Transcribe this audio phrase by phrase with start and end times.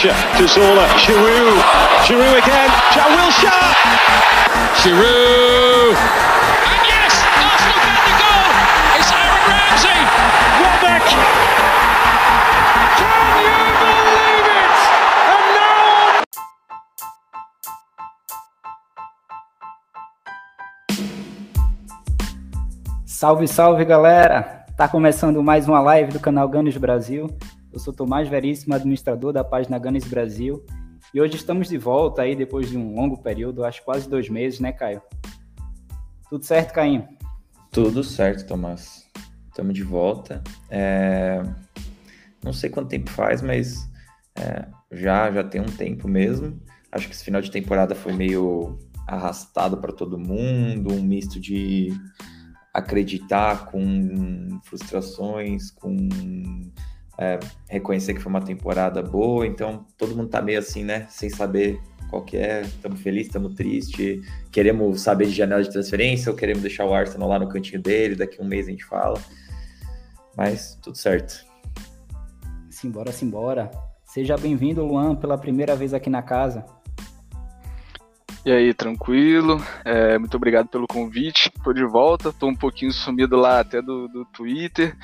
[0.00, 0.86] Jack Wilshere to Zola.
[0.96, 1.60] Giroud.
[2.06, 2.70] Giroud again.
[2.94, 3.68] Jack Wilshere.
[4.80, 5.92] Giroud.
[5.92, 8.48] And yes, Arsenal get the goal.
[8.96, 10.00] It's Aaron Ramsey.
[10.60, 11.04] Welbeck.
[12.96, 14.80] Can you believe it?
[15.28, 16.24] And now
[23.06, 24.64] Salve, salve galera!
[24.78, 27.28] Tá começando mais uma live do canal Ganes Brasil.
[27.72, 30.64] Eu sou Tomás Veríssimo, administrador da página Ganes Brasil.
[31.14, 34.58] E hoje estamos de volta aí depois de um longo período, acho quase dois meses,
[34.58, 35.00] né, Caio?
[36.28, 37.04] Tudo certo, Caim?
[37.70, 39.08] Tudo certo, Tomás.
[39.48, 40.42] Estamos de volta.
[40.68, 41.42] É,
[42.42, 43.88] Não sei quanto tempo faz, mas
[44.36, 46.60] é, já já tem um tempo mesmo.
[46.90, 51.92] Acho que esse final de temporada foi meio arrastado para todo mundo, um misto de
[52.74, 56.08] acreditar com frustrações, com
[57.20, 59.46] é, reconhecer que foi uma temporada boa.
[59.46, 61.06] Então todo mundo tá meio assim, né?
[61.10, 62.62] Sem saber qual que é.
[62.62, 64.26] Estamos felizes, estamos tristes.
[64.50, 68.16] Queremos saber de janela de transferência ou queremos deixar o Arsenal lá no cantinho dele.
[68.16, 69.20] Daqui a um mês a gente fala.
[70.34, 71.44] Mas tudo certo.
[72.70, 73.70] Simbora, simbora.
[74.02, 76.64] Seja bem-vindo, Luan, pela primeira vez aqui na casa.
[78.46, 79.62] E aí, tranquilo?
[79.84, 81.52] É, muito obrigado pelo convite.
[81.62, 84.96] Tô de volta, tô um pouquinho sumido lá até do, do Twitter.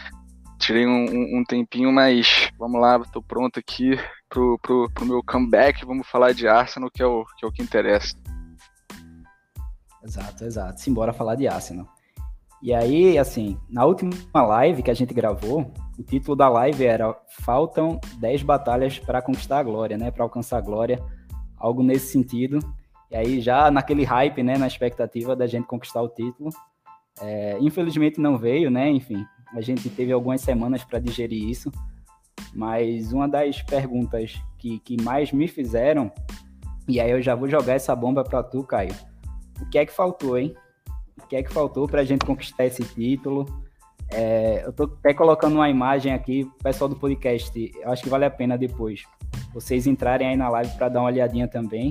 [0.59, 5.85] Tirei um, um- tempinho, mas vamos lá, tô pronto aqui pro, pro, pro meu comeback.
[5.85, 8.17] Vamos falar de Arsenal, que é o que, é o que interessa.
[10.03, 10.81] Exato, exato.
[10.81, 11.87] Simbora falar de Arsenal.
[12.63, 17.15] E aí, assim, na última live que a gente gravou, o título da live era
[17.29, 20.11] Faltam 10 batalhas para conquistar a glória, né?
[20.11, 21.03] Para alcançar a glória,
[21.57, 22.59] algo nesse sentido.
[23.11, 24.57] E aí, já naquele hype, né?
[24.57, 26.51] Na expectativa da gente conquistar o título.
[27.21, 28.91] É, infelizmente não veio, né?
[28.91, 31.71] Enfim, a gente teve algumas semanas para digerir isso.
[32.55, 36.11] Mas uma das perguntas que, que mais me fizeram,
[36.89, 38.95] e aí eu já vou jogar essa bomba para tu, Caio.
[39.61, 40.55] O que é que faltou, hein?
[41.23, 43.47] O que é que faltou para a gente conquistar esse título?
[44.13, 47.73] É, eu tô até colocando uma imagem aqui, pessoal do podcast.
[47.81, 49.03] Eu acho que vale a pena depois
[49.57, 51.91] vocês entrarem aí na live para dar uma olhadinha também,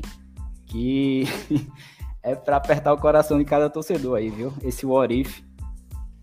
[0.68, 1.24] que
[2.22, 4.54] é para apertar o coração de cada torcedor aí, viu?
[4.64, 5.42] Esse What If.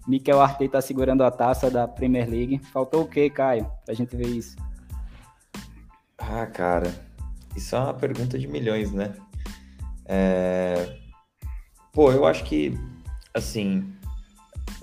[0.06, 2.58] Mikel Arteta segurando a taça da Premier League.
[2.72, 3.70] Faltou o quê, Caio?
[3.84, 4.56] Pra gente ver isso.
[6.18, 6.94] Ah, cara,
[7.56, 9.14] isso é uma pergunta de milhões, né?
[10.06, 10.98] É,
[11.92, 12.72] Pô, eu acho que,
[13.34, 13.92] assim,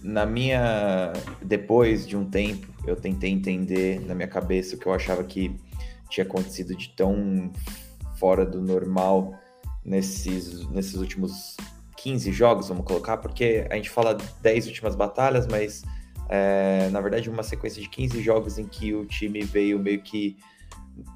[0.04, 1.12] na minha.
[1.42, 5.60] Depois de um tempo, eu tentei entender na minha cabeça o que eu achava que
[6.08, 7.52] tinha acontecido de tão
[8.20, 9.34] fora do normal
[9.84, 11.58] nesses, nesses últimos
[12.02, 15.84] 15 jogos, vamos colocar, porque a gente fala 10 últimas batalhas, mas
[16.30, 20.38] é, na verdade uma sequência de 15 jogos em que o time veio meio que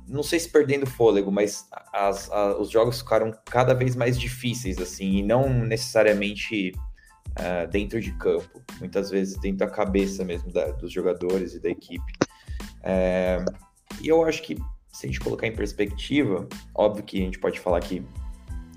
[0.07, 4.77] não sei se perdendo fôlego, mas as- a- os jogos ficaram cada vez mais difíceis,
[4.77, 6.73] assim, e não necessariamente
[7.35, 11.69] ah, dentro de campo, muitas vezes dentro da cabeça mesmo da- dos jogadores e da
[11.69, 12.13] equipe.
[12.83, 13.43] É,
[14.01, 14.55] e eu acho que,
[14.91, 18.05] se a gente colocar em perspectiva, óbvio que a gente pode falar que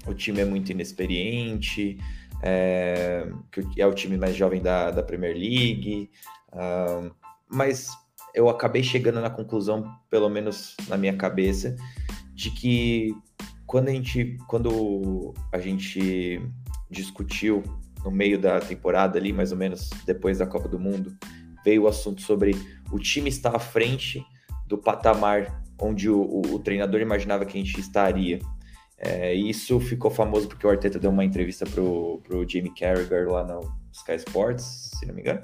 [0.06, 1.98] o time é muito inexperiente,
[2.42, 6.10] é, que é o time mais jovem da, da Premier League,
[7.48, 7.88] mas
[8.34, 11.74] eu acabei chegando na conclusão, pelo menos na minha cabeça,
[12.34, 13.14] de que
[13.66, 16.40] quando a gente, quando a gente
[16.90, 17.62] discutiu
[18.04, 21.16] no meio da temporada ali, mais ou menos depois da Copa do Mundo,
[21.64, 22.54] veio o assunto sobre
[22.92, 24.22] o time estar à frente
[24.68, 28.38] do patamar onde o, o- o treinador imaginava que a gente estaria.
[28.98, 33.44] É, isso ficou famoso porque o Arteta deu uma entrevista pro, pro Jamie Carragher lá
[33.44, 33.60] no
[33.92, 35.42] Sky Sports, se não me engano.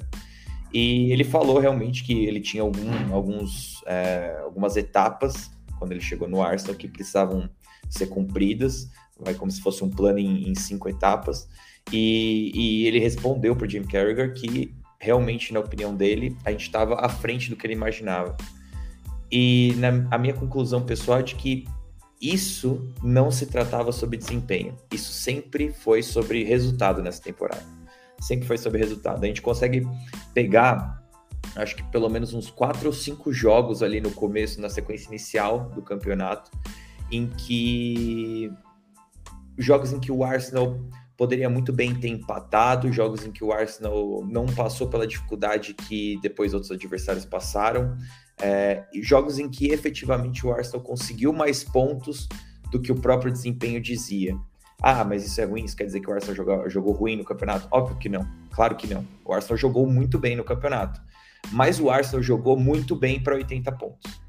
[0.72, 6.28] E ele falou realmente que ele tinha algum- alguns, é, algumas etapas quando ele chegou
[6.28, 7.50] no Arsenal que precisavam
[7.90, 8.88] ser cumpridas,
[9.18, 11.48] vai como se fosse um plano em, em cinco etapas.
[11.92, 16.62] E, e ele respondeu para o Jim Carragher que realmente, na opinião dele, a gente
[16.62, 18.36] estava à frente do que ele imaginava.
[19.30, 21.66] E na, a minha conclusão pessoal é de que
[22.22, 24.76] isso não se tratava sobre desempenho.
[24.92, 27.66] Isso sempre foi sobre resultado nessa temporada.
[28.20, 29.24] Sempre foi sobre resultado.
[29.24, 29.84] A gente consegue
[30.32, 31.02] pegar,
[31.56, 35.70] acho que pelo menos uns quatro ou cinco jogos ali no começo, na sequência inicial
[35.70, 36.48] do campeonato,
[37.10, 38.52] em que
[39.58, 40.78] jogos em que o Arsenal
[41.16, 46.18] poderia muito bem ter empatado, jogos em que o Arsenal não passou pela dificuldade que
[46.22, 47.96] depois outros adversários passaram,
[48.40, 52.28] é, jogos em que efetivamente o Arsenal conseguiu mais pontos
[52.70, 54.36] do que o próprio desempenho dizia.
[54.82, 57.24] Ah, mas isso é ruim, isso quer dizer que o Arsenal jogou, jogou ruim no
[57.24, 57.68] campeonato?
[57.70, 59.06] Óbvio que não, claro que não.
[59.24, 61.00] O Arsenal jogou muito bem no campeonato,
[61.52, 64.20] mas o Arsenal jogou muito bem para 80 pontos.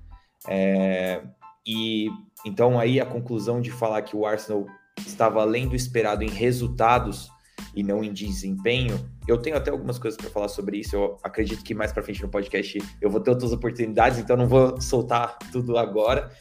[0.48, 1.24] É,
[1.66, 2.10] e
[2.46, 4.66] então aí a conclusão de falar que o Arsenal
[5.00, 7.30] estava além do esperado em resultados
[7.76, 9.10] e não em desempenho.
[9.28, 10.96] Eu tenho até algumas coisas para falar sobre isso.
[10.96, 14.48] Eu acredito que mais para frente no podcast eu vou ter outras oportunidades, então não
[14.48, 16.32] vou soltar tudo agora.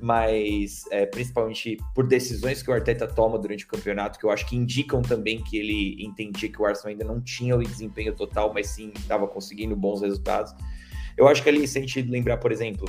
[0.00, 4.46] Mas é, principalmente por decisões que o Arteta toma durante o campeonato, que eu acho
[4.46, 8.52] que indicam também que ele entendia que o Arsenal ainda não tinha o desempenho total,
[8.52, 10.54] mas sim estava conseguindo bons resultados.
[11.16, 12.88] Eu acho que ali, se a gente lembrar, por exemplo,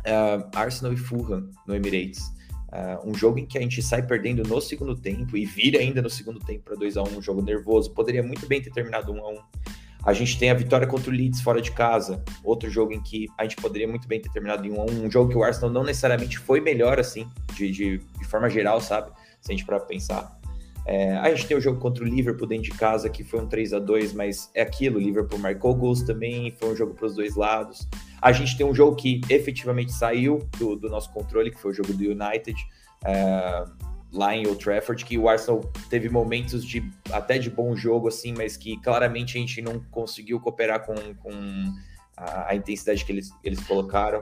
[0.00, 2.32] uh, Arsenal e Fulham no Emirates.
[2.70, 6.00] Uh, um jogo em que a gente sai perdendo no segundo tempo e vira ainda
[6.00, 7.90] no segundo tempo para 2 a 1 um jogo nervoso.
[7.92, 9.38] Poderia muito bem ter terminado 1 um a 1 um.
[10.04, 13.26] A gente tem a vitória contra o Leeds fora de casa, outro jogo em que
[13.36, 15.36] a gente poderia muito bem ter terminado em 1 um a 1 um jogo que
[15.36, 19.10] o Arsenal não necessariamente foi melhor assim, de, de, de forma geral, sabe?
[19.40, 20.38] Se a gente para pensar.
[20.86, 23.46] É, a gente tem o jogo contra o Liverpool dentro de casa, que foi um
[23.46, 27.06] 3 a 2 mas é aquilo, o Liverpool marcou gols também, foi um jogo para
[27.06, 27.86] os dois lados.
[28.20, 31.74] A gente tem um jogo que efetivamente saiu do, do nosso controle, que foi o
[31.74, 32.56] jogo do United,
[33.04, 33.64] é,
[34.12, 38.34] lá em Old Trafford, que o Arsenal teve momentos de até de bom jogo, assim,
[38.36, 41.30] mas que claramente a gente não conseguiu cooperar com, com
[42.16, 44.20] a, a intensidade que eles, eles colocaram.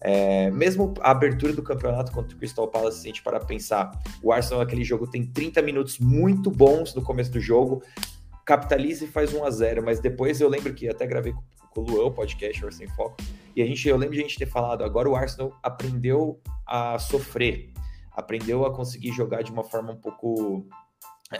[0.00, 3.90] É, mesmo a abertura do campeonato contra o Crystal Palace, se a gente para pensar,
[4.22, 7.82] o Arsenal naquele jogo tem 30 minutos muito bons no começo do jogo,
[8.44, 11.34] capitaliza e faz 1 a 0 mas depois eu lembro que até gravei
[11.76, 13.16] com o Luan, o podcast Arsenal Sem Foco,
[13.54, 16.98] e a gente, eu lembro de a gente ter falado, agora o Arsenal aprendeu a
[16.98, 17.70] sofrer,
[18.12, 20.66] aprendeu a conseguir jogar de uma forma um pouco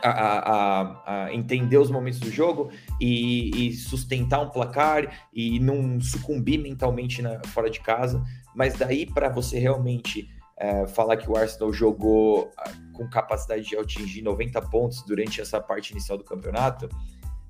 [0.02, 5.98] a, a, a, entender os momentos do jogo e, e, sustentar um placar e não
[6.00, 8.22] sucumbir mentalmente na, fora de casa.
[8.54, 10.28] Mas daí para você realmente
[10.58, 15.60] é, falar que o Arsenal jogou ah, com capacidade de atingir 90 pontos durante essa
[15.60, 16.88] parte inicial do campeonato,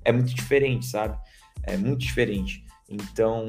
[0.05, 1.17] é muito diferente, sabe?
[1.63, 2.66] É muito diferente.
[2.89, 3.45] Então,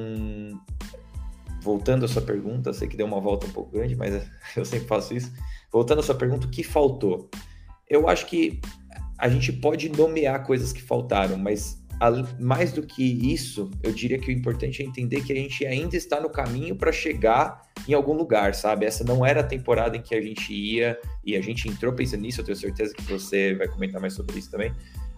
[1.62, 4.86] voltando à sua pergunta, sei que deu uma volta um pouco grande, mas eu sempre
[4.86, 5.32] faço isso.
[5.70, 7.28] Voltando à sua pergunta, o que faltou?
[7.88, 8.60] Eu acho que
[9.18, 11.82] a gente pode nomear coisas que faltaram, mas
[12.38, 15.96] mais do que isso, eu diria que o importante é entender que a gente ainda
[15.96, 18.86] está no caminho para chegar em algum lugar, sabe?
[18.86, 22.20] Essa não era a temporada em que a gente ia e a gente entrou pensando
[22.20, 22.40] nisso.
[22.40, 24.72] Eu tenho certeza que você vai comentar mais sobre isso também.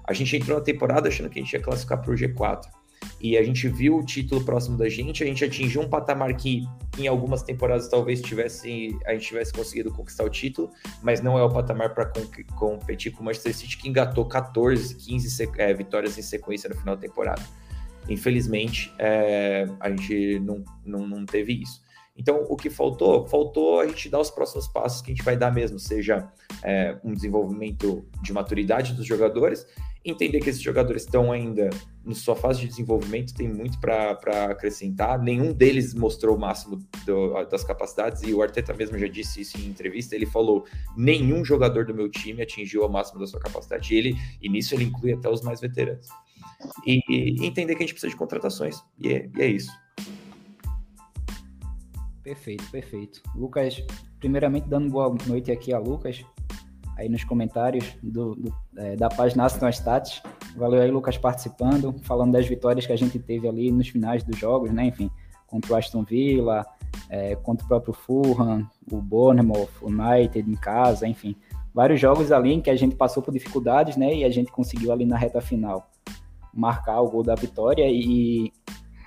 [0.04, 2.79] A gente entrou na temporada achando que a gente ia classificar para o G4
[3.20, 6.66] e a gente viu o título próximo da gente, a gente atingiu um patamar que
[6.98, 10.70] em algumas temporadas talvez tivesse, a gente tivesse conseguido conquistar o título,
[11.02, 12.10] mas não é o patamar para
[12.56, 16.96] competir com o Manchester City, que engatou 14, 15 é, vitórias em sequência no final
[16.96, 17.42] da temporada.
[18.08, 21.82] Infelizmente, é, a gente não, não, não teve isso.
[22.16, 23.26] Então, o que faltou?
[23.26, 26.30] Faltou a gente dar os próximos passos que a gente vai dar mesmo, seja
[26.62, 29.66] é, um desenvolvimento de maturidade dos jogadores
[30.04, 31.70] entender que esses jogadores estão ainda
[32.04, 35.20] na sua fase de desenvolvimento, tem muito para acrescentar.
[35.22, 39.58] Nenhum deles mostrou o máximo do, das capacidades, e o Arteta mesmo já disse isso
[39.58, 40.14] em entrevista.
[40.14, 40.64] Ele falou:
[40.96, 43.94] nenhum jogador do meu time atingiu o máximo da sua capacidade.
[43.94, 46.08] E, ele, e nisso ele inclui até os mais veteranos.
[46.86, 48.82] E, e entender que a gente precisa de contratações.
[48.98, 49.70] E é, e é isso.
[52.22, 53.22] Perfeito, perfeito.
[53.34, 53.82] Lucas,
[54.18, 56.24] primeiramente dando boa noite aqui a Lucas
[57.00, 60.22] aí nos comentários do, do é, da página Aston Stats.
[60.54, 64.38] Valeu aí, Lucas, participando, falando das vitórias que a gente teve ali nos finais dos
[64.38, 64.86] jogos, né?
[64.86, 65.10] Enfim,
[65.46, 66.64] contra o Aston Villa,
[67.08, 71.34] é, contra o próprio Fulham, o Bournemouth, o United em casa, enfim.
[71.72, 74.14] Vários jogos ali em que a gente passou por dificuldades, né?
[74.14, 75.88] E a gente conseguiu ali na reta final
[76.52, 78.52] marcar o gol da vitória e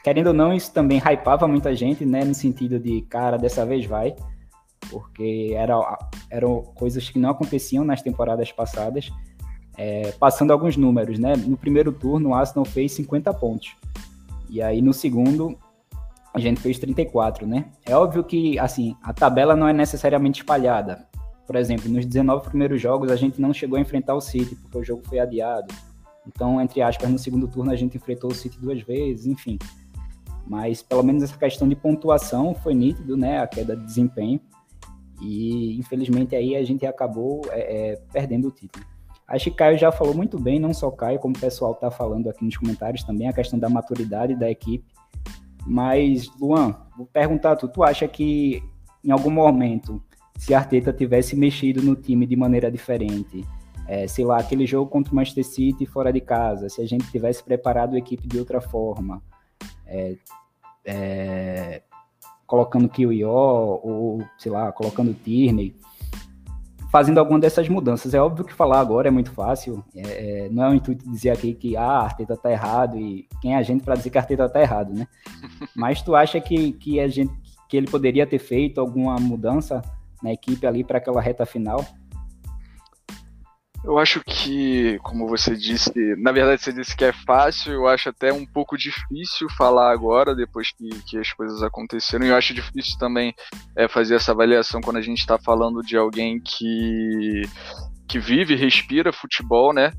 [0.04, 2.24] querendo ou não, isso também hypava muita gente, né?
[2.24, 4.16] No sentido de, cara, dessa vez vai
[4.94, 5.76] porque era,
[6.30, 9.12] eram coisas que não aconteciam nas temporadas passadas.
[9.76, 11.36] É, passando alguns números, né?
[11.36, 13.76] No primeiro turno, o Arsenal fez 50 pontos.
[14.48, 15.58] E aí, no segundo,
[16.32, 17.66] a gente fez 34, né?
[17.84, 21.08] É óbvio que, assim, a tabela não é necessariamente espalhada.
[21.48, 24.78] Por exemplo, nos 19 primeiros jogos, a gente não chegou a enfrentar o City, porque
[24.78, 25.74] o jogo foi adiado.
[26.28, 29.58] Então, entre aspas, no segundo turno, a gente enfrentou o City duas vezes, enfim.
[30.46, 33.40] Mas, pelo menos, essa questão de pontuação foi nítido, né?
[33.40, 34.40] A queda de desempenho.
[35.22, 38.86] E infelizmente aí a gente acabou é, é, perdendo o título.
[39.27, 42.29] Acho que Caio já falou muito bem, não só Caio, como o pessoal está falando
[42.29, 44.86] aqui nos comentários também, a questão da maturidade da equipe.
[45.65, 48.62] Mas, Luan, vou perguntar tu, tu acha que
[49.03, 50.01] em algum momento,
[50.38, 53.46] se Arteta tivesse mexido no time de maneira diferente,
[53.88, 57.10] é, sei lá, aquele jogo contra o Manchester City fora de casa, se a gente
[57.12, 59.22] tivesse preparado a equipe de outra forma,
[59.86, 60.15] é,
[60.86, 61.82] é,
[62.54, 63.32] colocando Kiwió,
[63.84, 65.76] ou sei lá, colocando Tierney,
[66.92, 68.14] fazendo alguma dessas mudanças.
[68.14, 71.32] É óbvio que falar agora é muito fácil, é, é não é o intuito dizer
[71.32, 74.20] aqui que ah, a Arteta tá errado e quem é a gente para dizer que
[74.20, 75.08] a Arteta tá errado, né?
[75.76, 77.34] Mas tu acha que, que a gente
[77.68, 79.82] que ele poderia ter feito alguma mudança
[80.22, 81.84] na equipe ali para aquela reta final?
[83.84, 88.08] Eu acho que, como você disse, na verdade você disse que é fácil, eu acho
[88.08, 92.54] até um pouco difícil falar agora, depois que, que as coisas aconteceram, e eu acho
[92.54, 93.36] difícil também
[93.75, 97.42] é, fazer essa avaliação quando a gente está falando de alguém que,
[98.08, 99.92] que vive, respira futebol, né?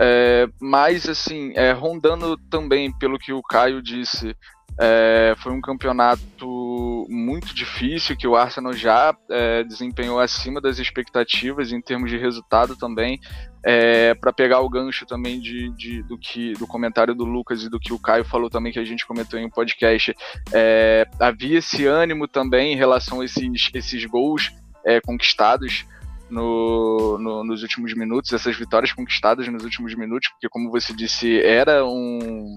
[0.00, 4.34] É, mas, assim, é, rondando também pelo que o Caio disse,
[4.80, 11.72] é, foi um campeonato muito difícil que o Arsenal já é, desempenhou acima das expectativas
[11.72, 13.18] em termos de resultado também.
[13.64, 17.68] É, para pegar o gancho também de, de, do que do comentário do Lucas e
[17.68, 20.14] do que o Caio falou também que a gente comentou em um podcast,
[20.52, 24.52] é, havia esse ânimo também em relação a esses, esses gols
[24.84, 25.84] é, conquistados.
[26.30, 31.40] No, no, nos últimos minutos, essas vitórias conquistadas nos últimos minutos, porque, como você disse,
[31.40, 32.54] era um,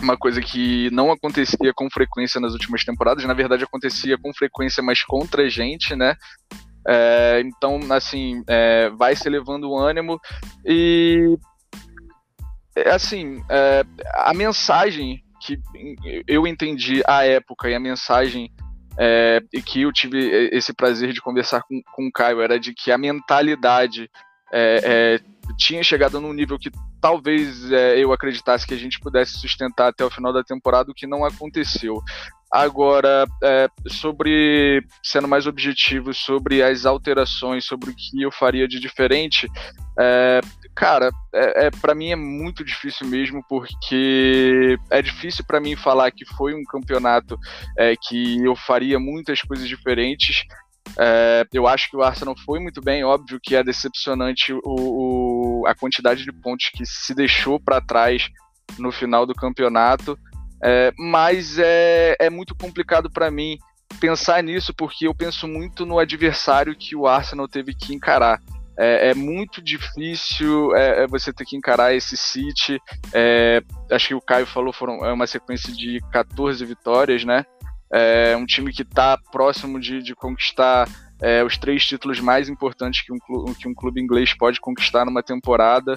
[0.00, 4.82] uma coisa que não acontecia com frequência nas últimas temporadas, na verdade acontecia com frequência,
[4.82, 6.14] mas contra a gente, né?
[6.88, 10.20] É, então, assim, é, vai se levando o ânimo
[10.64, 11.36] e,
[12.76, 13.84] é, assim, é,
[14.14, 15.58] a mensagem que
[16.28, 18.52] eu entendi à época e a mensagem
[18.98, 22.72] é, e que eu tive esse prazer de conversar com, com o Caio era de
[22.72, 24.08] que a mentalidade
[24.52, 25.20] é,
[25.56, 30.04] tinha chegado num nível que talvez é, eu acreditasse que a gente pudesse sustentar até
[30.04, 32.02] o final da temporada, o que não aconteceu.
[32.50, 38.78] Agora, é, sobre sendo mais objetivo sobre as alterações, sobre o que eu faria de
[38.78, 39.48] diferente,
[39.98, 40.40] é,
[40.74, 46.10] cara, é, é para mim é muito difícil mesmo, porque é difícil para mim falar
[46.12, 47.36] que foi um campeonato
[47.76, 50.44] é, que eu faria muitas coisas diferentes.
[50.98, 55.66] É, eu acho que o Arsenal foi muito bem, óbvio que é decepcionante o, o
[55.66, 58.28] a quantidade de pontos que se deixou para trás
[58.78, 60.18] no final do campeonato,
[60.62, 63.58] é, mas é, é muito complicado para mim
[64.00, 68.40] pensar nisso porque eu penso muito no adversário que o Arsenal teve que encarar.
[68.78, 72.78] É, é muito difícil é, é você ter que encarar esse City.
[73.12, 77.44] É, acho que o Caio falou, foram, é uma sequência de 14 vitórias, né?
[77.92, 80.88] É um time que está próximo de, de conquistar
[81.20, 85.04] é, os três títulos mais importantes que um, clube, que um clube inglês pode conquistar
[85.04, 85.96] numa temporada.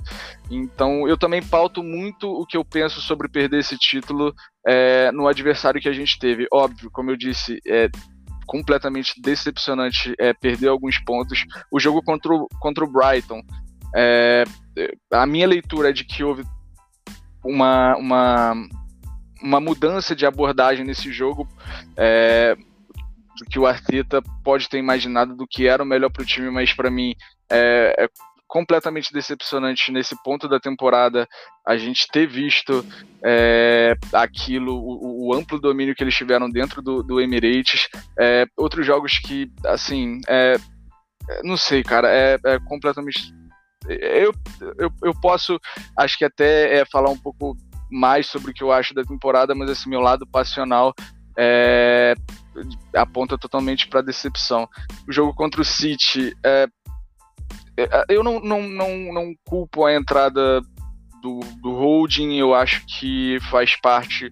[0.49, 4.33] Então, eu também pauto muito o que eu penso sobre perder esse título
[4.65, 6.47] é, no adversário que a gente teve.
[6.51, 7.89] Óbvio, como eu disse, é
[8.45, 11.45] completamente decepcionante é, perder alguns pontos.
[11.71, 13.41] O jogo contra o, contra o Brighton,
[13.95, 14.43] é,
[15.11, 16.43] a minha leitura é de que houve
[17.43, 18.55] uma, uma
[19.41, 21.47] uma mudança de abordagem nesse jogo
[21.97, 22.55] é,
[23.49, 26.73] que o Arteta pode ter imaginado do que era o melhor para o time, mas
[26.73, 27.15] para mim
[27.49, 28.09] é, é,
[28.47, 31.27] completamente decepcionante nesse ponto da temporada
[31.65, 32.85] a gente ter visto
[33.23, 37.87] é, aquilo, o, o, amplo domínio que eles tiveram dentro do, do Emirates.
[38.19, 40.55] É, outros jogos que, assim, é,
[41.43, 43.33] não sei, cara, é, é completamente
[43.87, 44.33] eu,
[44.77, 45.59] eu, eu posso,
[45.97, 47.55] acho que até é, falar um pouco
[47.89, 50.93] mais sobre o que eu acho da temporada, mas esse meu lado passional
[51.37, 52.15] é,
[52.95, 54.67] aponta totalmente para decepção.
[55.07, 56.67] O jogo contra o City, é,
[57.77, 60.61] é, eu não, não, não, não culpo a entrada
[61.21, 64.31] do, do holding, eu acho que faz parte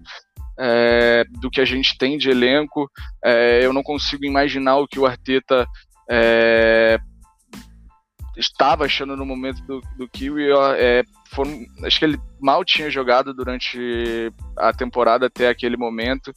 [0.60, 2.90] é, do que a gente tem de elenco.
[3.24, 5.66] É, eu não consigo imaginar o que o Arteta
[6.10, 7.00] é,
[8.38, 10.50] estava achando no momento do, do Kiwi.
[10.78, 16.34] É, foram, acho que ele mal tinha jogado durante a temporada até aquele momento.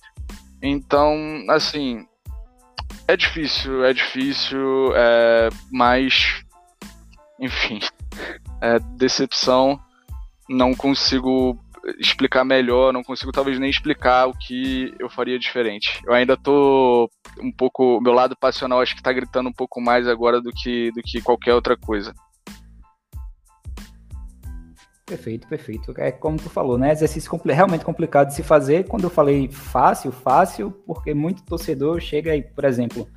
[0.63, 1.17] Então,
[1.49, 2.07] assim,
[3.07, 6.43] é difícil, é difícil, é, mas,
[7.39, 7.81] enfim,
[8.61, 9.79] é, decepção.
[10.49, 11.57] Não consigo
[11.99, 16.01] explicar melhor, não consigo talvez nem explicar o que eu faria diferente.
[16.07, 17.11] Eu ainda tô
[17.41, 20.91] um pouco, meu lado passional acho que tá gritando um pouco mais agora do que
[20.93, 22.15] do que qualquer outra coisa.
[25.11, 25.93] Perfeito, perfeito.
[25.97, 26.93] É como tu falou, né?
[26.93, 28.87] Exercício compl realmente complicado de se fazer.
[28.87, 33.09] Quando eu falei fácil, fácil, porque muito torcedor chega aí, por exemplo,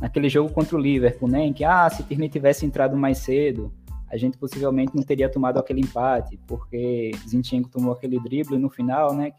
[0.00, 1.40] naquele jogo contra o Liverpool, né?
[1.40, 3.74] Em que, ah, se Tierney tivesse entrado mais cedo,
[4.10, 9.14] a gente possivelmente não teria tomado aquele empate, porque Zinchenko tomou aquele drible no final,
[9.14, 9.32] né?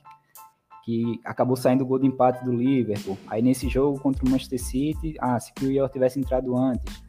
[0.85, 3.17] Que acabou saindo o gol de empate do Liverpool.
[3.27, 7.03] Aí nesse jogo contra o Manchester City, ah, se o Ior tivesse entrado antes.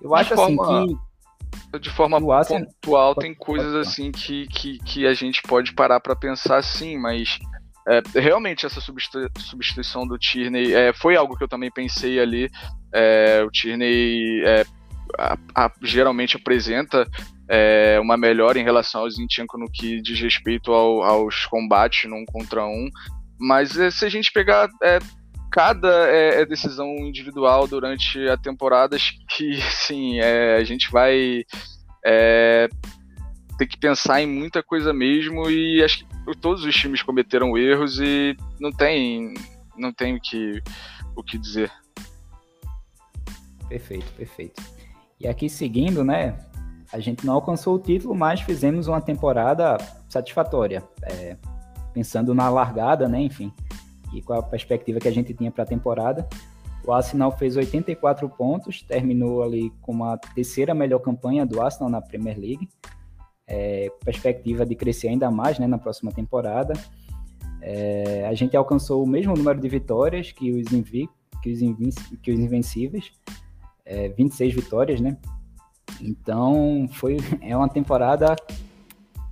[0.00, 0.86] Eu acho de assim forma,
[1.72, 1.78] que.
[1.80, 6.62] De forma pontual, tem coisas assim que, que, que a gente pode parar para pensar
[6.62, 7.38] sim, mas.
[7.88, 12.50] É, realmente essa substituição do Tierney é, foi algo que eu também pensei ali.
[12.92, 14.64] É, o Tierney é,
[15.18, 17.06] a, a, geralmente apresenta
[17.48, 22.24] é, uma melhora em relação ao Zinchenko no que diz respeito ao, aos combates num
[22.24, 22.88] contra um.
[23.38, 24.68] Mas é, se a gente pegar.
[24.82, 24.98] É,
[25.48, 28.96] cada é, é, decisão individual durante a temporada
[29.30, 31.44] que, sim, é, a gente vai
[32.04, 32.68] é,
[33.56, 37.98] ter que pensar em muita coisa mesmo e acho que todos os times cometeram erros
[37.98, 39.32] e não tem,
[39.76, 40.62] não tem o que,
[41.16, 41.72] o que dizer.
[43.68, 44.62] Perfeito, perfeito.
[45.18, 46.38] E aqui seguindo, né?
[46.92, 49.76] A gente não alcançou o título, mas fizemos uma temporada
[50.08, 50.82] satisfatória.
[51.02, 51.36] É,
[51.92, 53.20] pensando na largada, né?
[53.22, 53.52] Enfim,
[54.12, 56.28] e com a perspectiva que a gente tinha para a temporada.
[56.84, 62.00] O Arsenal fez 84 pontos, terminou ali com a terceira melhor campanha do Arsenal na
[62.00, 62.68] Premier League.
[63.48, 66.74] É, perspectiva de crescer ainda mais né, na próxima temporada.
[67.60, 71.08] É, a gente alcançou o mesmo número de vitórias que os, invi
[71.42, 71.60] que os,
[72.22, 73.12] que os Invencíveis,
[73.86, 75.16] é, 26 vitórias, né?
[76.00, 78.36] Então, foi, é uma temporada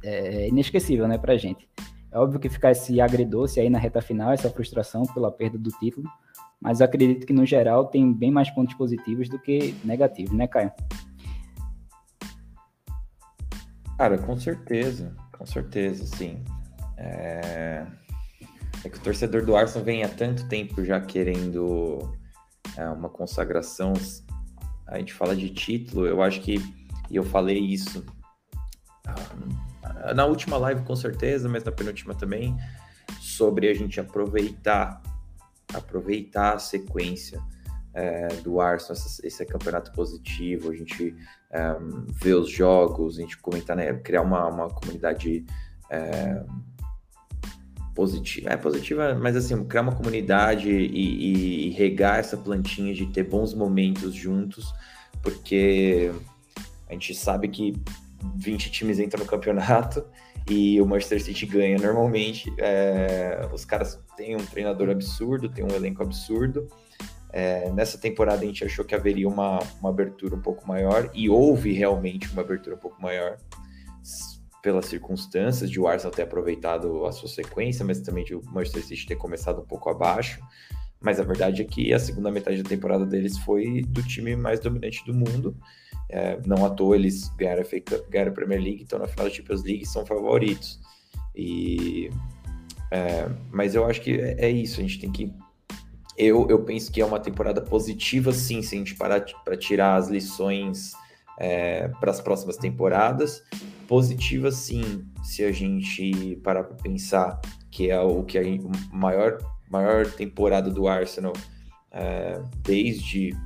[0.02, 1.68] é, inesquecível né, para gente.
[2.10, 5.70] É óbvio que ficar esse agridoce aí na reta final, essa frustração pela perda do
[5.70, 6.08] título,
[6.60, 10.70] mas acredito que no geral tem bem mais pontos positivos do que negativos, né, Caio?
[13.98, 16.42] Cara, com certeza, com certeza, sim.
[16.96, 17.84] É...
[18.84, 22.12] é, que o torcedor do Arsenal vem há tanto tempo já querendo
[22.76, 23.92] é, uma consagração.
[24.86, 26.56] A gente fala de título, eu acho que,
[27.10, 28.04] e eu falei isso
[30.14, 32.56] na última live com certeza, mas na penúltima também,
[33.20, 35.02] sobre a gente aproveitar,
[35.72, 37.40] aproveitar a sequência
[37.92, 41.14] é, do Arsenal, esse, esse campeonato positivo, a gente
[41.50, 41.76] é,
[42.20, 45.44] ver os jogos, a gente comentar, né, criar uma, uma comunidade
[45.90, 46.44] é,
[47.94, 53.22] positiva, é positiva, mas assim, criar uma comunidade e, e, regar essa plantinha de ter
[53.22, 54.74] bons momentos juntos,
[55.22, 56.12] porque
[56.88, 57.74] a gente sabe que
[58.36, 60.04] 20 times entram no campeonato
[60.50, 62.52] e o Manchester City ganha normalmente.
[62.58, 66.68] É, os caras têm um treinador absurdo, têm um elenco absurdo.
[67.32, 71.28] É, nessa temporada a gente achou que haveria uma, uma abertura um pouco maior e
[71.28, 73.36] houve realmente uma abertura um pouco maior
[74.64, 78.84] pelas circunstâncias de o Arsenal ter aproveitado a sua sequência, mas também de o Manchester
[78.84, 80.40] City ter começado um pouco abaixo.
[81.00, 84.58] Mas a verdade é que a segunda metade da temporada deles foi do time mais
[84.58, 85.54] dominante do mundo
[86.08, 89.34] é, não à toa eles ganharam a, ganharam a Premier League, estão na final da
[89.34, 90.80] Champions League são favoritos.
[91.34, 92.10] E,
[92.90, 95.32] é, mas eu acho que é, é, isso, a gente tem que.
[96.16, 99.96] Eu, eu penso que é uma temporada positiva, sim, se a gente parar para tirar
[99.96, 100.92] as lições
[101.38, 103.42] é, para as próximas temporadas.
[103.86, 108.42] Positiva, sim, se a gente parar para pensar que é o que a
[108.92, 109.38] maior,
[109.70, 111.32] maior temporada do Arsenal
[111.90, 113.36] é, desde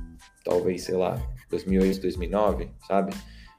[0.43, 3.13] talvez, sei lá, 2008, 2009, sabe?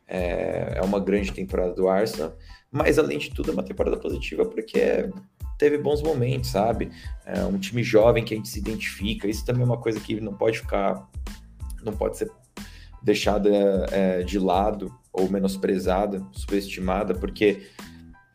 [0.06, 2.36] É, é uma grande temporada do Arsenal,
[2.70, 5.08] mas além de tudo é uma temporada positiva porque
[5.56, 6.90] teve bons momentos, sabe?
[7.24, 10.20] É um time jovem que a gente se identifica, isso também é uma coisa que
[10.20, 11.08] não pode ficar,
[11.84, 12.30] não pode ser
[13.02, 13.50] deixada
[13.90, 17.62] é, de lado ou menosprezada, subestimada, porque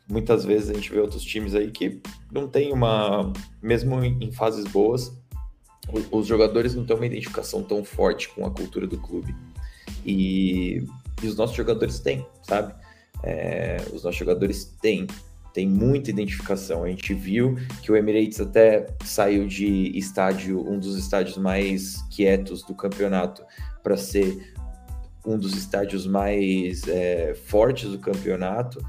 [0.08, 2.02] muitas vezes a gente vê outros times aí que
[2.32, 5.12] não tem uma, mesmo em fases boas,
[6.12, 9.36] os jogadores não têm uma identificação tão forte com a cultura do clube.
[10.06, 10.84] E,
[11.22, 12.74] e os nossos jogadores têm, sabe?
[13.24, 15.08] É, os nossos jogadores têm,
[15.54, 16.84] têm muita identificação.
[16.84, 22.64] A gente viu que o Emirates até saiu de estádio, um dos estádios mais quietos
[22.64, 23.44] do campeonato,
[23.84, 24.55] para ser
[25.26, 28.86] um dos estádios mais é, fortes do campeonato,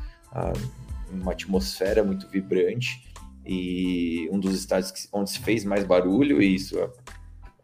[1.11, 3.05] uma atmosfera muito vibrante
[3.45, 6.77] e um dos estádios onde se fez mais barulho, e isso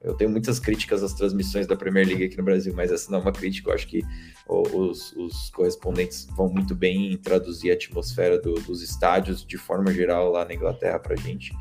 [0.03, 3.19] eu tenho muitas críticas às transmissões da Premier League aqui no Brasil, mas essa não
[3.19, 4.03] é uma crítica, eu acho que
[4.49, 9.93] os, os correspondentes vão muito bem em traduzir a atmosfera do, dos estádios de forma
[9.93, 11.53] geral lá na Inglaterra para gente.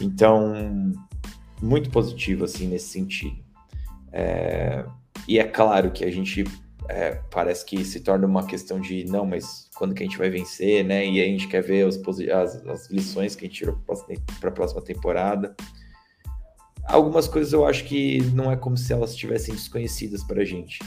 [0.00, 0.92] Então,
[1.62, 3.42] muito positivo assim nesse sentido.
[4.12, 4.84] É,
[5.28, 6.44] e é claro que a gente
[6.88, 10.30] é, parece que se torna uma questão de não, mas quando que a gente vai
[10.30, 11.06] vencer, né?
[11.06, 13.78] E a gente quer ver os, as, as lições que a gente tirou
[14.40, 15.54] para a próxima temporada.
[16.84, 20.78] Algumas coisas eu acho que não é como se elas estivessem desconhecidas para a gente.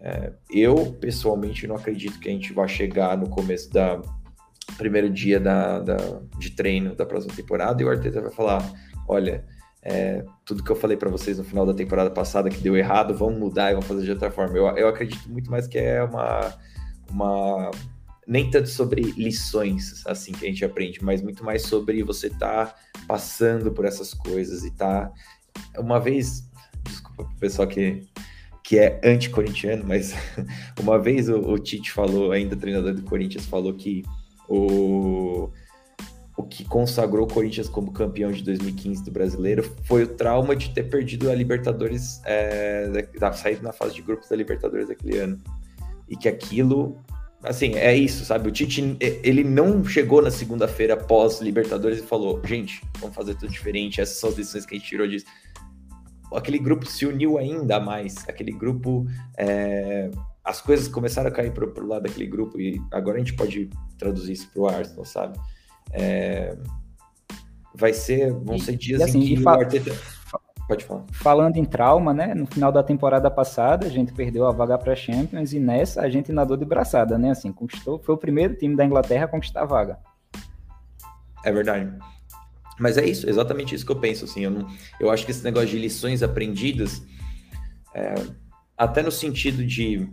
[0.00, 4.02] É, eu, pessoalmente, não acredito que a gente vá chegar no começo da
[4.76, 5.96] primeiro dia da, da,
[6.36, 8.68] de treino da próxima temporada e o Arteta vai falar:
[9.06, 9.44] olha,
[9.84, 13.14] é, tudo que eu falei para vocês no final da temporada passada que deu errado,
[13.14, 14.56] vamos mudar e vamos fazer de outra forma.
[14.56, 16.54] Eu, eu acredito muito mais que é uma,
[17.10, 17.70] uma.
[18.26, 22.74] Nem tanto sobre lições assim que a gente aprende, mas muito mais sobre você tá
[23.06, 25.12] passando por essas coisas e tá.
[25.78, 26.48] Uma vez,
[26.82, 28.00] desculpa pro pessoal que,
[28.62, 30.14] que é anti-corintiano, mas
[30.80, 34.02] uma vez o, o Tite falou, ainda treinador do Corinthians, falou que
[34.48, 35.50] o
[36.36, 40.70] o que consagrou o Corinthians como campeão de 2015 do Brasileiro foi o trauma de
[40.70, 45.40] ter perdido a Libertadores, é, da, saída na fase de grupos da Libertadores daquele ano.
[46.08, 46.98] E que aquilo,
[47.42, 48.48] assim, é isso, sabe?
[48.48, 53.50] O Tite, ele não chegou na segunda-feira pós Libertadores e falou: gente, vamos fazer tudo
[53.50, 55.26] diferente, essas são as lições que a gente tirou disso.
[56.34, 59.06] Aquele grupo se uniu ainda mais, aquele grupo.
[59.38, 60.10] É,
[60.42, 63.70] as coisas começaram a cair para o lado daquele grupo e agora a gente pode
[63.96, 65.38] traduzir isso para o Arsenal, sabe?
[65.94, 66.56] É,
[67.74, 69.92] vai ser, vão ser dias e, assim, em que o Arteta...
[70.66, 71.04] Pode falar.
[71.12, 72.34] Falando em trauma, né?
[72.34, 76.08] No final da temporada passada, a gente perdeu a vaga para Champions e nessa a
[76.08, 77.30] gente nadou de braçada, né?
[77.30, 79.98] Assim, conquistou, foi o primeiro time da Inglaterra a conquistar a vaga.
[81.44, 81.92] É verdade.
[82.78, 84.66] Mas é isso, exatamente isso que eu penso, assim, eu, não,
[84.98, 87.02] eu acho que esse negócio de lições aprendidas,
[87.94, 88.14] é,
[88.76, 90.08] até no sentido de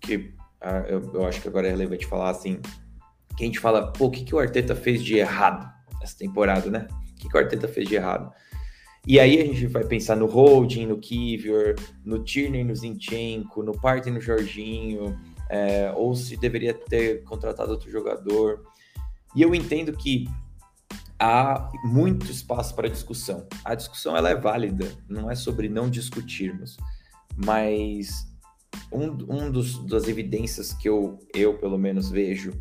[0.00, 2.58] que ah, eu, eu, acho que agora é relevante falar assim,
[3.40, 5.66] que a gente fala, pô, o que, que o Arteta fez de errado
[6.02, 6.86] essa temporada, né?
[7.12, 8.30] O que, que o Arteta fez de errado?
[9.06, 11.74] E aí a gente vai pensar no Holding, no Kivior,
[12.04, 17.90] no Tierney, no Zinchenko, no Partey, no Jorginho, é, ou se deveria ter contratado outro
[17.90, 18.62] jogador.
[19.34, 20.28] E eu entendo que
[21.18, 23.46] há muito espaço para discussão.
[23.64, 26.76] A discussão ela é válida, não é sobre não discutirmos,
[27.34, 28.26] mas
[28.92, 32.52] um, um dos, das evidências que eu, eu pelo menos vejo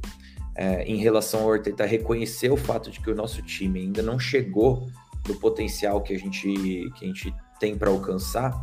[0.55, 4.19] é, em relação ao Arteta reconhecer o fato de que o nosso time ainda não
[4.19, 4.87] chegou
[5.27, 8.53] no potencial que a gente, que a gente tem para alcançar,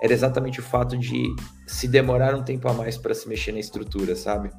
[0.00, 1.34] era exatamente o fato de
[1.66, 4.50] se demorar um tempo a mais para se mexer na estrutura, sabe?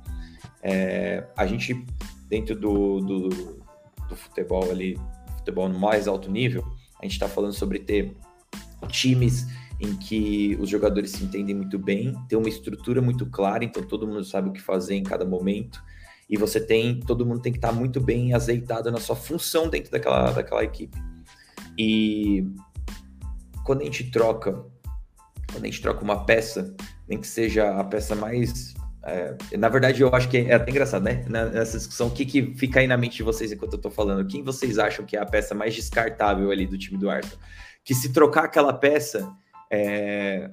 [0.62, 1.86] É, a gente,
[2.30, 3.30] dentro do, do,
[4.08, 5.00] do, futebol ali,
[5.38, 6.64] futebol no mais alto nível,
[7.00, 8.16] a gente está falando sobre ter
[8.88, 9.48] times
[9.80, 14.08] em que os jogadores se entendem muito bem, ter uma estrutura muito clara, então todo
[14.08, 15.84] mundo sabe o que fazer em cada momento,
[16.32, 19.92] e você tem, todo mundo tem que estar muito bem azeitado na sua função dentro
[19.92, 20.98] daquela, daquela equipe.
[21.78, 22.48] E
[23.66, 24.54] quando a gente troca,
[25.52, 26.74] quando a gente troca uma peça,
[27.06, 31.02] nem que seja a peça mais é, na verdade, eu acho que é até engraçado,
[31.02, 31.26] né?
[31.28, 34.28] Nessa discussão, o que, que fica aí na mente de vocês enquanto eu tô falando?
[34.28, 37.38] Quem vocês acham que é a peça mais descartável ali do time do Arsenal?
[37.84, 39.28] Que se trocar aquela peça,
[39.72, 40.48] é,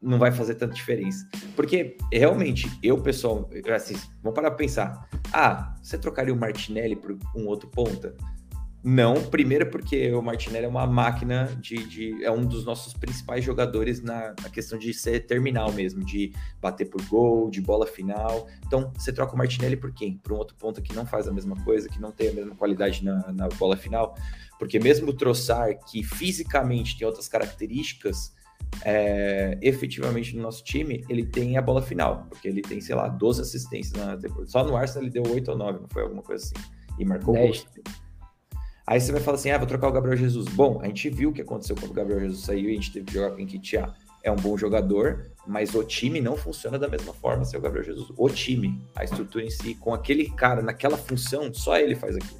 [0.00, 1.28] não vai fazer tanta diferença.
[1.54, 5.08] Porque realmente, eu, pessoal, assim, vamos parar para pensar.
[5.32, 8.14] Ah, você trocaria o Martinelli por um outro ponta?
[8.82, 13.44] Não, primeiro porque o Martinelli é uma máquina de, de é um dos nossos principais
[13.44, 16.32] jogadores na, na, questão de ser terminal mesmo, de
[16.62, 18.48] bater por gol, de bola final.
[18.66, 20.16] Então, você troca o Martinelli por quem?
[20.16, 22.56] Por um outro ponta que não faz a mesma coisa, que não tem a mesma
[22.56, 24.16] qualidade na, na bola final.
[24.58, 28.32] Porque mesmo o Troçar, que fisicamente tem outras características,
[28.84, 33.08] é, efetivamente no nosso time, ele tem a bola final, porque ele tem, sei lá,
[33.08, 34.50] 12 assistências na temporada.
[34.50, 36.54] Só no Arsenal ele deu 8 ou 9, não foi alguma coisa assim.
[36.98, 37.66] E marcou 10.
[38.86, 40.48] Aí você vai falar assim: ah, vou trocar o Gabriel Jesus.
[40.48, 42.92] Bom, a gente viu o que aconteceu quando o Gabriel Jesus saiu e a gente
[42.92, 43.92] teve que jogar com o Enquitia.
[44.22, 48.12] É um bom jogador, mas o time não funciona da mesma forma, seu Gabriel Jesus.
[48.16, 52.39] O time, a estrutura em si, com aquele cara naquela função, só ele faz aquilo.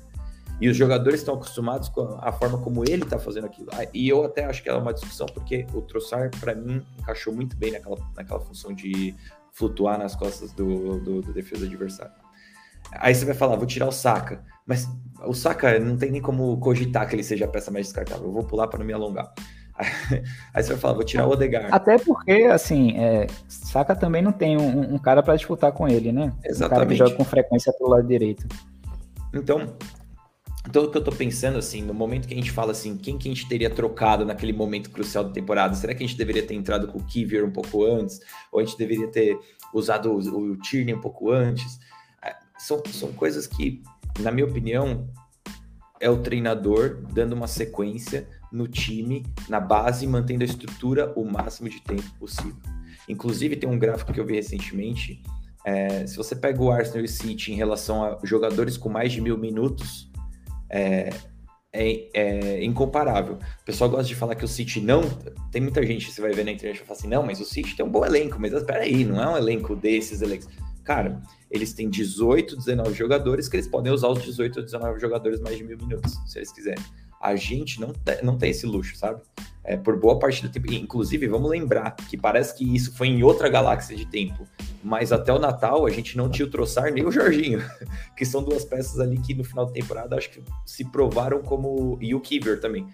[0.60, 3.68] E os jogadores estão acostumados com a forma como ele está fazendo aquilo.
[3.72, 7.32] Ah, e eu até acho que é uma discussão, porque o Trossard, para mim, encaixou
[7.32, 9.14] muito bem naquela, naquela função de
[9.52, 12.12] flutuar nas costas do, do, do defesa adversário.
[12.92, 14.42] Aí você vai falar, vou tirar o Saka.
[14.66, 14.88] Mas
[15.24, 18.26] o Saka não tem nem como cogitar que ele seja a peça mais descartável.
[18.26, 19.32] Eu vou pular para não me alongar.
[20.52, 21.72] Aí você vai falar, vou tirar o Odegar.
[21.72, 26.12] Até porque, assim, é, Saka também não tem um, um cara para disputar com ele,
[26.12, 26.32] né?
[26.44, 26.64] Exatamente.
[26.64, 28.46] Um cara que joga com frequência pro lado direito.
[29.32, 29.74] Então,
[30.70, 33.18] então, o que eu tô pensando, assim, no momento que a gente fala assim, quem
[33.18, 35.74] que a gente teria trocado naquele momento crucial da temporada?
[35.74, 38.20] Será que a gente deveria ter entrado com o Kivier um pouco antes?
[38.52, 39.36] Ou a gente deveria ter
[39.74, 41.80] usado o, o Tierney um pouco antes?
[42.22, 43.82] É, são, são coisas que,
[44.20, 45.08] na minha opinião,
[45.98, 51.68] é o treinador dando uma sequência no time, na base, mantendo a estrutura o máximo
[51.68, 52.62] de tempo possível.
[53.08, 55.20] Inclusive, tem um gráfico que eu vi recentemente.
[55.64, 59.10] É, se você pega o Arsenal e o City em relação a jogadores com mais
[59.10, 60.09] de mil minutos,
[60.70, 61.10] é,
[61.72, 63.34] é, é, incomparável.
[63.34, 65.02] O pessoal gosta de falar que o City não.
[65.50, 67.76] Tem muita gente, você vai ver na internet e fala assim: não, mas o City
[67.76, 70.48] tem um bom elenco, mas espera aí, não é um elenco desses elencos.
[70.84, 75.40] Cara, eles têm 18, 19 jogadores que eles podem usar os 18 ou 19 jogadores
[75.40, 76.82] mais de mil minutos, se eles quiserem.
[77.20, 79.20] A gente não, te, não tem esse luxo, sabe?
[79.62, 80.72] É, por boa parte do tempo.
[80.72, 84.48] Inclusive, vamos lembrar que parece que isso foi em outra galáxia de tempo
[84.82, 87.62] mas até o Natal a gente não tinha o Troçar nem o Jorginho,
[88.16, 91.98] que são duas peças ali que no final da temporada acho que se provaram como.
[92.00, 92.86] E o Kiver também.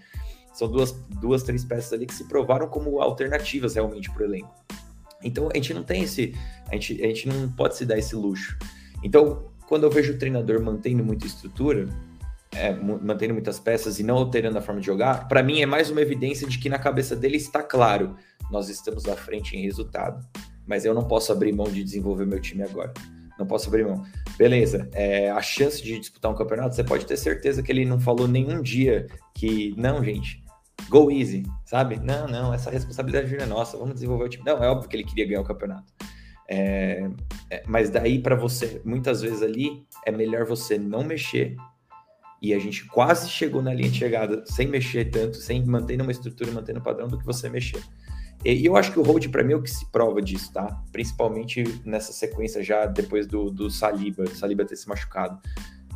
[0.53, 4.53] São duas, duas, três peças ali que se provaram como alternativas realmente para o elenco.
[5.23, 6.35] Então a gente não tem esse.
[6.69, 8.59] A gente, a gente não pode se dar esse luxo.
[9.03, 11.89] Então, quando eu vejo o treinador mantendo muita estrutura,
[12.57, 15.91] é, mantendo muitas peças e não alterando a forma de jogar, para mim é mais
[15.91, 18.17] uma evidência de que na cabeça dele está claro,
[18.51, 20.27] nós estamos à frente em resultado,
[20.67, 22.93] mas eu não posso abrir mão de desenvolver meu time agora.
[23.39, 24.03] Não posso abrir mão.
[24.39, 28.01] Beleza, é, a chance de disputar um campeonato, você pode ter certeza que ele não
[28.01, 30.43] falou nenhum dia que, não, gente,
[30.89, 31.97] go easy, sabe?
[31.97, 34.45] Não, não, essa responsabilidade é nossa, vamos desenvolver o time.
[34.45, 35.93] Não, é óbvio que ele queria ganhar o campeonato.
[36.49, 37.09] É,
[37.51, 41.57] é, mas daí para você, muitas vezes ali, é melhor você não mexer.
[42.41, 46.13] E a gente quase chegou na linha de chegada sem mexer tanto, sem manter uma
[46.13, 47.83] estrutura, mantendo o padrão do que você mexer.
[48.45, 50.81] E eu acho que o hold para mim é o que se prova disso, tá?
[50.93, 55.41] Principalmente nessa sequência já depois do, do Saliba, do Saliba ter se machucado.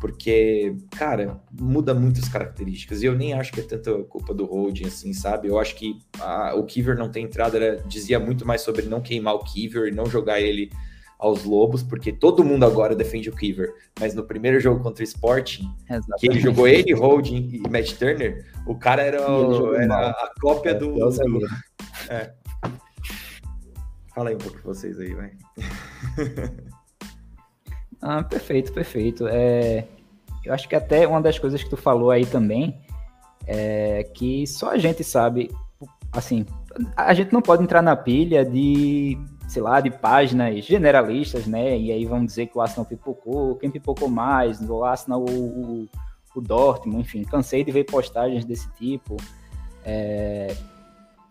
[0.01, 3.03] Porque, cara, muda muitas características.
[3.03, 5.47] E eu nem acho que é tanta culpa do holding, assim, sabe?
[5.47, 8.99] Eu acho que a, o Kiver não ter entrado era, dizia muito mais sobre não
[8.99, 10.71] queimar o Kiver e não jogar ele
[11.21, 13.71] aos lobos, porque todo mundo agora defende o Kiver.
[13.99, 16.19] Mas no primeiro jogo contra o Sporting, Exatamente.
[16.19, 20.71] que ele jogou ele, Holding e Matt Turner, o cara era, o, era a cópia
[20.71, 20.95] é, do.
[20.95, 21.47] do
[22.09, 22.33] é.
[24.15, 25.31] Fala aí um pouco vocês aí, vai.
[28.01, 29.27] ah, perfeito, perfeito.
[29.27, 29.85] É,
[30.43, 32.81] eu acho que até uma das coisas que tu falou aí também
[33.45, 35.51] é que só a gente sabe,
[36.11, 36.45] assim,
[36.97, 39.17] a gente não pode entrar na pilha de,
[39.51, 41.77] sei lá, de páginas generalistas, né?
[41.77, 45.89] E aí vão dizer que o Arsenal pipocou, quem pipocou mais, o Arsenal, o, o,
[46.33, 49.17] o Dortmund, enfim, cansei de ver postagens desse tipo.
[49.83, 50.55] É,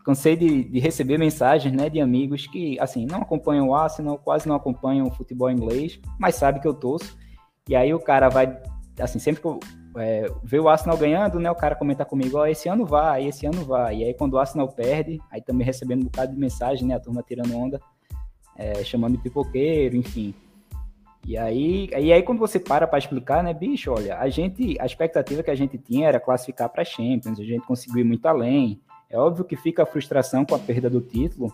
[0.04, 4.46] cansei de, de, receber mensagens né, de amigos que, assim, não acompanham o Arsenal, quase
[4.46, 7.16] não acompanham o futebol inglês, mas sabe que eu torço.
[7.70, 8.54] E aí o cara vai,
[8.98, 9.58] assim, sempre que eu
[9.96, 13.26] é, vê o Arsenal ganhando, né, o cara comenta comigo, ó, oh, esse ano vai,
[13.26, 13.96] esse ano vai.
[13.96, 17.00] E aí quando o Arsenal perde, aí também recebendo um bocado de mensagem, né, a
[17.00, 17.80] turma tirando onda,
[18.60, 20.34] é, chamando de pipoqueiro, enfim.
[21.26, 24.84] E aí, e aí quando você para para explicar, né, bicho, olha, a gente, a
[24.84, 28.80] expectativa que a gente tinha era classificar para Champions, a gente conseguiu ir muito além,
[29.08, 31.52] é óbvio que fica a frustração com a perda do título,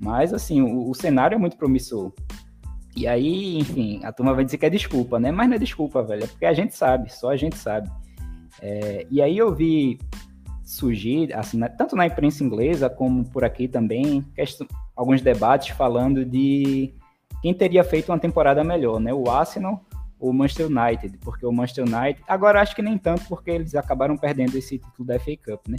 [0.00, 2.12] mas assim, o, o, cenário é muito promissor.
[2.96, 5.30] E aí, enfim, a turma vai dizer que é desculpa, né?
[5.30, 7.88] Mas não é desculpa, velho, é porque a gente sabe, só a gente sabe.
[8.60, 9.98] É, e aí eu vi
[10.64, 14.66] surgir, assim, tanto na imprensa inglesa como por aqui também, questão,
[15.00, 16.92] alguns debates falando de
[17.40, 19.14] quem teria feito uma temporada melhor, né?
[19.14, 19.82] O Arsenal
[20.18, 23.74] ou o Manchester United, porque o Manchester United, agora acho que nem tanto, porque eles
[23.74, 25.78] acabaram perdendo esse título da FA Cup, né?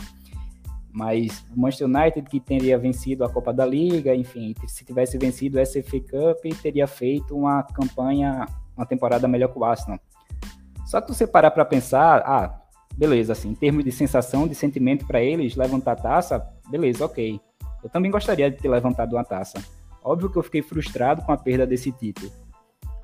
[0.91, 5.59] Mas o Manchester United, que teria vencido a Copa da Liga, enfim, se tivesse vencido
[5.59, 9.99] a FA Cup, teria feito uma campanha, uma temporada melhor que o Arsenal.
[10.87, 12.59] Só que você parar para pensar, ah,
[12.97, 17.39] beleza, assim, em termos de sensação, de sentimento para eles, levantar a taça, beleza, ok.
[17.83, 19.61] Eu também gostaria de ter levantado uma taça.
[20.03, 22.31] Óbvio que eu fiquei frustrado com a perda desse título.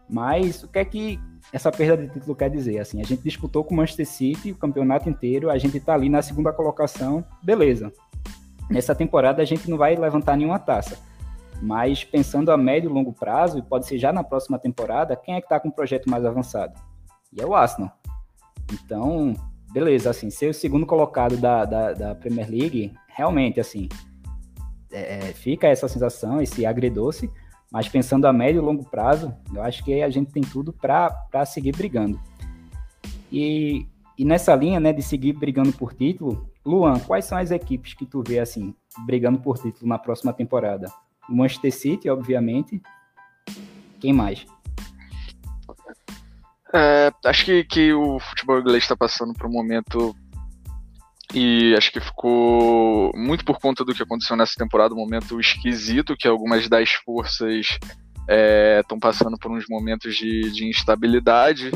[0.09, 1.19] Mas o que é que
[1.51, 2.79] essa perda de título quer dizer?
[2.79, 6.09] Assim, a gente disputou com o Manchester City o campeonato inteiro, a gente está ali
[6.09, 7.91] na segunda colocação, beleza.
[8.69, 10.97] Nessa temporada a gente não vai levantar nenhuma taça.
[11.61, 15.35] Mas pensando a médio e longo prazo, e pode ser já na próxima temporada, quem
[15.35, 16.79] é que está com o projeto mais avançado?
[17.33, 17.91] E é o Arsenal.
[18.71, 19.33] Então,
[19.71, 23.89] beleza, assim, ser o segundo colocado da, da, da Premier League, realmente, assim,
[24.97, 27.29] é, é fica essa sensação, esse agridoce,
[27.71, 31.45] mas pensando a médio e longo prazo, eu acho que a gente tem tudo para
[31.45, 32.19] seguir brigando.
[33.31, 33.85] E,
[34.17, 38.05] e nessa linha né, de seguir brigando por título, Luan, quais são as equipes que
[38.05, 38.73] tu vê assim,
[39.05, 40.91] brigando por título na próxima temporada?
[41.29, 42.81] O Manchester City, obviamente.
[43.99, 44.45] Quem mais?
[46.73, 50.15] É, acho que, que o futebol inglês está passando por um momento
[51.33, 56.15] e acho que ficou muito por conta do que aconteceu nessa temporada, um momento esquisito,
[56.17, 57.77] que algumas das forças
[58.27, 61.71] estão é, passando por uns momentos de, de instabilidade.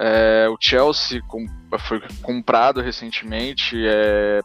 [0.00, 1.46] É, o Chelsea com,
[1.80, 4.40] foi comprado recentemente, é,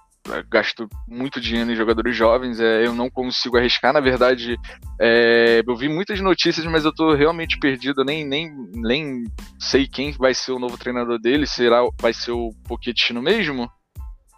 [0.50, 4.58] gasto muito dinheiro em jogadores jovens, é, eu não consigo arriscar, na verdade,
[5.00, 9.24] é, eu vi muitas notícias, mas eu estou realmente perdido, nem, nem, nem
[9.60, 13.70] sei quem vai ser o novo treinador dele, será vai ser o Pochettino mesmo?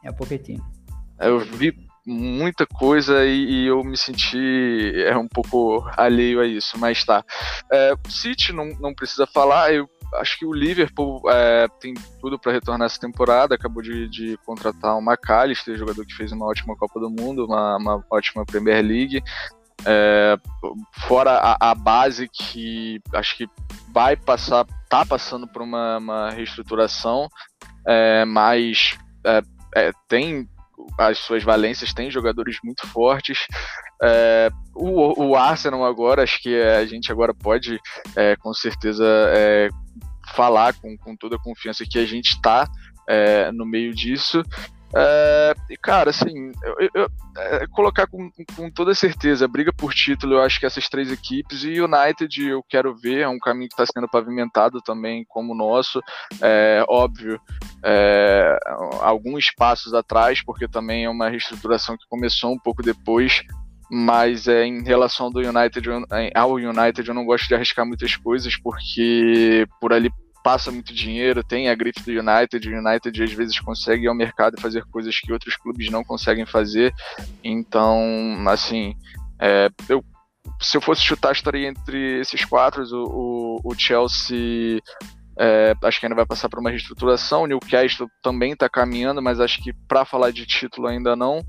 [0.03, 0.63] É o Pochettino.
[1.19, 1.73] Eu vi
[2.05, 7.23] muita coisa e, e, eu me senti é, um pouco alheio a isso, mas tá.
[7.71, 12.51] É, City não, não precisa falar, eu acho que o Liverpool é, tem tudo para
[12.51, 16.99] retornar essa temporada, acabou de, de contratar o McAllister, jogador que fez uma ótima Copa
[16.99, 19.21] do Mundo, uma, uma ótima Premier League,
[19.85, 20.37] é,
[21.07, 23.47] fora a, a, base que acho que
[23.93, 27.29] vai passar, tá passando por uma, uma reestruturação,
[27.87, 29.41] é, mas é,
[29.75, 30.47] é, tem
[30.97, 33.45] as suas valências, tem jogadores muito fortes.
[34.01, 37.79] É, o, o, Arsenal agora, acho que a gente agora pode
[38.15, 39.05] é, com certeza
[39.35, 39.69] é,
[40.33, 42.67] falar com, com toda a confiança que a gente está
[43.07, 44.43] é, no meio disso.
[44.95, 50.41] É, cara, assim, eu, eu, é, colocar com, com, toda certeza, briga por título, eu
[50.41, 53.85] acho que essas três equipes e United eu quero ver, é um caminho que está
[53.85, 56.01] sendo pavimentado também como o nosso,
[56.41, 57.39] é, óbvio,
[57.83, 58.57] é,
[59.01, 63.43] alguns passos atrás, porque também é uma reestruturação que começou um pouco depois,
[63.91, 65.87] mas é, em relação ao United,
[66.33, 70.09] ao United eu não gosto de arriscar muitas coisas, porque por ali
[70.43, 74.15] passa muito dinheiro, tem a grife do United, o United às vezes consegue ir ao
[74.15, 76.93] mercado fazer coisas que outros clubes não conseguem fazer.
[77.43, 77.99] Então,
[78.47, 78.95] assim,
[79.39, 80.03] é, eu,
[80.61, 82.83] se eu fosse chutar, estaria entre esses quatro.
[82.83, 84.79] O, o, o Chelsea
[85.41, 87.43] é, acho que ainda vai passar por uma reestruturação.
[87.43, 91.41] O Newcastle também está caminhando, mas acho que para falar de título ainda não.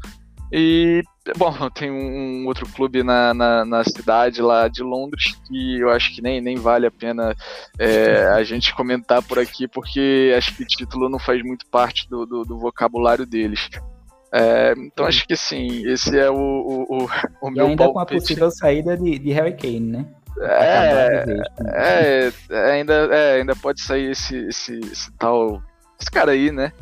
[0.53, 1.03] E,
[1.37, 6.15] bom, tem um outro clube na, na, na, cidade lá de Londres que eu acho
[6.15, 7.35] que nem, nem vale a pena
[7.79, 12.09] é, a gente comentar por aqui, porque acho que o título não faz muito parte
[12.09, 13.69] do, do, do vocabulário deles.
[14.33, 17.09] É, então acho que sim, esse é o, o, o,
[17.43, 17.93] o meu ainda palpite.
[17.93, 20.07] com a possível saída de, de Harry Kane, né?
[20.41, 21.25] É,
[21.65, 25.61] é, é, ainda, é, ainda pode sair esse, esse, esse tal.
[26.01, 26.73] Esse cara aí, né?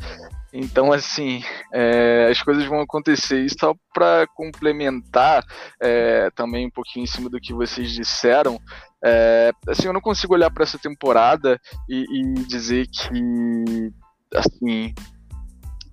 [0.51, 3.45] Então, assim, é, as coisas vão acontecer.
[3.45, 5.43] E só para complementar
[5.81, 8.59] é, também um pouquinho em cima do que vocês disseram,
[9.03, 13.91] é, assim, eu não consigo olhar para essa temporada e, e, dizer que,
[14.33, 14.93] assim,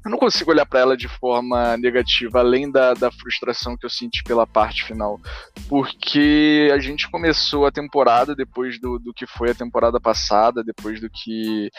[0.05, 3.91] eu não consigo olhar para ela de forma negativa, além da, da frustração que eu
[3.91, 5.21] senti pela parte final.
[5.69, 11.01] Porque a gente começou a temporada depois do, do que foi a temporada passada, depois
[11.01, 11.71] do que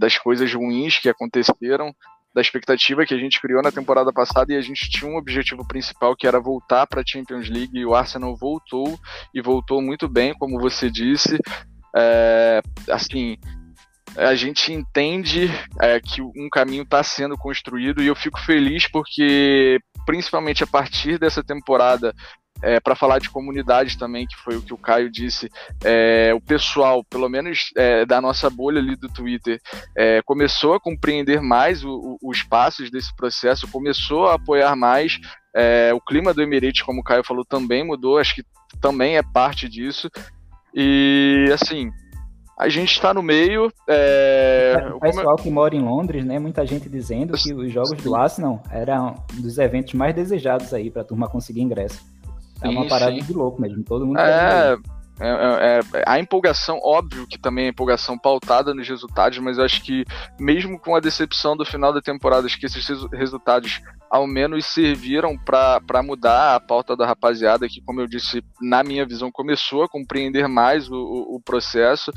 [0.00, 1.94] das coisas ruins que aconteceram,
[2.34, 5.66] da expectativa que a gente criou na temporada passada e a gente tinha um objetivo
[5.66, 8.98] principal que era voltar para a Champions League e o Arsenal voltou
[9.34, 11.38] e voltou muito bem, como você disse.
[11.94, 13.36] É, assim,
[14.16, 15.50] a gente entende
[15.82, 21.18] é, que um caminho está sendo construído e eu fico feliz porque, principalmente a partir
[21.18, 22.14] dessa temporada,
[22.62, 25.50] é, para falar de comunidade também, que foi o que o Caio disse,
[25.84, 29.60] é, o pessoal, pelo menos é, da nossa bolha ali do Twitter,
[29.96, 35.18] é, começou a compreender mais o, o, os passos desse processo, começou a apoiar mais.
[35.54, 38.44] É, o clima do Emirates, como o Caio falou, também mudou, acho que
[38.80, 40.08] também é parte disso.
[40.72, 41.90] E assim,
[42.60, 43.72] a gente está no meio.
[43.88, 44.76] É...
[44.94, 46.38] O pessoal que mora em Londres, né?
[46.38, 50.90] Muita gente dizendo que os jogos do Arsenal eram um dos eventos mais desejados aí
[50.90, 52.04] para a turma conseguir ingresso.
[52.62, 53.22] É uma parada sim.
[53.22, 54.76] de louco mesmo, todo mundo é,
[55.20, 59.64] é, é, é, a empolgação, óbvio que também é empolgação pautada nos resultados, mas eu
[59.64, 60.04] acho que
[60.38, 65.36] mesmo com a decepção do final da temporada, acho que esses resultados ao menos serviram
[65.36, 69.88] para mudar a pauta da rapaziada, que, como eu disse, na minha visão, começou a
[69.88, 72.10] compreender mais o, o, o processo.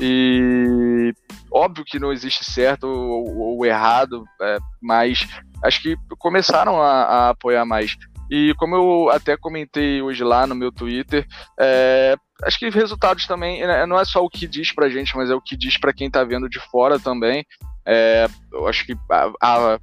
[0.00, 1.12] E
[1.50, 5.28] óbvio que não existe certo ou, ou errado, é, mas
[5.62, 7.96] acho que começaram a, a apoiar mais.
[8.34, 11.26] E como eu até comentei hoje lá no meu Twitter,
[11.60, 15.28] é, acho que resultados também né, não é só o que diz pra gente, mas
[15.28, 17.44] é o que diz para quem tá vendo de fora também.
[17.84, 19.78] É, eu acho que a, a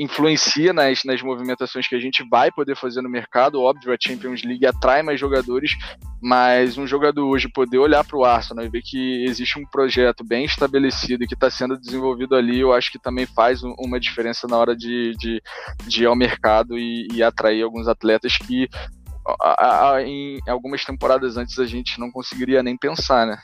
[0.00, 3.60] influencia nas, nas movimentações que a gente vai poder fazer no mercado.
[3.60, 5.72] Óbvio, a Champions League atrai mais jogadores,
[6.22, 10.24] mas um jogador hoje poder olhar para o Arsenal e ver que existe um projeto
[10.24, 14.48] bem estabelecido e que está sendo desenvolvido ali, eu acho que também faz uma diferença
[14.48, 15.42] na hora de, de,
[15.86, 18.70] de ir ao mercado e, e atrair alguns atletas que
[19.38, 23.38] a, a, em algumas temporadas antes a gente não conseguiria nem pensar, né?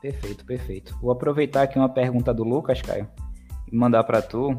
[0.00, 0.98] Perfeito, perfeito.
[1.02, 3.06] Vou aproveitar aqui uma pergunta do Lucas, Caio
[3.72, 4.56] mandar para tu,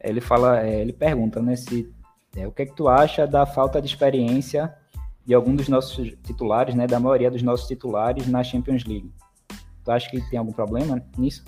[0.00, 1.92] ele fala, é, ele pergunta, né, se
[2.36, 4.74] é, o que é que tu acha da falta de experiência
[5.24, 9.12] de algum dos nossos titulares, né, da maioria dos nossos titulares na Champions League.
[9.84, 11.44] Tu acha que tem algum problema nisso?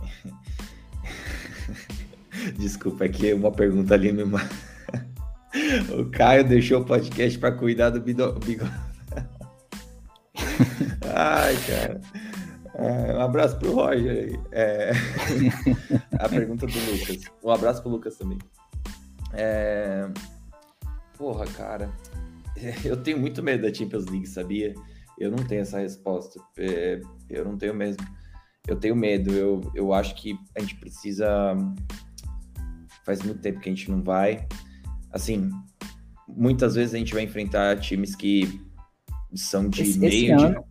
[2.58, 4.38] Desculpa, aqui é uma pergunta ali mesmo.
[5.98, 8.34] o Caio deixou o podcast para cuidar do bigode.
[11.14, 12.00] Ai, cara.
[12.80, 14.40] É, um abraço pro Roger aí.
[14.52, 14.92] É...
[16.18, 17.20] a pergunta do Lucas.
[17.44, 18.38] Um abraço pro Lucas também.
[19.34, 20.08] É...
[21.18, 21.92] Porra, cara.
[22.82, 24.74] Eu tenho muito medo da Champions League, sabia?
[25.18, 26.40] Eu não tenho essa resposta.
[26.56, 27.02] É...
[27.28, 28.02] Eu não tenho mesmo.
[28.66, 29.30] Eu tenho medo.
[29.30, 31.54] Eu, eu acho que a gente precisa.
[33.04, 34.48] Faz muito tempo que a gente não vai.
[35.12, 35.50] Assim,
[36.26, 38.58] muitas vezes a gente vai enfrentar times que
[39.34, 40.34] são de esse, meio.
[40.34, 40.64] Esse ano,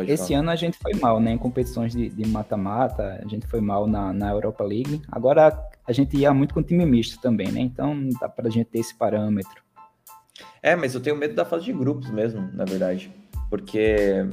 [0.00, 0.40] Pode Esse falar.
[0.40, 1.32] ano a gente foi mal, né?
[1.32, 5.02] Em competições de mata-mata, a gente foi mal na, na Europa League.
[5.12, 5.54] Agora
[5.86, 7.60] a gente ia muito com time misto também, né?
[7.60, 9.62] Então não dá pra gente ter esse parâmetro.
[10.62, 13.12] É, mas eu tenho medo da fase de grupos mesmo, na verdade.
[13.50, 14.26] Porque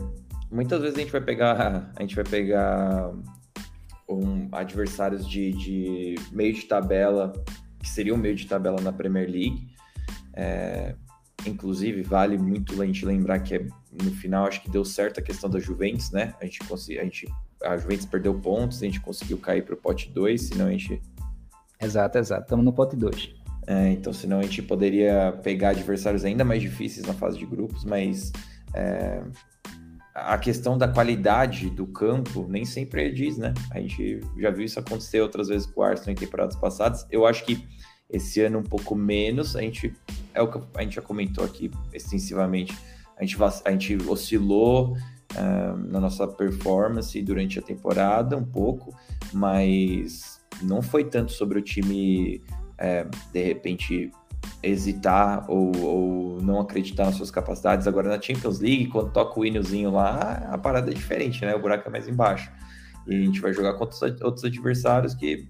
[0.50, 1.92] muitas vezes a gente vai pegar.
[1.98, 3.12] A gente vai pegar
[4.08, 7.34] um, adversários de, de, meio de tabela,
[7.78, 9.68] que seriam meio de tabela na Premier League.
[10.34, 10.96] É,
[11.46, 15.24] inclusive, vale muito a gente lembrar que é, no final acho que deu certo a
[15.24, 16.34] questão da Juventus, né?
[16.42, 17.28] A gente, a gente
[17.64, 21.02] a Juventus perdeu pontos, a gente conseguiu cair para o pote 2, senão a gente.
[21.82, 22.44] Exato, exato.
[22.44, 23.36] Estamos no pote 2.
[23.68, 27.84] É, então, senão a gente poderia pegar adversários ainda mais difíceis na fase de grupos,
[27.84, 28.32] mas
[28.74, 29.22] é,
[30.16, 33.54] a questão da qualidade do campo nem sempre diz, né?
[33.72, 37.06] A gente já viu isso acontecer outras vezes com o Arsenal em temporadas passadas.
[37.12, 37.68] Eu acho que
[38.10, 39.94] esse ano um pouco menos, a gente
[40.34, 42.78] é o que a gente já comentou aqui extensivamente.
[43.18, 44.96] A gente, a gente oscilou
[45.34, 48.96] uh, na nossa performance durante a temporada um pouco,
[49.34, 52.42] mas não foi tanto sobre o time
[52.78, 54.12] é, de repente
[54.62, 57.88] hesitar ou, ou, não acreditar nas suas capacidades.
[57.88, 61.56] Agora na Champions League, quando toca o hinozinho lá, a parada é diferente, né?
[61.56, 62.52] O buraco é mais embaixo.
[63.08, 65.50] E a gente vai jogar contra outros adversários que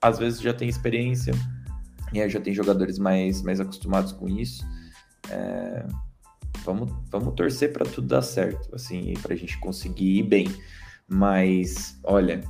[0.00, 1.34] às vezes já tem experiência
[2.12, 4.64] e já tem jogadores mais, mais acostumados com isso.
[5.30, 5.86] É...
[6.64, 10.48] Vamos, vamos torcer para tudo dar certo, assim, para a gente conseguir ir bem.
[11.08, 12.42] Mas, olha,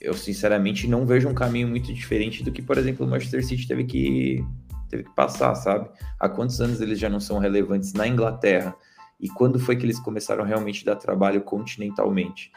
[0.00, 3.66] eu sinceramente não vejo um caminho muito diferente do que, por exemplo, o Manchester City
[3.66, 4.44] teve que
[4.88, 5.90] teve que passar, sabe?
[6.18, 8.74] Há quantos anos eles já não são relevantes na Inglaterra?
[9.20, 12.50] E quando foi que eles começaram realmente a dar trabalho continentalmente?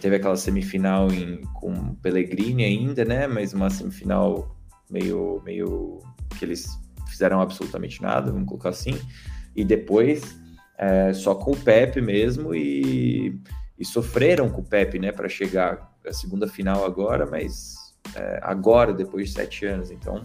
[0.00, 3.26] Teve aquela semifinal em, com Pellegrini ainda, né?
[3.26, 4.56] Mas uma semifinal
[4.90, 6.00] meio, meio
[6.38, 6.68] que eles
[7.06, 8.98] fizeram absolutamente nada, vamos colocar assim.
[9.54, 10.38] E depois
[10.78, 13.40] é, só com o Pepe mesmo e,
[13.78, 15.12] e sofreram com o Pepe, né?
[15.12, 19.90] Para chegar à segunda final agora, mas é, agora, depois de sete anos.
[19.90, 20.24] Então,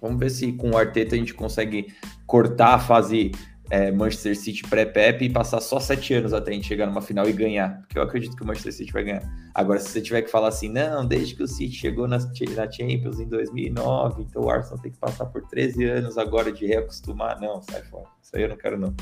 [0.00, 1.92] Vamos ver se com o Arteta a gente consegue
[2.26, 3.32] cortar a fase
[3.70, 7.28] é, Manchester City pré-Pep e passar só sete anos até a gente chegar numa final
[7.28, 7.80] e ganhar.
[7.80, 9.22] Porque eu acredito que o Manchester City vai ganhar.
[9.54, 12.70] Agora, se você tiver que falar assim, não, desde que o City chegou na, na
[12.70, 17.40] Champions em 2009, então o Arsenal tem que passar por 13 anos agora de reacostumar.
[17.40, 18.06] Não, sai fora.
[18.22, 18.94] Isso aí eu não quero, não.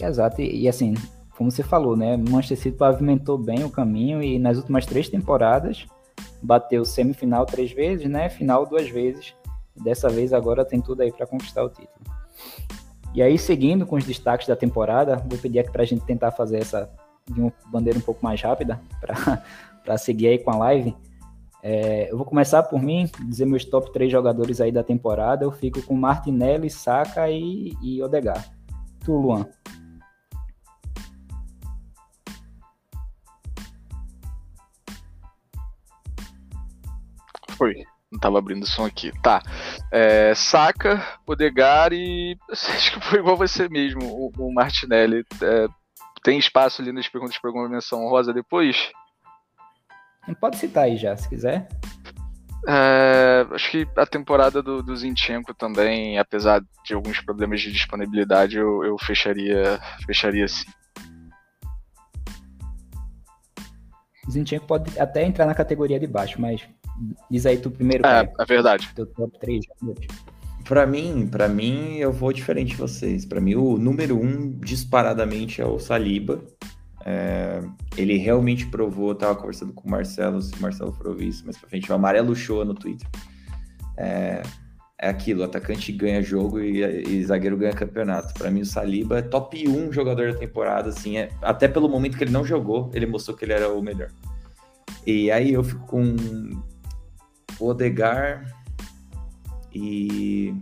[0.00, 0.94] Exato, e, e assim,
[1.36, 2.16] como você falou, né?
[2.16, 5.86] Manchester City pavimentou bem o caminho e nas últimas três temporadas
[6.42, 8.28] bateu semifinal três vezes, né?
[8.28, 9.34] Final duas vezes.
[9.76, 12.04] Dessa vez agora tem tudo aí para conquistar o título.
[13.14, 16.30] E aí, seguindo com os destaques da temporada, vou pedir aqui para a gente tentar
[16.30, 16.90] fazer essa
[17.30, 20.96] de uma bandeira um pouco mais rápida para seguir aí com a live.
[21.62, 25.44] É, eu vou começar por mim, dizer meus top 3 jogadores aí da temporada.
[25.44, 28.50] Eu fico com Martinelli, Saka e, e Odegar.
[29.04, 29.46] Tu, Luan.
[37.50, 37.84] Foi.
[38.12, 39.10] Não tava abrindo o som aqui.
[39.22, 39.42] Tá.
[39.90, 41.02] É, Saca,
[41.92, 42.36] e.
[42.52, 45.24] Acho que foi igual você mesmo, o, o Martinelli.
[45.40, 45.66] É,
[46.22, 48.92] tem espaço ali nas perguntas para alguma menção rosa depois?
[50.38, 51.68] Pode citar aí já, se quiser.
[52.68, 58.56] É, acho que a temporada do, do Zinchenko também, apesar de alguns problemas de disponibilidade,
[58.56, 60.70] eu, eu fecharia, fecharia sim.
[64.30, 66.68] Zinchenko pode até entrar na categoria de baixo, mas
[67.30, 68.06] Diz aí tu primeiro.
[68.06, 68.88] É, é verdade.
[68.94, 69.64] Teu top 3
[70.64, 73.24] Para mim, para mim, eu vou diferente de vocês.
[73.24, 76.42] Para mim, o número um, disparadamente, é o Saliba.
[77.04, 77.60] É,
[77.96, 81.58] ele realmente provou, tava conversando com o Marcelo, se o Marcelo for ouvir isso mais
[81.58, 83.08] pra frente, o amarelo show no Twitter.
[83.96, 84.42] É,
[84.98, 88.32] é aquilo, atacante ganha jogo e, e zagueiro ganha campeonato.
[88.34, 92.16] Para mim, o Saliba é top 1 jogador da temporada, assim, é, até pelo momento
[92.16, 94.10] que ele não jogou, ele mostrou que ele era o melhor.
[95.04, 96.14] E aí eu fico com
[97.62, 98.44] Odegar
[99.72, 100.52] e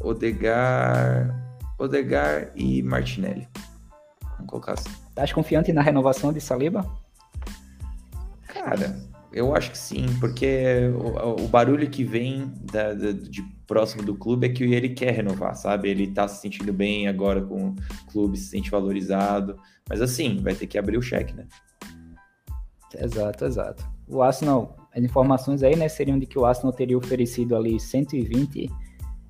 [0.00, 1.32] Odegar,
[1.78, 3.48] Odegar e Martinelli.
[4.36, 4.90] Vamos colocar assim.
[5.08, 6.84] Estás confiante na renovação de Saliba?
[8.48, 9.00] Cara,
[9.32, 14.16] eu acho que sim, porque o, o barulho que vem da, da, de próximo do
[14.16, 15.88] clube é que ele quer renovar, sabe?
[15.88, 17.76] Ele tá se sentindo bem agora com o
[18.10, 19.56] clube, se sente valorizado.
[19.88, 21.46] Mas assim, vai ter que abrir o cheque, né?
[22.98, 23.88] Exato, exato.
[24.08, 28.70] O Arsenal as informações aí, né, seriam de que o Arsenal teria oferecido ali 120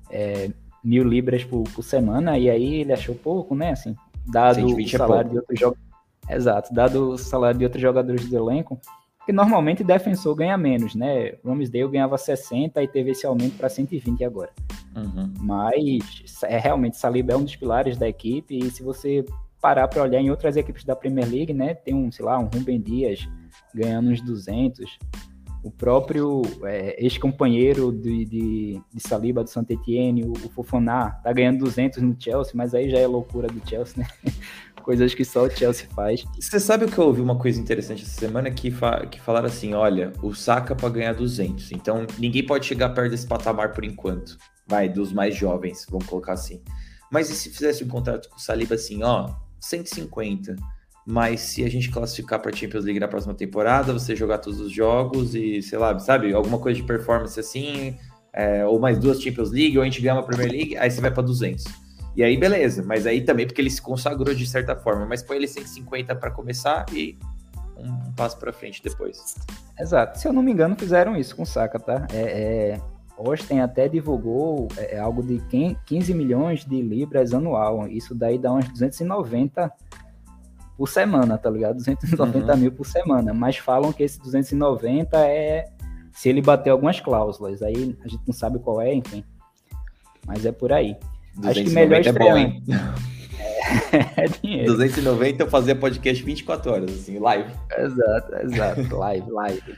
[0.09, 0.49] é,
[0.81, 3.93] mil libras por, por, semana, e aí ele achou pouco, né, assim,
[4.25, 5.87] dado o é salário é de outros jogadores.
[6.29, 8.79] Exato, dado o salário de outros jogadores do elenco,
[9.17, 11.33] porque normalmente defensor ganha menos, né?
[11.45, 14.51] Ramsdale ganhava 60 e teve esse aumento para 120 agora.
[14.95, 15.33] Uhum.
[15.39, 19.25] Mas é realmente Saliba é um dos pilares da equipe e se você
[19.61, 22.45] parar para olhar em outras equipes da Premier League, né, tem um, sei lá, um
[22.45, 23.27] Ruben Dias
[23.73, 24.97] ganhando uns 200,
[25.63, 31.31] o próprio é, ex-companheiro de, de, de, Saliba do Saint Etienne, o, o Fofoná, tá
[31.33, 34.07] ganhando 200 no Chelsea, mas aí já é loucura do Chelsea, né?
[34.83, 36.23] Coisas que só o Chelsea faz.
[36.39, 38.49] Você sabe o que eu ouvi uma coisa interessante essa semana?
[38.49, 41.73] Que, fa que falaram assim: olha, o Saka para ganhar 200.
[41.73, 44.37] Então ninguém pode chegar perto desse patamar por enquanto.
[44.65, 46.61] Vai, dos mais jovens, vamos colocar assim.
[47.11, 49.29] Mas e se fizesse um contrato com o Saliba assim, ó,
[49.59, 50.55] 150.
[51.09, 54.69] Mas se a gente classificar para Champions League na próxima temporada, você jogar todos os
[54.69, 57.97] jogos e, sei lá, sabe, alguma coisa de performance assim,
[58.33, 60.99] é, ou mais duas Champions League, ou a gente ganha uma Premier League, aí você
[60.99, 61.63] vai para 200.
[62.13, 65.37] E aí, beleza, mas aí também porque ele se consagrou de certa forma, mas põe
[65.37, 67.17] ele 150 para começar e
[67.77, 69.35] um, um passo para frente depois.
[69.79, 70.19] Exato.
[70.19, 72.05] Se eu não me engano, fizeram isso com o Saka, tá?
[72.11, 72.81] É, é,
[73.17, 75.41] Austin até divulgou é, é algo de
[75.85, 77.87] 15 milhões de libras anual.
[77.87, 79.71] Isso daí dá uns 290
[80.77, 81.75] por semana, tá ligado?
[81.75, 82.57] 290 uhum.
[82.59, 83.33] mil por semana.
[83.33, 85.65] Mas falam que esse 290 é
[86.13, 87.61] se ele bater algumas cláusulas.
[87.61, 89.23] Aí a gente não sabe qual é, enfim.
[90.25, 90.95] Mas é por aí.
[91.43, 92.63] Acho que melhor é bom, hein?
[93.91, 94.73] É, é dinheiro.
[94.73, 97.51] 290 eu fazia podcast 24 horas, assim, live.
[97.77, 98.95] Exato, exato.
[98.97, 99.75] Live, live.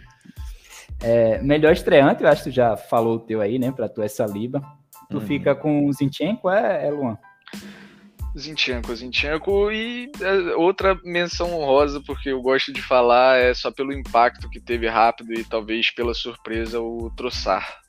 [1.02, 3.72] É, melhor estreante, eu acho que tu já falou o teu aí, né?
[3.72, 4.62] Pra tu essa Liba.
[5.10, 5.26] Tu uhum.
[5.26, 7.18] fica com o Zinchenko, é, é Luan?
[8.38, 13.92] Zinchenko, Zinchenko e é, outra menção honrosa, porque eu gosto de falar, é só pelo
[13.92, 17.80] impacto que teve rápido e talvez pela surpresa o Troçar.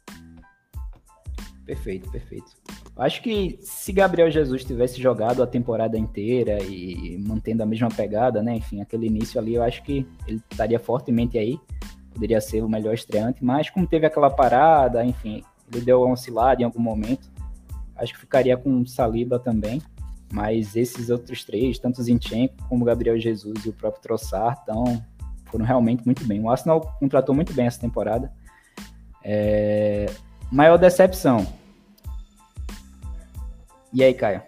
[1.66, 2.50] Perfeito, perfeito.
[2.96, 8.42] Acho que se Gabriel Jesus tivesse jogado a temporada inteira e mantendo a mesma pegada,
[8.42, 8.56] né?
[8.56, 11.58] Enfim, aquele início ali, eu acho que ele estaria fortemente aí
[12.12, 16.60] poderia ser o melhor estreante, mas como teve aquela parada, enfim, ele deu uma oscilada
[16.60, 17.30] em algum momento,
[17.96, 19.80] acho que ficaria com Saliba também,
[20.32, 25.04] mas esses outros três, tanto Zinchenko como Gabriel Jesus e o próprio Trossard, então,
[25.46, 26.40] foram realmente muito bem.
[26.40, 28.32] O Arsenal contratou muito bem essa temporada.
[29.24, 30.06] É...
[30.50, 31.46] Maior decepção.
[33.92, 34.42] E aí, Caio?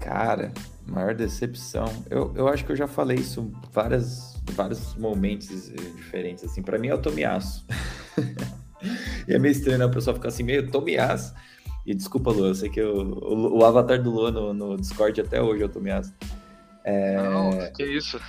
[0.00, 0.52] Cara,
[0.86, 1.86] maior decepção.
[2.10, 6.62] Eu, eu acho que eu já falei isso várias vários momentos eh, diferentes, assim.
[6.62, 7.66] Para mim é o Tomiaço.
[9.26, 9.84] e é meio estranho, né?
[9.84, 11.34] O pessoal fica assim, meio Tomiaço.
[11.86, 15.20] E desculpa, Lu, eu sei que eu, o, o, avatar do Lu no, no, Discord
[15.20, 16.12] até hoje é o Tomiaço.
[16.84, 17.16] É...
[17.16, 18.20] Não, que isso.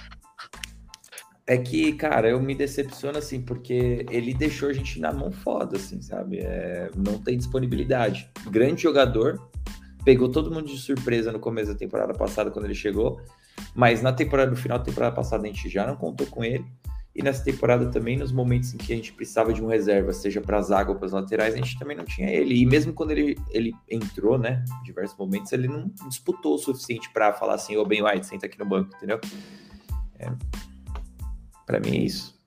[1.48, 5.78] É que, cara, eu me decepciono, assim, porque ele deixou a gente na mão foda,
[5.78, 6.40] assim, sabe?
[6.40, 8.30] É, não tem disponibilidade.
[8.52, 9.50] Grande jogador,
[10.04, 13.22] pegou todo mundo de surpresa no começo da temporada passada, quando ele chegou.
[13.74, 16.66] Mas na temporada, no final da temporada passada, a gente já não contou com ele.
[17.18, 20.40] E nessa temporada também, nos momentos em que a gente precisava de um reserva, seja
[20.40, 22.62] para zaga ou para as laterais, a gente também não tinha ele.
[22.62, 27.10] E mesmo quando ele, ele entrou, né, em diversos momentos, ele não disputou o suficiente
[27.12, 29.20] para falar assim: Ô, Ben White, senta aqui no banco, entendeu?
[30.20, 30.32] É,
[31.66, 32.38] para mim é isso.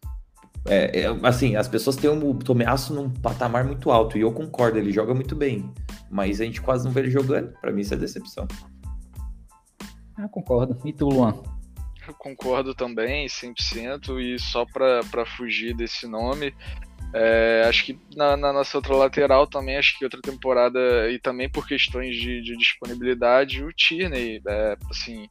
[0.67, 4.79] É, é, assim, as pessoas têm o Tomeaço num patamar muito alto, e eu concordo,
[4.79, 5.69] ele joga muito bem,
[6.09, 7.53] mas a gente quase não vê ele jogando.
[7.61, 8.47] Para mim, isso é decepção.
[10.17, 10.79] Ah, concordo.
[10.85, 11.43] E tu, Luan?
[12.15, 14.21] Concordo também, 100%.
[14.21, 16.55] E só para fugir desse nome,
[17.13, 21.49] é, acho que na, na, nossa outra lateral também, acho que outra temporada, e também
[21.49, 25.29] por questões de, de disponibilidade, o Tierney, é, assim,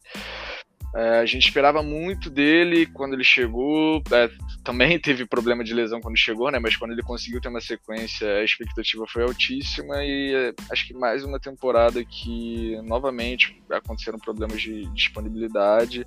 [0.96, 4.02] é, a gente esperava muito dele quando ele chegou.
[4.12, 4.30] É,
[4.64, 6.60] também teve problema de lesão quando chegou, né?
[6.60, 10.94] Mas quando ele conseguiu ter uma sequência, a expectativa foi altíssima e é, acho que
[10.94, 16.06] mais uma temporada que novamente aconteceram problemas de disponibilidade.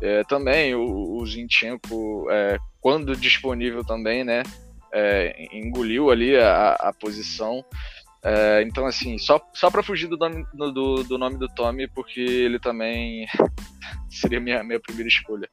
[0.00, 4.42] É, também o, o Zinchenko, é, quando disponível também, né?
[4.94, 7.64] É, engoliu ali a, a posição.
[8.24, 12.20] É, então, assim, só, só para fugir do nome do, do, nome do Tommy, porque
[12.20, 13.26] ele também
[14.08, 15.48] seria minha, minha primeira escolha.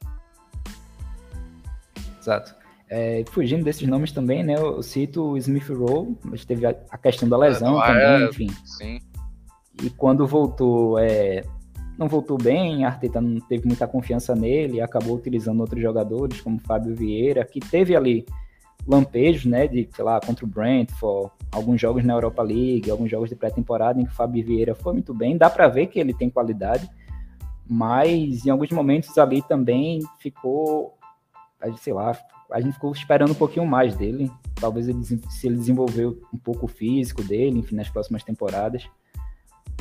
[2.19, 2.53] Exato.
[2.87, 4.55] É, fugindo desses nomes também, né?
[4.55, 8.29] Eu cito o Smith Rowe, mas teve a, a questão da lesão ah, também, é,
[8.29, 8.49] enfim.
[8.65, 8.99] Sim.
[9.81, 11.43] E quando voltou, é,
[11.97, 16.59] não voltou bem, a Arteta não teve muita confiança nele, acabou utilizando outros jogadores, como
[16.59, 18.25] Fábio Vieira, que teve ali
[18.87, 23.29] lampejos, né, de, sei lá, contra o Brentford, alguns jogos na Europa League, alguns jogos
[23.29, 26.13] de pré-temporada em que o Fábio Vieira foi muito bem, dá para ver que ele
[26.13, 26.89] tem qualidade,
[27.67, 30.97] mas em alguns momentos ali também ficou,
[31.77, 32.17] sei lá,
[32.51, 36.65] a gente ficou esperando um pouquinho mais dele, talvez ele, se ele desenvolveu um pouco
[36.65, 38.89] o físico dele, enfim, nas próximas temporadas,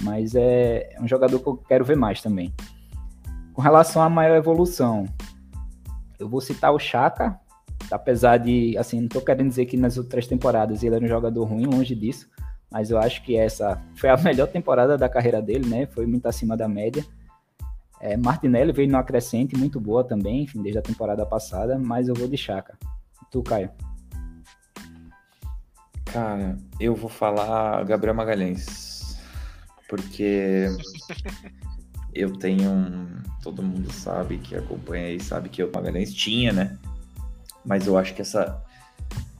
[0.02, 2.52] mas é, é um jogador que eu quero ver mais também.
[3.54, 5.06] Com relação à maior evolução,
[6.18, 7.40] eu vou citar o Chaka,
[7.90, 11.44] apesar de, assim, não tô querendo dizer que nas outras temporadas ele era um jogador
[11.44, 12.28] ruim, longe disso,
[12.70, 15.86] mas eu acho que essa foi a melhor temporada da carreira dele, né?
[15.86, 17.04] Foi muito acima da média.
[18.00, 22.14] É, Martinelli veio numa crescente muito boa também, enfim, desde a temporada passada, mas eu
[22.14, 22.78] vou de Chaka.
[23.30, 23.70] Tu, Caio?
[26.04, 29.18] Cara, eu vou falar Gabriel Magalhães.
[29.88, 30.68] Porque
[32.14, 33.06] eu tenho um.
[33.42, 36.78] Todo mundo sabe que acompanha aí, sabe que o Magalhães tinha, né?
[37.68, 38.60] Mas eu acho que essa.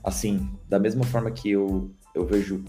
[0.03, 2.63] Assim, da mesma forma que eu, eu vejo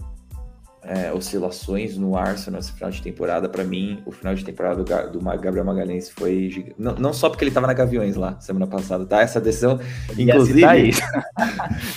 [0.83, 5.11] é, oscilações no Arsenal nesse final de temporada, para mim, o final de temporada do,
[5.11, 6.75] do Gabriel Magalhães foi gigante.
[6.77, 9.21] Não, não só porque ele tava na Gaviões lá semana passada, tá?
[9.21, 9.79] Essa decisão,
[10.17, 10.61] inclusive.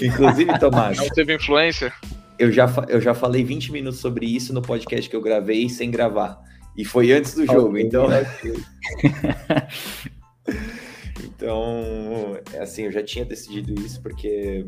[0.01, 0.99] inclusive, Tomás.
[0.99, 1.93] Não teve influência?
[2.39, 5.91] Eu já, eu já falei 20 minutos sobre isso no podcast que eu gravei sem
[5.91, 6.39] gravar.
[6.77, 8.09] E foi antes do jogo, então.
[11.23, 14.67] então, assim, eu já tinha decidido isso porque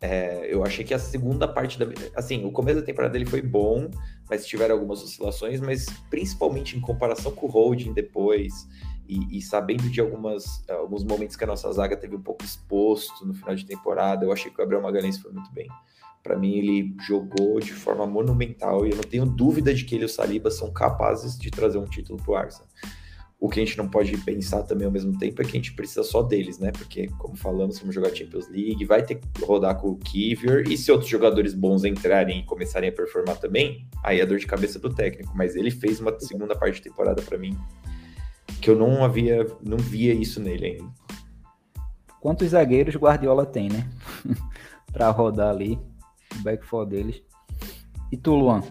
[0.00, 1.86] é, eu achei que a segunda parte da.
[2.16, 3.88] Assim, o começo da temporada dele foi bom,
[4.28, 8.66] mas tiveram algumas oscilações, mas principalmente em comparação com o Holding depois,
[9.06, 13.24] e, e, sabendo de algumas, alguns momentos que a nossa zaga teve um pouco exposto
[13.24, 15.68] no final de temporada, eu achei que o Gabriel Magalhães foi muito bem.
[16.22, 20.04] Para mim, ele jogou de forma monumental e eu não tenho dúvida de que ele
[20.04, 22.68] e o Saliba são capazes de trazer um título para o Arsenal.
[23.42, 25.72] O que a gente não pode pensar também ao mesmo tempo é que a gente
[25.72, 26.70] precisa só deles, né?
[26.70, 30.78] Porque, como falamos, vamos jogar Champions League, vai ter que rodar com o Kivior, e
[30.78, 34.78] se outros jogadores bons entrarem e começarem a performar também, aí é dor de cabeça
[34.78, 35.32] do técnico.
[35.36, 37.58] Mas ele fez uma segunda parte de temporada para mim
[38.60, 40.92] que eu não havia, não via isso nele ainda.
[42.20, 43.90] Quantos zagueiros Guardiola tem, né?
[44.92, 45.80] para rodar ali
[46.38, 47.20] o back four deles.
[48.12, 48.62] E tu, Luan?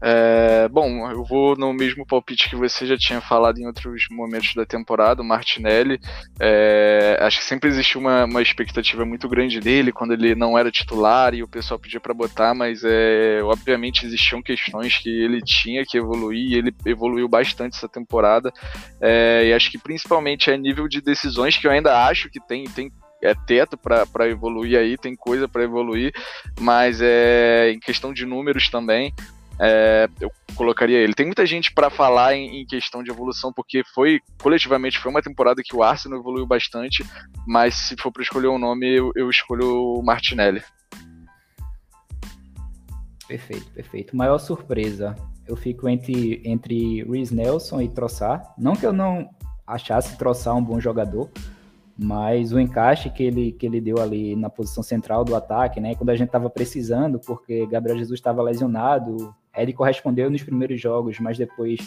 [0.00, 4.54] É, bom, eu vou no mesmo palpite que você já tinha falado em outros momentos
[4.54, 6.00] da temporada, o Martinelli.
[6.40, 10.70] É, acho que sempre existiu uma, uma, expectativa muito grande dele quando ele não era
[10.70, 15.84] titular e o pessoal pedia para botar, mas é, obviamente existiam questões que ele tinha
[15.84, 18.52] que evoluir e ele evoluiu bastante essa temporada.
[19.00, 22.64] É, e acho que principalmente é nível de decisões que eu ainda acho que tem,
[22.64, 26.12] tem é teto para evoluir aí, tem coisa para evoluir,
[26.60, 29.12] mas é em questão de números também,
[29.60, 31.14] é, eu colocaria ele.
[31.14, 35.22] Tem muita gente para falar em, em, questão de evolução, porque foi coletivamente foi uma
[35.22, 37.04] temporada que o Arsenal evoluiu bastante,
[37.46, 40.62] mas se for para escolher um nome, eu, eu escolho o Martinelli.
[43.26, 44.16] Perfeito, perfeito.
[44.16, 45.14] Maior surpresa,
[45.46, 48.54] eu fico entre, entre Reese Nelson e Troçar.
[48.56, 49.28] Não que eu não
[49.66, 51.30] achasse Troçar um bom jogador,
[51.98, 55.94] mas o encaixe que ele, que ele deu ali na posição central do ataque, né,
[55.94, 61.18] quando a gente estava precisando, porque Gabriel Jesus estava lesionado, ele correspondeu nos primeiros jogos,
[61.18, 61.80] mas depois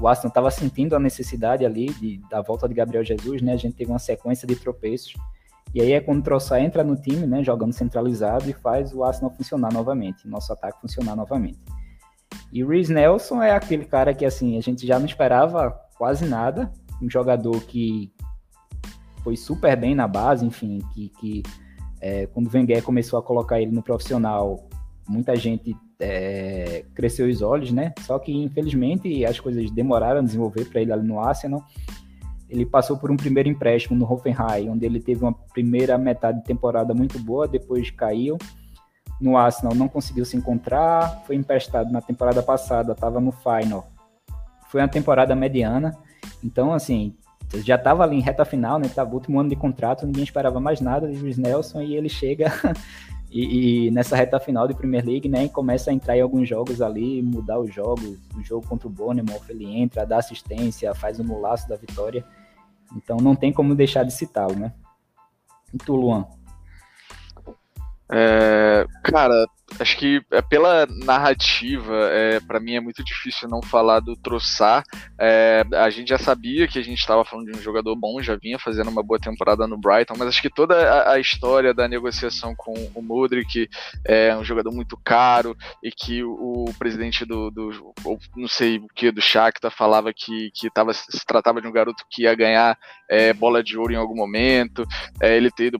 [0.00, 3.56] o Aston estava sentindo a necessidade ali de, da volta de Gabriel Jesus, né, a
[3.56, 5.14] gente teve uma sequência de tropeços,
[5.74, 9.02] e aí é quando o Troçar entra no time, né, jogando centralizado e faz o
[9.04, 11.58] Arsenal funcionar novamente, nosso ataque funcionar novamente.
[12.52, 16.26] E o Reese Nelson é aquele cara que assim, a gente já não esperava quase
[16.26, 16.72] nada,
[17.02, 18.12] um jogador que
[19.22, 21.42] foi super bem na base, enfim, que, que
[22.00, 24.68] é, quando o Wenger começou a colocar ele no profissional,
[25.08, 27.92] muita gente é, cresceu os olhos, né?
[28.00, 31.64] Só que infelizmente as coisas demoraram a desenvolver para ele ali no Arsenal.
[32.48, 36.44] Ele passou por um primeiro empréstimo no Hoffenheim, onde ele teve uma primeira metade de
[36.44, 38.38] temporada muito boa, depois caiu.
[39.20, 43.88] No Arsenal não conseguiu se encontrar, foi emprestado na temporada passada, estava no final.
[44.68, 45.96] Foi uma temporada mediana.
[46.44, 47.16] Então, assim,
[47.54, 48.88] já estava ali em reta final, né?
[48.88, 52.52] Tava último ano de contrato, ninguém esperava mais nada de Luiz Nelson e ele chega
[53.30, 55.48] e, e, nessa reta final de Premier League, né?
[55.48, 58.18] Começa a entrar em alguns jogos ali, mudar os jogos.
[58.36, 62.24] O jogo contra o Bournemouth, ele entra, dá assistência, faz o mulaço da vitória.
[62.94, 64.72] Então não tem como deixar de citá-lo, né?
[65.74, 66.26] E tu, Luan?
[68.10, 69.46] É, cara,
[69.78, 74.84] acho que é, pela narrativa, é, para mim é muito difícil não falar do Troçar.
[75.18, 78.36] É, a gente já sabia que a gente estava falando de um jogador bom, já
[78.36, 81.88] vinha fazendo uma boa temporada no Brighton, mas acho que toda a, a história da
[81.88, 83.68] negociação com o Modric
[84.04, 87.94] é um jogador muito caro e que o, o presidente do, do,
[88.36, 92.04] não sei o que, do Shakhtar falava que, que tava, se tratava de um garoto
[92.10, 94.86] que ia ganhar é, bola de ouro em algum momento,
[95.20, 95.78] é, ele ter ido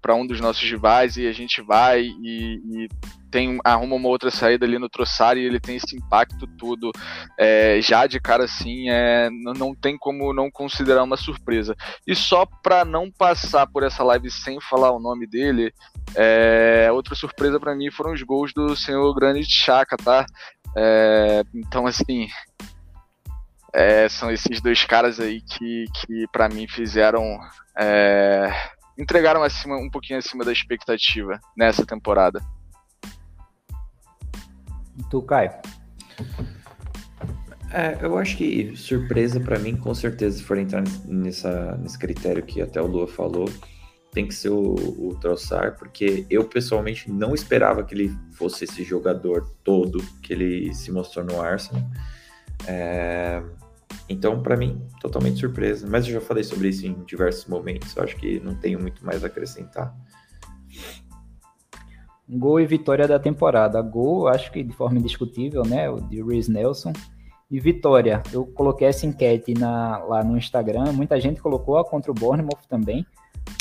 [0.00, 2.87] para um dos nossos rivais e a gente vai e, e
[3.30, 6.90] tem arruma uma outra saída ali no Trossard e ele tem esse impacto tudo
[7.38, 11.76] é, já de cara assim é, não, não tem como não considerar uma surpresa
[12.06, 15.72] e só para não passar por essa live sem falar o nome dele
[16.14, 20.24] é, outra surpresa para mim foram os gols do senhor Granit Xhaka tá
[20.76, 22.28] é, então assim
[23.74, 27.38] é, são esses dois caras aí que, que para mim fizeram
[27.78, 28.50] é,
[28.98, 32.40] entregaram acima, um pouquinho acima da expectativa nessa temporada.
[34.98, 35.52] E tu, Caio?
[37.70, 42.42] É, eu acho que surpresa para mim, com certeza, se for entrar nessa, nesse critério
[42.42, 43.48] que até o Lua falou,
[44.12, 48.82] tem que ser o, o Trossard, porque eu pessoalmente não esperava que ele fosse esse
[48.82, 51.82] jogador todo que ele se mostrou no Arsenal.
[52.66, 53.42] É...
[54.08, 55.86] Então, para mim, totalmente surpresa.
[55.86, 57.94] Mas eu já falei sobre isso em diversos momentos.
[57.94, 59.94] Eu acho que não tenho muito mais a acrescentar.
[62.28, 63.80] Gol e vitória da temporada.
[63.80, 65.88] Gol, acho que de forma indiscutível, né?
[65.88, 66.92] O de Reese Nelson.
[67.50, 70.92] E vitória, eu coloquei essa enquete na, lá no Instagram.
[70.92, 73.06] Muita gente colocou a contra o Bournemouth também.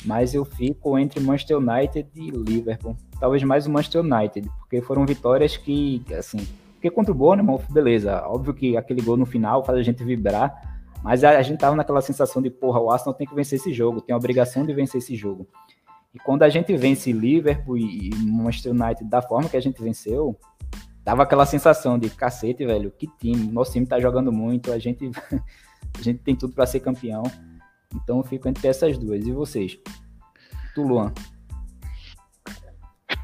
[0.05, 2.97] Mas eu fico entre Manchester United e Liverpool.
[3.19, 8.23] Talvez mais o Manchester United, porque foram vitórias que, assim, porque contra o Bournemouth, beleza,
[8.27, 10.53] óbvio que aquele gol no final faz a gente vibrar,
[11.03, 13.73] mas a, a gente tava naquela sensação de, porra, o Arsenal tem que vencer esse
[13.73, 15.47] jogo, tem a obrigação de vencer esse jogo.
[16.17, 20.35] E quando a gente vence Liverpool e Manchester United da forma que a gente venceu,
[21.03, 25.11] dava aquela sensação de cacete, velho, que time, nosso time tá jogando muito, a gente,
[25.95, 27.21] a gente tem tudo para ser campeão.
[27.93, 29.27] Então eu fico entre essas duas.
[29.27, 29.77] E vocês?
[30.73, 31.13] Tu, Luan?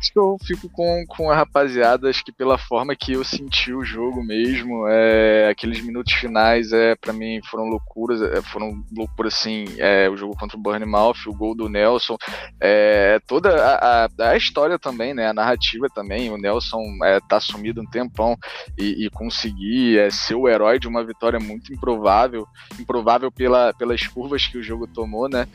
[0.04, 3.72] Acho que eu fico com, com a rapaziada, acho que pela forma que eu senti
[3.72, 9.34] o jogo mesmo, é, aqueles minutos finais, é, para mim foram loucuras, é, foram loucuras
[9.34, 12.18] assim, é, o jogo contra o Bournemouth, o gol do Nelson,
[12.60, 17.40] é, toda a, a, a, história também, né, a narrativa também, o Nelson é, tá
[17.40, 18.36] sumido um tempão
[18.78, 22.46] e, e conseguir é, ser o herói de uma vitória muito improvável,
[22.78, 25.48] improvável pela, pelas curvas que o jogo tomou, né,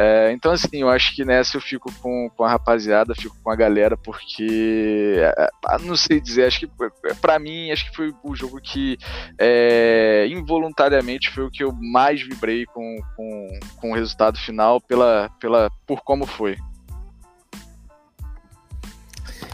[0.00, 3.50] é, então, assim, eu acho que nessa eu fico com, com a rapaziada, fico com
[3.50, 6.70] a galera, porque, é, é não sei dizer, acho que
[7.06, 8.96] é, para mim, acho que foi o jogo que
[9.36, 13.48] é, involuntariamente foi o que eu mais vibrei com, com,
[13.80, 16.56] com o resultado final, pela, pela, por como foi.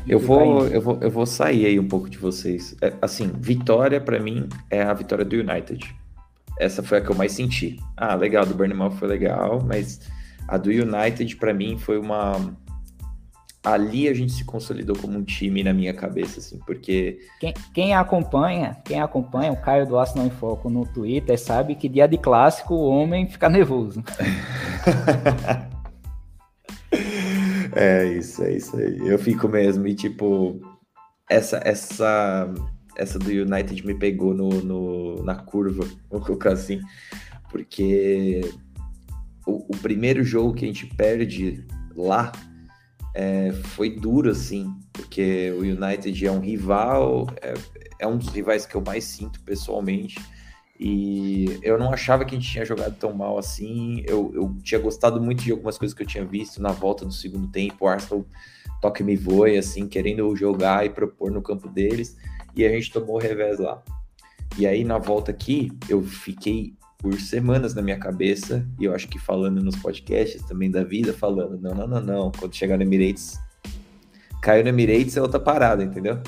[0.07, 2.77] Eu vou, eu, vou, eu vou sair aí um pouco de vocês.
[2.83, 5.97] É, assim, vitória para mim é a vitória do United.
[6.61, 7.81] Essa foi a que eu mais senti.
[7.97, 10.13] Ah, legal, do Burnham foi legal, mas
[10.47, 12.55] a do United, para mim, foi uma.
[13.63, 17.19] Ali a gente se consolidou como um time na minha cabeça, assim, porque.
[17.41, 21.89] Quem, quem acompanha, quem acompanha o Caio do Arsenal em Foco no Twitter sabe que
[21.89, 24.05] dia de clássico o homem fica nervoso.
[27.75, 28.99] é isso, é isso aí.
[28.99, 30.61] Eu fico mesmo, e tipo,
[31.31, 32.53] essa, essa,
[32.97, 36.83] essa do United me pegou no, no na curva, vou colocar assim,
[37.51, 38.43] porque
[39.47, 42.33] o, primeiro jogo que a gente perde lá
[43.15, 47.55] é, foi duro, assim, porque o United é um rival, é,
[48.01, 50.19] é, um dos rivais que eu mais sinto pessoalmente.
[50.79, 54.03] E eu não achava que a gente tinha jogado tão mal assim.
[54.07, 57.13] Eu, eu tinha gostado muito de algumas coisas que eu tinha visto na volta do
[57.13, 57.85] segundo tempo.
[57.85, 58.27] O Arsenal
[58.83, 62.17] toque me voe, assim, querendo jogar e propor no campo deles.
[62.57, 63.81] E a gente tomou o revés lá.
[64.59, 69.09] E aí, na volta aqui, eu fiquei por semanas na minha cabeça, e eu acho
[69.09, 72.83] que falando nos podcasts também da vida, falando, não, não, não, não, quando chegar no
[72.83, 73.39] Emirates,
[74.41, 76.21] caiu no Emirates é outra parada, entendeu?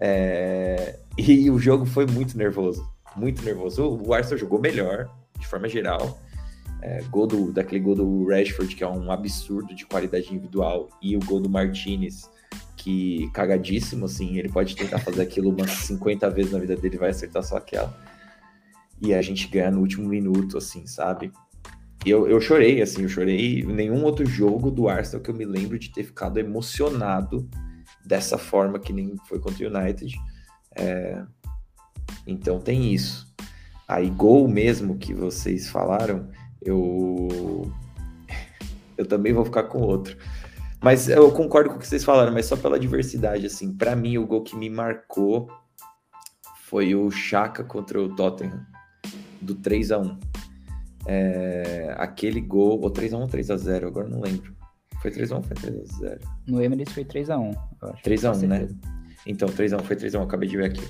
[0.00, 0.98] É...
[1.18, 2.86] E o jogo foi muito nervoso,
[3.16, 3.82] muito nervoso.
[4.04, 5.08] O Arsenal jogou melhor,
[5.38, 6.20] de forma geral.
[6.82, 11.16] É, gol do, daquele gol do Rashford, que é um absurdo de qualidade individual, e
[11.16, 12.28] o gol do Martinez,
[12.76, 17.10] que cagadíssimo, assim, ele pode tentar fazer aquilo umas 50 vezes na vida dele, vai
[17.10, 17.92] acertar só aquela
[19.00, 21.32] e a gente ganha no último minuto, assim, sabe?
[22.04, 23.64] Eu, eu chorei, assim, eu chorei.
[23.64, 27.48] Nenhum outro jogo do Arsenal que eu me lembro de ter ficado emocionado
[28.04, 30.16] dessa forma que nem foi contra o United.
[30.76, 31.22] É...
[32.26, 33.26] Então tem isso.
[33.88, 36.28] Aí, gol mesmo que vocês falaram,
[36.62, 37.70] eu.
[38.96, 40.16] Eu também vou ficar com outro.
[40.82, 43.76] Mas eu concordo com o que vocês falaram, mas só pela diversidade, assim.
[43.76, 45.50] para mim, o gol que me marcou
[46.62, 48.64] foi o Chaka contra o Tottenham
[49.46, 50.18] do 3 a 1
[51.06, 54.54] é, aquele gol, ou 3x1 ou 3x0, agora não lembro.
[55.00, 56.20] Foi 3x1 ou foi 3x0?
[56.48, 57.56] No Emirates foi 3x1,
[58.04, 58.68] 3x1, né?
[59.26, 60.84] Então, 3x1, foi 3x1, acabei de ver aqui.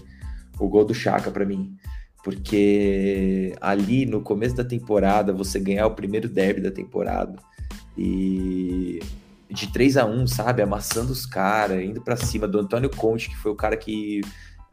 [0.58, 1.76] O gol do Chaka para mim.
[2.24, 7.38] Porque ali no começo da temporada, você ganhar o primeiro derby da temporada
[7.96, 9.00] e
[9.48, 10.60] de 3 a 1 sabe?
[10.60, 14.22] Amassando os caras, indo para cima do Antônio Conte, que foi o cara que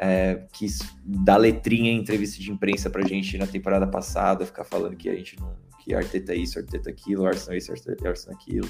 [0.04, 4.98] é, quis dar letrinha em entrevista de imprensa pra gente na temporada passada, ficar falando
[4.98, 5.56] que a gente não.
[5.80, 8.68] que Arteta é isso, Arteta é aquilo, Arsenal é isso, Arsenal aquilo.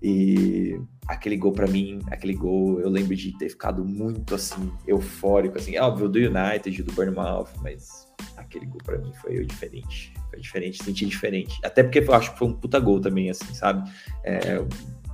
[0.00, 0.78] E
[1.08, 5.76] aquele gol para mim, aquele gol, eu lembro de ter ficado muito assim, eufórico, assim,
[5.78, 10.14] óbvio, do United, do Bournemouth, mas aquele gol para mim foi diferente.
[10.30, 11.58] Foi diferente, senti diferente.
[11.64, 13.90] Até porque eu acho que foi um puta gol também, assim, sabe?
[14.22, 14.62] É,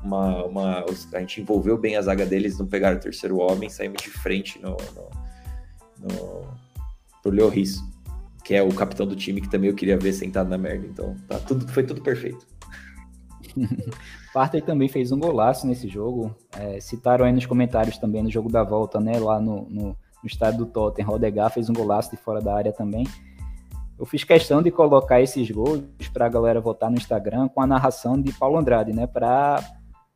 [0.05, 4.03] uma, uma, a gente envolveu bem a zaga deles, não pegaram o terceiro homem, saímos
[4.03, 5.22] de frente no, no,
[6.03, 6.45] no,
[7.23, 7.83] pro Lloris,
[8.45, 10.87] que é o capitão do time que também eu queria ver sentado na merda.
[10.87, 12.47] Então, tá, tudo, foi tudo perfeito.
[14.35, 16.35] Partey também fez um golaço nesse jogo.
[16.59, 19.19] É, citaram aí nos comentários também no jogo da volta, né?
[19.19, 21.09] Lá no, no no estádio do Tottenham.
[21.09, 23.07] Rodegar fez um golaço de fora da área também.
[23.99, 25.83] Eu fiz questão de colocar esses gols
[26.13, 29.07] para a galera votar no Instagram com a narração de Paulo Andrade, né?
[29.07, 29.63] Para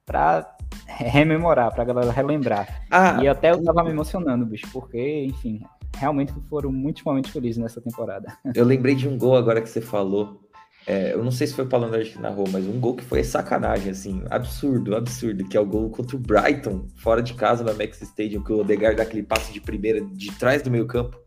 [0.04, 0.54] para
[0.86, 2.84] rememorar, para a galera relembrar.
[2.88, 5.60] Ah, e até eu tava me emocionando, bicho, porque, enfim,
[5.98, 8.36] realmente foram muitos momentos felizes nessa temporada.
[8.54, 10.42] Eu lembrei de um gol agora que você falou.
[10.86, 13.24] É, eu não sei se foi o Andrade que narrou, mas um gol que foi
[13.24, 17.74] sacanagem, assim, absurdo, absurdo, que é o gol contra o Brighton, fora de casa na
[17.74, 21.20] Max Stadium, que o Odegaard dá aquele passe de primeira de trás do meio campo.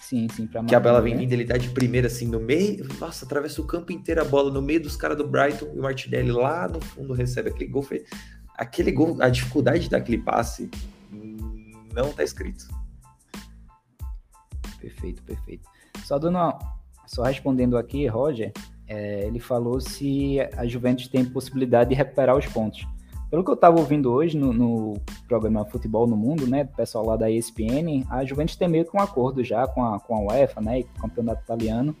[0.00, 1.20] Sim, sim, pra Que a bola vem né?
[1.20, 2.84] vindo, ele dá de primeira, assim, no meio.
[2.98, 5.82] Nossa, atravessa o campo inteiro a bola, no meio dos caras do Brighton, e o
[5.82, 7.82] Martinelli lá no fundo recebe aquele gol.
[7.82, 8.04] Foi...
[8.56, 10.68] Aquele gol, a dificuldade daquele passe
[11.94, 12.66] não tá escrito.
[14.80, 15.68] Perfeito, perfeito.
[16.04, 16.58] Só dando uma...
[17.06, 18.52] Só respondendo aqui, Roger,
[18.88, 22.86] é, ele falou se a Juventus tem possibilidade de recuperar os pontos.
[23.30, 24.94] Pelo que eu estava ouvindo hoje no, no,
[25.26, 28.96] programa Futebol no Mundo, né, do pessoal lá da ESPN, a Juventus tem meio que
[28.96, 31.94] um acordo já com a, com a UEFA, né, e com o campeonato italiano,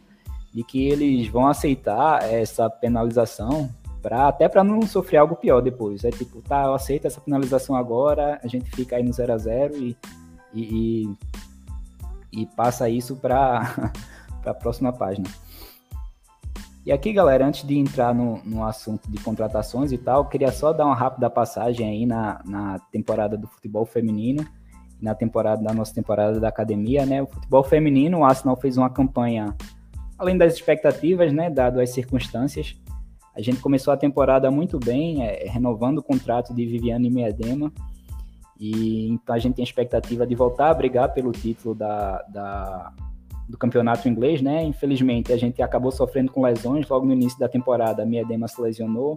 [0.54, 3.68] de que eles vão aceitar essa penalização
[4.00, 6.04] pra, até para não sofrer algo pior depois.
[6.04, 9.36] É tipo, tá, eu aceito essa penalização agora, a gente fica aí no 0 a
[9.36, 9.96] 0 e,
[10.54, 11.16] e, e,
[12.36, 13.92] e passa isso para
[14.44, 15.26] a próxima página.
[16.84, 20.72] E aqui, galera, antes de entrar no, no assunto de contratações e tal, queria só
[20.72, 24.46] dar uma rápida passagem aí na, na temporada do futebol feminino,
[25.02, 27.20] na temporada da nossa temporada da academia, né?
[27.20, 29.56] O futebol feminino, o Arsenal fez uma campanha
[30.18, 32.76] além das expectativas, né, dado as circunstâncias.
[33.34, 37.70] A gente começou a temporada muito bem, é, renovando o contrato de Viviane Miedema,
[38.58, 42.92] e então a gente tem a expectativa de voltar a brigar pelo título da, da
[43.48, 44.64] do campeonato inglês, né?
[44.64, 48.02] Infelizmente, a gente acabou sofrendo com lesões logo no início da temporada.
[48.02, 49.14] A Miedema se lesionou,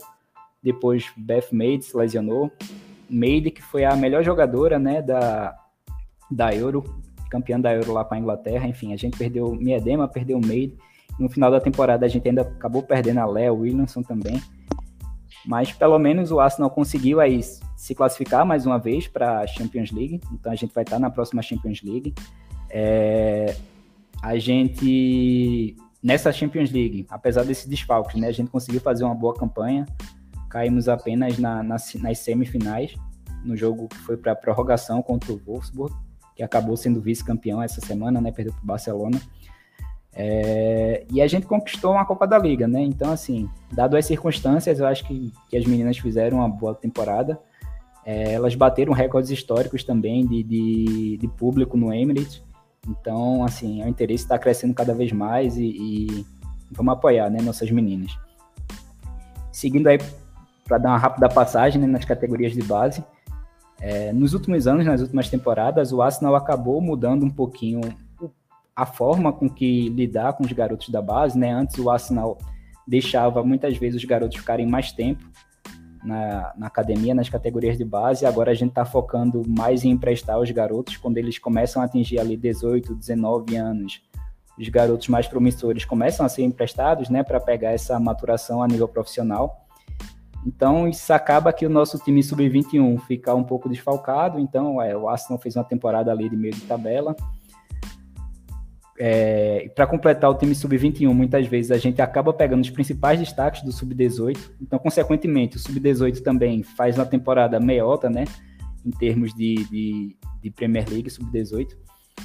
[0.62, 2.52] depois Beth Maid se lesionou.
[3.10, 5.56] Maid, que foi a melhor jogadora, né, da,
[6.30, 6.84] da Euro,
[7.30, 8.68] campeã da Euro lá para a Inglaterra.
[8.68, 10.78] Enfim, a gente perdeu Miedema, perdeu Maid.
[11.18, 14.40] No final da temporada, a gente ainda acabou perdendo a Léa Williamson também.
[15.46, 17.40] Mas pelo menos o Arsenal conseguiu aí
[17.80, 20.20] se classificar mais uma vez para a Champions League.
[20.34, 22.14] Então a gente vai estar na próxima Champions League.
[22.70, 23.56] É,
[24.22, 29.34] a gente, nessa Champions League, apesar desse desfalque, né, a gente conseguiu fazer uma boa
[29.34, 29.86] campanha,
[30.50, 32.94] caímos apenas na, nas, nas semifinais,
[33.46, 35.96] no jogo que foi para prorrogação contra o Wolfsburg,
[36.36, 39.22] que acabou sendo vice-campeão essa semana, né, perdeu para o Barcelona.
[40.12, 42.82] É, e a gente conquistou uma Copa da Liga, né?
[42.82, 47.40] Então, assim, dado as circunstâncias, eu acho que, que as meninas fizeram uma boa temporada.
[48.06, 52.42] É, elas bateram recordes históricos também de, de, de público no Emirates.
[52.88, 56.26] Então, assim, o interesse está crescendo cada vez mais e, e,
[56.72, 58.18] vamos apoiar, né, nossas meninas.
[59.52, 59.98] Seguindo aí,
[60.66, 63.04] para dar uma rápida passagem né, nas categorias de base,
[63.82, 67.82] é, nos últimos anos, nas últimas temporadas, o Arsenal acabou mudando um pouquinho
[68.76, 71.52] a forma com que lidar com os garotos da base, né?
[71.52, 72.38] Antes o Arsenal
[72.88, 75.24] deixava muitas vezes os garotos ficarem mais tempo
[76.04, 78.26] na, na academia, nas categorias de base.
[78.26, 82.20] Agora a gente está focando mais em emprestar os garotos quando eles começam a atingir
[82.20, 84.02] ali 18, 19 anos.
[84.58, 88.88] Os garotos mais promissores começam a ser emprestados, né, para pegar essa maturação a nível
[88.88, 89.66] profissional.
[90.46, 94.40] Então, isso acaba que o nosso time sub-21 fica um pouco desfalcado.
[94.40, 97.16] Então, é, o Arsenal fez uma temporada ali de meio de tabela
[99.02, 103.64] é, para completar o time sub-21, muitas vezes a gente acaba pegando os principais destaques
[103.64, 104.38] do sub-18.
[104.62, 108.26] Então, consequentemente, o sub-18 também faz uma temporada meiota, né?
[108.86, 111.78] Em termos de, de, de Premier League sub-18.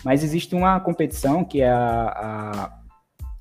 [0.04, 2.72] Mas existe uma competição que é a,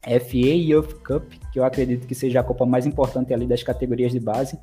[0.05, 3.63] a FA Youth Cup, que eu acredito que seja a Copa mais importante ali das
[3.63, 4.59] categorias de base,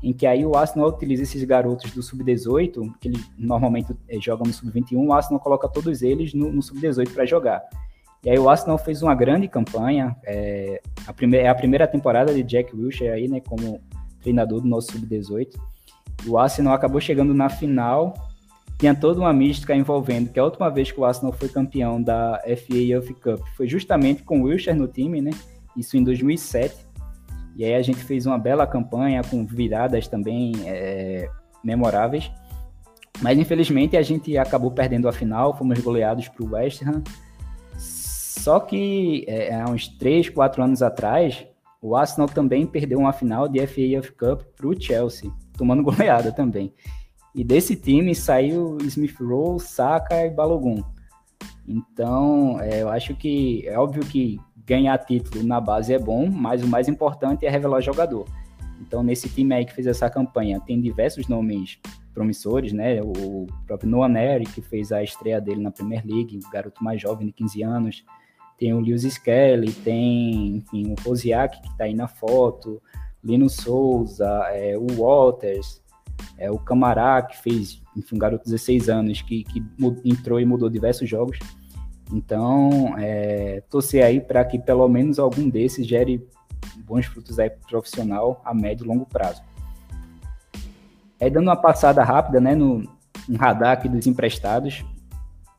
[0.00, 4.46] em que aí o Arsenal utiliza esses garotos do sub-18, que eles normalmente eh, jogam
[4.46, 7.62] no sub-21, o Arsenal coloca todos eles no, no sub-18 para jogar.
[8.24, 10.16] E aí o Arsenal fez uma grande campanha.
[10.24, 13.80] É a, primeira, é a primeira temporada de Jack Wilshere aí, né, como
[14.20, 15.58] treinador do nosso sub-18.
[16.26, 18.14] O Arsenal acabou chegando na final.
[18.78, 22.40] Tinha toda uma mística envolvendo que a última vez que o Arsenal foi campeão da
[22.44, 25.30] FA Youth Cup foi justamente com o Wilshere no time, né?
[25.76, 26.74] Isso em 2007.
[27.56, 31.28] E aí a gente fez uma bela campanha com viradas também é,
[31.62, 32.30] memoráveis.
[33.20, 37.02] Mas infelizmente a gente acabou perdendo a final, fomos goleados para o West Ham.
[38.42, 41.46] Só que é, há uns 3, 4 anos atrás,
[41.80, 46.74] o Arsenal também perdeu uma final de FA Cup para o Chelsea, tomando goleada também.
[47.32, 50.82] E desse time saiu Smith Rowe, Saka e Balogun.
[51.68, 56.64] Então, é, eu acho que é óbvio que ganhar título na base é bom, mas
[56.64, 58.26] o mais importante é revelar jogador.
[58.80, 61.78] Então, nesse time aí que fez essa campanha, tem diversos nomes
[62.12, 63.00] promissores, né?
[63.00, 67.00] O próprio Noah Nery, que fez a estreia dele na Premier League, o garoto mais
[67.00, 68.04] jovem de 15 anos.
[68.62, 72.80] Tem o Lewis Skelly, tem, enfim, o Rosiak, que está aí na foto,
[73.24, 75.82] Lino Souza, é, o Walters,
[76.38, 79.60] é, o Camará, que fez, enfim, um garoto de 16 anos, que, que
[80.04, 81.40] entrou e mudou diversos jogos.
[82.12, 86.24] Então, é, torcer aí para que pelo menos algum desses gere
[86.86, 89.42] bons frutos aí profissional a médio e longo prazo.
[91.20, 92.88] Aí dando uma passada rápida, né, no,
[93.28, 94.84] no radar aqui dos emprestados.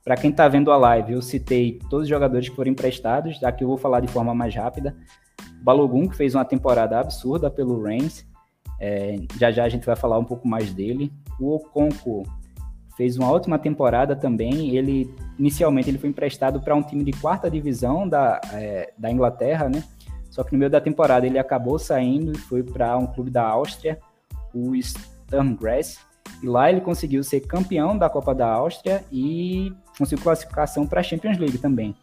[0.04, 3.64] Para quem está vendo a live, eu citei todos os jogadores que foram emprestados, aqui
[3.64, 4.96] eu vou falar de forma mais rápida.
[5.62, 8.26] Balogun, que fez uma temporada absurda pelo Reigns,
[8.80, 11.10] é, já já a gente vai falar um pouco mais dele.
[11.40, 12.24] O Oconco
[12.98, 14.76] fez uma ótima temporada também.
[14.76, 19.70] Ele inicialmente ele foi emprestado para um time de quarta divisão da, é, da Inglaterra,
[19.70, 19.84] né?
[20.30, 23.48] Só que no meio da temporada ele acabou saindo e foi para um clube da
[23.48, 24.00] Áustria,
[24.54, 26.00] o Sturmgrass.
[26.42, 31.04] E lá ele conseguiu ser campeão da Copa da Áustria e conseguiu classificação para a
[31.04, 31.96] Champions League também.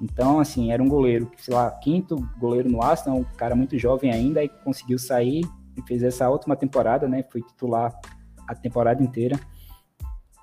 [0.00, 4.10] Então, assim, era um goleiro, sei lá, quinto goleiro no Arsenal, um cara muito jovem
[4.10, 5.42] ainda, e conseguiu sair
[5.76, 7.24] e fez essa última temporada, né?
[7.30, 7.98] Foi titular
[8.46, 9.38] a temporada inteira.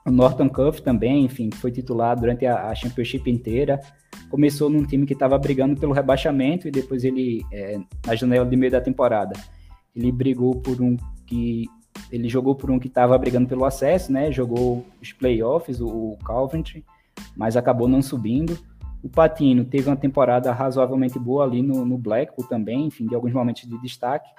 [0.06, 3.80] O Norton Cuff também, enfim, foi titular durante a, a Championship inteira.
[4.30, 8.56] Começou num time que estava brigando pelo rebaixamento e depois ele, é, na janela de
[8.56, 9.34] meio da temporada,
[9.96, 11.68] ele brigou por um que
[12.12, 14.32] ele jogou por um que estava brigando pelo acesso, né?
[14.32, 16.18] Jogou os playoffs, o, o
[17.36, 18.58] mas acabou não subindo.
[19.04, 23.34] O Patino teve uma temporada razoavelmente boa ali no, no Blackpool também, enfim, de alguns
[23.34, 24.30] momentos de destaque.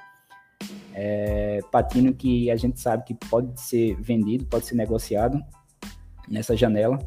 [0.95, 5.43] É, Patino que a gente sabe que pode ser vendido, pode ser negociado
[6.29, 6.99] nessa janela.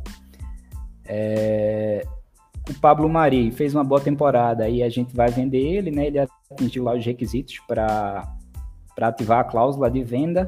[1.05, 2.05] É,
[2.69, 6.07] o Pablo Mari fez uma boa temporada e a gente vai vender ele, né?
[6.07, 8.36] Ele atingiu lá os requisitos para
[9.05, 10.47] ativar a cláusula de venda.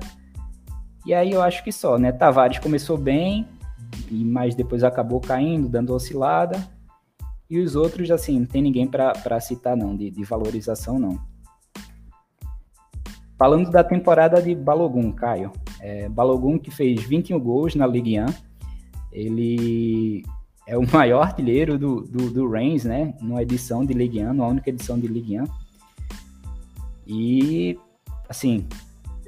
[1.06, 2.12] E aí eu acho que só, né?
[2.12, 3.48] Tavares começou bem,
[4.12, 6.68] mas depois acabou caindo, dando oscilada.
[7.50, 11.20] E os outros, assim, não tem ninguém para citar, não, de, de, valorização, não.
[13.38, 15.52] Falando da temporada de Balogun, Caio.
[15.80, 18.26] É, Balogun que fez 21 gols na Ligue 1.
[19.12, 20.24] Ele
[20.68, 23.16] é o maior artilheiro do, do, do Reigns, né?
[23.20, 25.44] Numa edição de Ligue 1, numa única edição de Ligue 1.
[27.08, 27.80] E,
[28.30, 28.68] assim,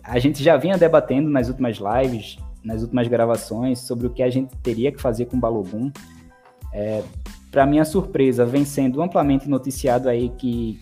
[0.03, 4.29] a gente já vinha debatendo nas últimas lives, nas últimas gravações, sobre o que a
[4.29, 5.91] gente teria que fazer com o Balogun.
[6.71, 7.03] É,
[7.49, 10.79] para minha surpresa, vem sendo amplamente noticiado aí que,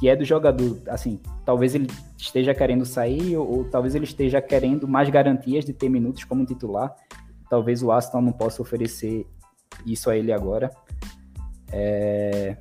[0.00, 4.40] que é do jogador, assim, talvez ele esteja querendo sair ou, ou, talvez ele esteja
[4.40, 6.94] querendo mais garantias de ter minutos como titular.
[7.48, 9.26] Talvez o Aston não possa oferecer
[9.84, 10.70] isso a ele agora.
[11.70, 12.56] É...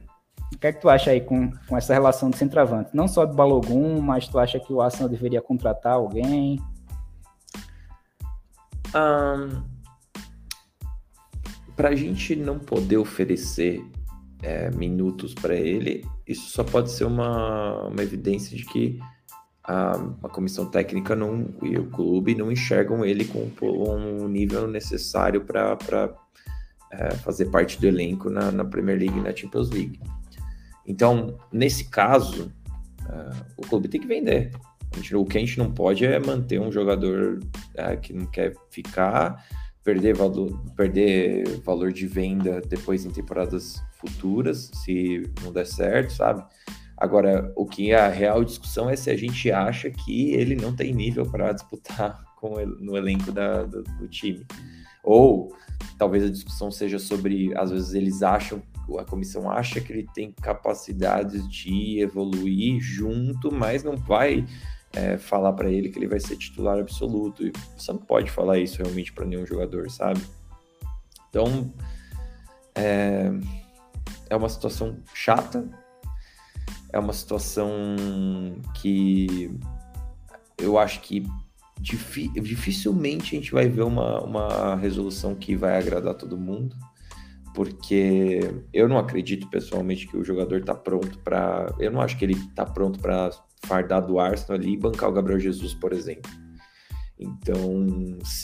[0.53, 2.91] O que é que tu acha aí com, com essa relação de centroavante?
[2.93, 6.59] Não só do Balogun, mas tu acha que o Arsenal deveria contratar alguém?
[8.93, 9.63] Um,
[11.75, 13.83] para a gente não poder oferecer
[14.43, 18.99] é, minutos para ele, isso só pode ser uma, uma evidência de que
[19.63, 19.91] a,
[20.23, 25.77] a, comissão técnica não, e o clube não enxergam ele com um nível necessário para
[26.91, 29.99] é, fazer parte do elenco na, na, Premier League e na Champions League.
[30.85, 32.51] Então, nesse caso,
[33.07, 34.51] é, o clube tem que vender.
[34.95, 37.39] Gente, o que a gente não pode é manter um jogador
[37.75, 39.43] é, que não quer ficar
[39.83, 46.43] perder valor, perder valor de venda depois em temporadas futuras, se não der certo, sabe?
[46.97, 50.75] Agora, o que é a real discussão é se a gente acha que ele não
[50.75, 54.45] tem nível para disputar com ele, no elenco da, do, do, time.
[55.03, 55.51] Ou
[55.97, 58.61] talvez a discussão seja sobre, às vezes eles acham,
[58.99, 64.45] a comissão acha que ele tem capacidades de evoluir junto, mas não vai
[64.93, 67.45] é, falar para ele que ele vai ser titular absoluto.
[67.45, 70.21] E você não pode falar isso realmente para nenhum jogador, sabe?
[71.29, 71.73] Então,
[72.75, 73.31] é,
[74.29, 75.67] é uma situação chata,
[76.91, 77.65] é uma situação
[78.75, 79.57] que
[80.57, 81.25] eu acho que
[81.81, 86.75] dificilmente a gente vai ver uma, uma resolução que vai agradar todo mundo,
[87.53, 88.39] porque
[88.73, 91.73] eu não acredito pessoalmente que o jogador está pronto para.
[91.79, 93.31] Eu não acho que ele está pronto para
[93.65, 96.31] fardar do Arsenal ali e bancar o Gabriel Jesus, por exemplo.
[97.19, 97.85] Então,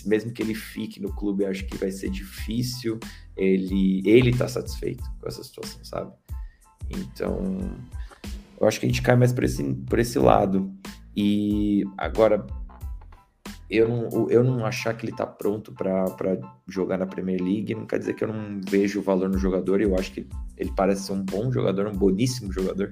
[0.06, 3.00] mesmo que ele fique no clube, acho que vai ser difícil
[3.36, 6.12] ele ele tá satisfeito com essa situação, sabe?
[6.90, 7.58] Então,
[8.60, 10.72] eu acho que a gente cai mais por esse, por esse lado.
[11.16, 12.46] E agora,
[13.70, 16.06] eu não, eu não achar que ele tá pronto para
[16.68, 19.82] jogar na Premier League não quer dizer que eu não vejo o valor no jogador.
[19.82, 22.90] Eu acho que ele parece ser um bom jogador, um boníssimo jogador.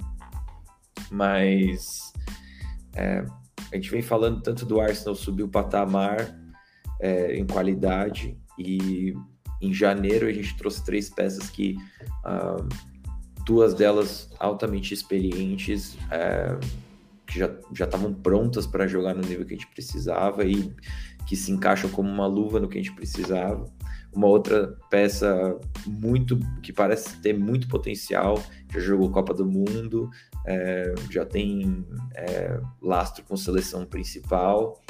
[1.09, 2.11] Mas
[2.93, 3.25] é,
[3.71, 6.35] a gente vem falando tanto do Arsenal subir o patamar
[6.99, 9.13] é, em qualidade e
[9.61, 11.77] em janeiro a gente trouxe três peças que
[12.25, 12.67] uh,
[13.45, 16.57] duas delas altamente experientes é,
[17.25, 20.73] que já estavam prontas para jogar no nível que a gente precisava e
[21.25, 23.65] que se encaixam como uma luva no que a gente precisava.
[24.13, 30.09] Uma outra peça muito que parece ter muito potencial, já jogou Copa do Mundo,
[30.45, 34.81] é, já tem é, lastro com seleção principal.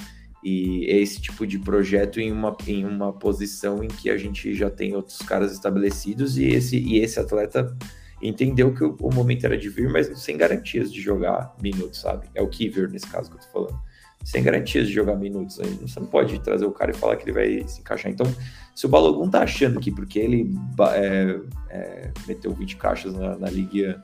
[0.43, 4.53] E é esse tipo de projeto em uma, em uma posição em que a gente
[4.53, 7.75] já tem outros caras estabelecidos e esse, e esse atleta
[8.21, 12.27] entendeu que o, o momento era de vir, mas sem garantias de jogar minutos, sabe?
[12.33, 13.79] É o Kiver nesse caso que eu tô falando
[14.25, 15.57] sem garantias de jogar minutos.
[15.57, 18.11] Você não pode trazer o cara e falar que ele vai se encaixar.
[18.11, 18.25] Então,
[18.73, 20.51] se o Balogun tá achando que porque ele
[20.95, 21.39] é,
[21.69, 24.03] é, meteu 20 caixas na, na Liga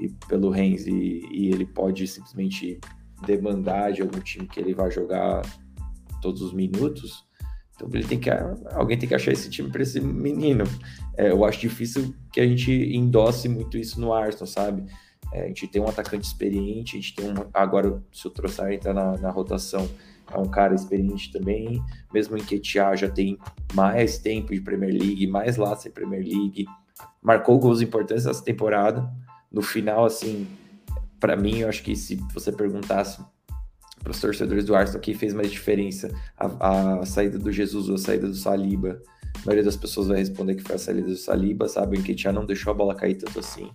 [0.00, 2.80] e pelo Rennes e, e, ele pode simplesmente
[3.24, 5.42] demandar de algum time que ele vai jogar
[6.20, 7.24] todos os minutos,
[7.86, 8.30] então ele tem que
[8.72, 10.64] alguém tem que achar esse time para esse menino.
[11.16, 14.84] É, eu acho difícil que a gente endosse muito isso no Arsenal, sabe?
[15.32, 17.34] É, a gente tem um atacante experiente, a gente tem um.
[17.54, 19.88] Agora, se o Trossard entrar na, na rotação,
[20.30, 21.82] é um cara experiente também.
[22.12, 23.38] Mesmo em Ketia já tem
[23.74, 26.66] mais tempo de Premier League, mais laço em Premier League.
[27.22, 29.10] Marcou gols importantes essa temporada.
[29.50, 30.46] No final, assim,
[31.18, 33.20] para mim, eu acho que se você perguntasse
[34.02, 37.94] para os torcedores do Arsenal quem fez mais diferença, a, a, saída do Jesus ou
[37.94, 39.00] a saída do Saliba,
[39.36, 41.98] a maioria das pessoas vai responder que foi a saída do Saliba, sabe?
[41.98, 43.70] O Ketia não deixou a bola cair tanto assim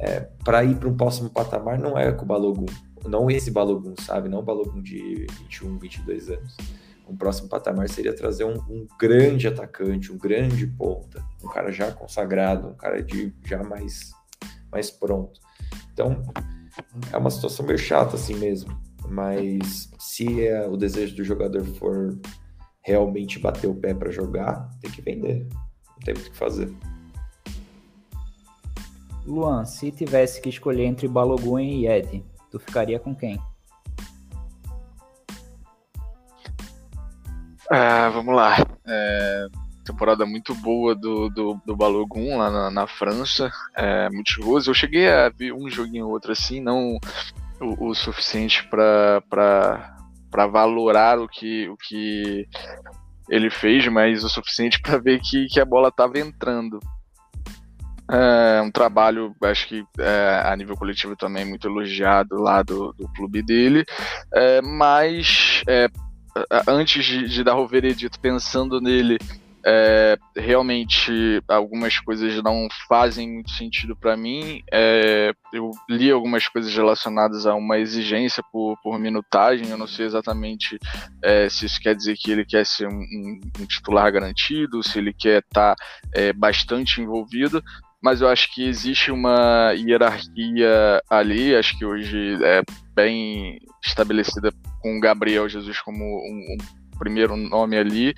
[0.00, 2.66] é, para ir para um próximo patamar não é com o Balogun,
[3.04, 4.28] não esse Balogun, sabe?
[4.28, 6.56] Não o Balogun de 21, 22 anos.
[7.06, 11.90] Um próximo patamar seria trazer um, um, grande atacante, um grande ponta, um cara já
[11.92, 14.12] consagrado, um cara de já mais,
[14.72, 15.38] mais pronto.
[15.92, 16.22] Então,
[17.12, 18.80] é uma situação meio chata assim mesmo.
[19.08, 22.18] Mas se é, o desejo do jogador for
[22.82, 25.46] realmente bater o pé para jogar, tem que vender.
[25.88, 26.72] Não tem muito o que fazer.
[29.26, 33.40] Luan, se tivesse que escolher entre Balogun e Ed, tu ficaria com quem?
[37.70, 38.56] Ah, vamos lá.
[38.84, 39.46] É,
[39.84, 44.30] temporada muito boa do, do, do Balogun lá na, na França, é, muito
[44.66, 46.98] Eu cheguei a ver um joguinho ou outro assim, não
[47.60, 49.92] o, o suficiente para
[50.50, 52.46] valorar o que, o que
[53.28, 56.80] ele fez, mas o suficiente para ver que, que a bola estava entrando.
[58.12, 63.06] É um trabalho, acho que é, a nível coletivo também muito elogiado lá do, do
[63.12, 63.84] clube dele,
[64.34, 65.88] é, mas é,
[66.66, 69.16] antes de, de, dar o veredito pensando nele,
[69.64, 74.62] é, realmente algumas coisas não fazem muito sentido para mim.
[74.72, 79.68] É, eu li algumas coisas relacionadas a uma exigência por, por minutagem.
[79.68, 80.78] Eu não sei exatamente
[81.22, 84.98] é, se isso quer dizer que ele quer ser um, um, um titular garantido, se
[84.98, 85.84] ele quer estar tá,
[86.14, 87.62] é, bastante envolvido
[88.02, 92.62] mas eu acho que existe uma hierarquia ali, acho que hoje é
[92.94, 98.14] bem estabelecida com o Gabriel Jesus como um, um primeiro nome ali,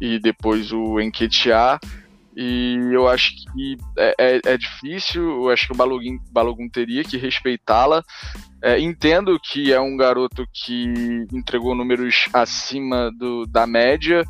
[0.00, 1.78] e depois o Enquetear,
[2.34, 7.04] e eu acho que é, é, é, difícil, eu acho que o Balogun, Balogun teria
[7.04, 8.02] que respeitá-la.
[8.62, 14.24] É, entendo que é um garoto que entregou números acima do, da média,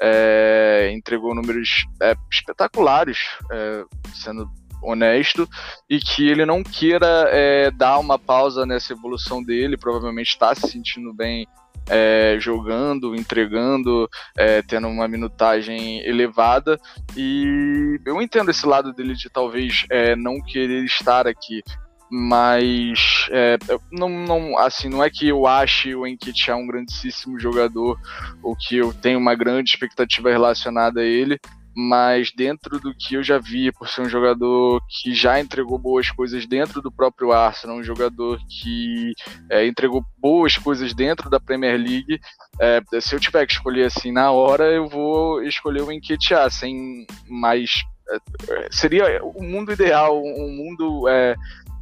[0.00, 3.18] é, entregou números é, espetaculares,
[3.50, 4.48] é, sendo
[4.80, 5.48] honesto,
[5.90, 7.28] e que ele não queira
[7.76, 11.48] dar uma pausa nessa evolução dele, provavelmente está se sentindo bem
[11.88, 16.78] é, jogando, entregando, é, tendo uma minutagem elevada.
[17.16, 21.62] E eu entendo esse lado dele de talvez é, não querer estar aqui
[22.10, 23.58] mas é,
[23.92, 27.98] não, não, assim, não é que eu ache o Enquete um grandíssimo jogador
[28.42, 31.38] ou que eu tenho uma grande expectativa relacionada a ele,
[31.74, 36.10] mas dentro do que eu já vi, por ser um jogador que já entregou boas
[36.10, 39.12] coisas dentro do próprio Arsenal, um jogador que
[39.50, 42.20] é, entregou boas coisas dentro da Premier League,
[42.60, 47.06] é, se eu tiver que escolher assim na hora, eu vou escolher o Enquetear, sem
[47.28, 47.70] mais
[48.10, 51.36] é, seria o mundo ideal, um mundo é,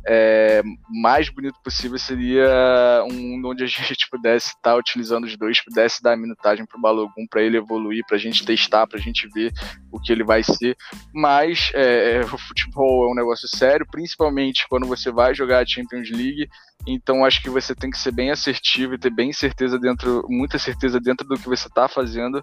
[0.09, 5.37] é, mais bonito possível seria um mundo onde a gente pudesse estar tá utilizando os
[5.37, 8.87] dois, pudesse dar a minutagem para o Balogun para ele evoluir, para a gente testar,
[8.87, 9.53] para a gente ver
[9.91, 10.77] o que ele vai ser.
[11.13, 16.11] Mas é, o futebol é um negócio sério, principalmente quando você vai jogar a Champions
[16.11, 16.49] League.
[16.87, 20.57] Então acho que você tem que ser bem assertivo e ter bem certeza dentro, muita
[20.57, 22.41] certeza dentro do que você está fazendo.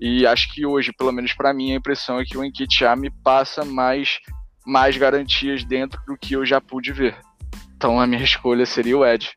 [0.00, 3.10] E acho que hoje, pelo menos para mim, a impressão é que o Enquetear me
[3.24, 4.20] passa mais
[4.70, 7.18] mais garantias dentro do que eu já pude ver.
[7.76, 9.28] Então a minha escolha seria o Ed.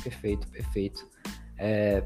[0.00, 1.04] Perfeito, perfeito.
[1.58, 2.04] É,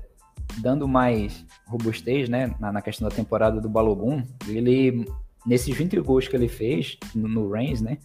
[0.56, 5.04] dando mais robustez, né, na, na, questão da temporada do Balogun, ele,
[5.46, 7.98] nesses 20 gols que ele fez no, no Reigns, né,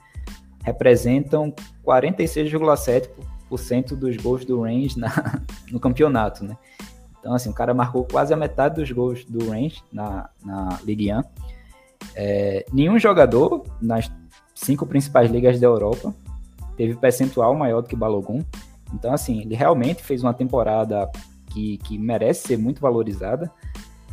[0.64, 1.54] representam
[1.86, 4.96] 46,7% dos gols do Reigns
[5.72, 6.58] no campeonato, né.
[7.20, 11.14] Então, assim, o cara marcou quase a metade dos gols do Reigns na, na Ligue
[11.14, 11.22] 1.
[12.16, 14.12] É, nenhum jogador nas
[14.54, 16.14] cinco principais ligas da Europa
[16.76, 18.44] teve percentual maior do que Balogun.
[18.94, 21.10] Então, assim, ele realmente fez uma temporada
[21.48, 23.52] que, que merece ser muito valorizada.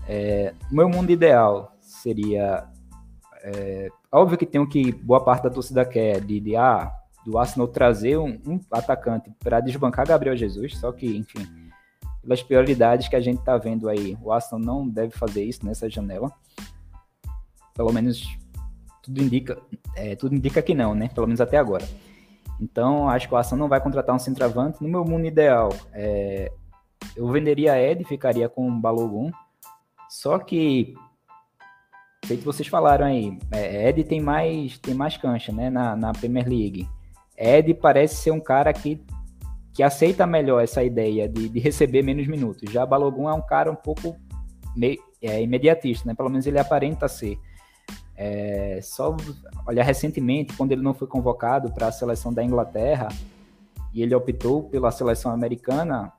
[0.09, 2.65] É, meu mundo ideal seria.
[3.43, 6.93] É, óbvio que tem o que boa parte da torcida quer, de, de ah,
[7.25, 11.47] do Arsenal trazer um, um atacante para desbancar Gabriel Jesus, só que, enfim,
[12.23, 15.89] pelas prioridades que a gente está vendo aí, o Arsenal não deve fazer isso nessa
[15.89, 16.33] janela.
[17.77, 18.27] Pelo menos
[19.03, 19.57] tudo indica,
[19.95, 21.09] é, tudo indica que não, né?
[21.15, 21.85] Pelo menos até agora.
[22.61, 24.83] Então, acho que o Arsenal não vai contratar um centroavante.
[24.83, 26.51] No meu mundo ideal, é,
[27.15, 29.31] eu venderia Ed, ficaria com o Balogun.
[30.09, 30.95] Só que,
[32.25, 36.49] feito vocês falaram aí, é, Ed tem mais, tem mais cancha né, na, na Premier
[36.49, 36.89] League.
[37.37, 39.05] Ed parece ser um cara que,
[39.75, 42.73] que aceita melhor essa ideia de, de receber menos minutos.
[42.73, 44.17] Já Balogun é um cara um pouco
[44.75, 46.15] meio, é, imediatista, né?
[46.15, 47.39] Pelo menos ele aparenta ser.
[48.17, 49.15] É, só
[49.67, 53.09] olhar recentemente, quando ele não foi convocado para a seleção da Inglaterra
[53.93, 56.13] e ele optou pela seleção americana,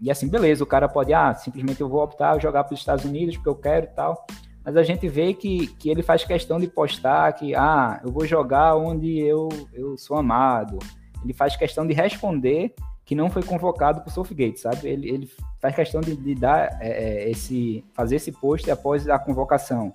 [0.00, 3.04] e assim, beleza, o cara pode, ah, simplesmente eu vou optar jogar para os Estados
[3.04, 4.26] Unidos porque eu quero e tal.
[4.64, 8.26] Mas a gente vê que, que ele faz questão de postar que, ah, eu vou
[8.26, 10.78] jogar onde eu, eu sou amado.
[11.22, 12.74] Ele faz questão de responder
[13.04, 14.88] que não foi convocado para o Southgate, sabe?
[14.88, 15.30] Ele, ele
[15.60, 19.90] faz questão de, de dar é, é, esse, fazer esse post após a convocação.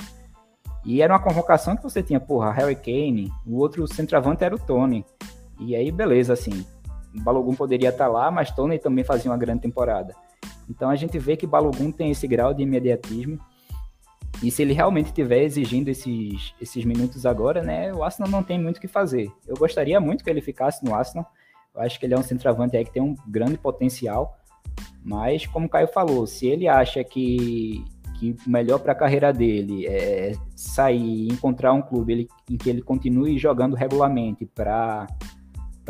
[0.88, 4.60] E era uma convocação que você tinha, porra, Harry Kane, o outro centroavante era o
[4.60, 5.06] Tony.
[5.60, 6.66] E aí, beleza, assim,
[7.14, 10.16] Balogun poderia estar lá, mas Tony também fazia uma grande temporada.
[10.70, 13.38] Então a gente vê que Balogun tem esse grau de imediatismo.
[14.42, 18.58] E se ele realmente estiver exigindo esses, esses minutos agora, né, o Arsenal não tem
[18.58, 19.30] muito o que fazer.
[19.46, 21.30] Eu gostaria muito que ele ficasse no Arsenal.
[21.76, 24.38] Eu acho que ele é um centroavante aí que tem um grande potencial.
[25.04, 27.84] Mas, como o Caio falou, se ele acha que,
[28.20, 32.70] que o melhor para a carreira dele é sair encontrar um clube ele, em que
[32.70, 35.08] ele continue jogando regularmente para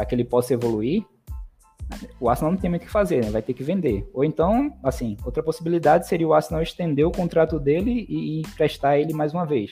[0.08, 1.06] que ele possa evoluir,
[2.20, 3.32] o Arsenal não tem muito o que fazer, né?
[3.32, 4.10] vai ter que vender.
[4.14, 9.14] Ou então, assim, outra possibilidade seria o Arsenal estender o contrato dele e emprestar ele
[9.14, 9.72] mais uma vez.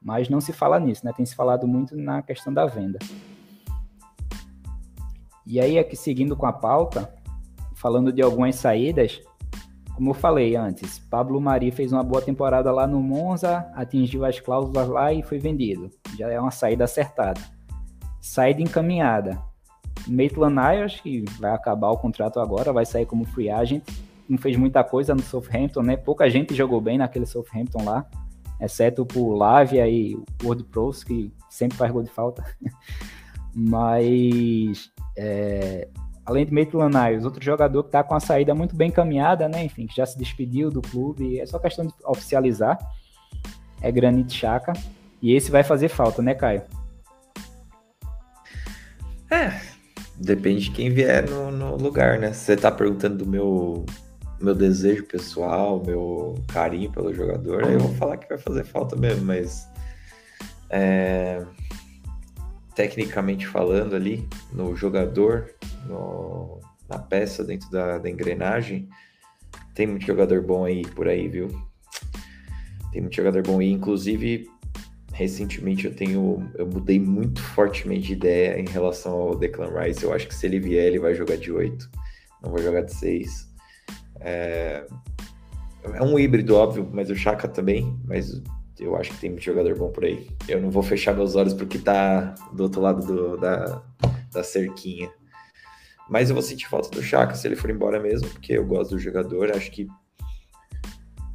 [0.00, 1.12] Mas não se fala nisso, né?
[1.16, 2.98] Tem se falado muito na questão da venda.
[5.46, 7.12] E aí, aqui seguindo com a pauta,
[7.76, 9.20] falando de algumas saídas,
[9.94, 14.40] como eu falei antes, Pablo Mari fez uma boa temporada lá no Monza, atingiu as
[14.40, 15.90] cláusulas lá e foi vendido.
[16.18, 17.40] Já é uma saída acertada.
[18.20, 19.38] Saída encaminhada.
[20.08, 23.82] Maitland Niles, que vai acabar o contrato agora, vai sair como free agent.
[24.28, 25.96] Não fez muita coisa no Southampton, né?
[25.96, 28.06] Pouca gente jogou bem naquele Southampton lá,
[28.60, 32.44] exceto por Lavia e Ward Pros, que sempre faz gol de falta.
[33.54, 35.88] Mas, é,
[36.24, 39.64] além de Maitland Niles, outro jogador que está com a saída muito bem caminhada, né?
[39.64, 42.78] Enfim, que já se despediu do clube, é só questão de oficializar.
[43.80, 44.72] É Granit Xhaka.
[45.20, 46.62] E esse vai fazer falta, né, Caio?
[49.30, 49.72] É,
[50.22, 52.32] Depende de quem vier no, no lugar, né?
[52.32, 53.84] Você tá perguntando do meu,
[54.40, 59.24] meu desejo pessoal, meu carinho pelo jogador, eu vou falar que vai fazer falta mesmo,
[59.24, 59.66] mas
[60.70, 61.44] é,
[62.74, 65.54] tecnicamente falando ali, no jogador,
[65.86, 68.88] no, na peça dentro da, da engrenagem,
[69.74, 71.48] tem muito jogador bom aí por aí, viu?
[72.92, 74.48] Tem muito jogador bom aí, inclusive
[75.12, 80.02] recentemente eu tenho eu mudei muito fortemente de ideia em relação ao Declan Rice.
[80.02, 81.90] Eu acho que se ele vier, ele vai jogar de 8,
[82.42, 83.48] não vai jogar de 6.
[84.20, 84.86] É,
[85.84, 88.42] é um híbrido, óbvio, mas o Chaka também, mas
[88.82, 90.28] eu acho que tem muito jogador bom por aí.
[90.48, 93.82] Eu não vou fechar meus olhos porque tá do outro lado do, da,
[94.32, 95.10] da cerquinha.
[96.08, 98.90] Mas eu vou sentir falta do Chaka se ele for embora mesmo, porque eu gosto
[98.90, 99.50] do jogador.
[99.50, 99.86] Acho que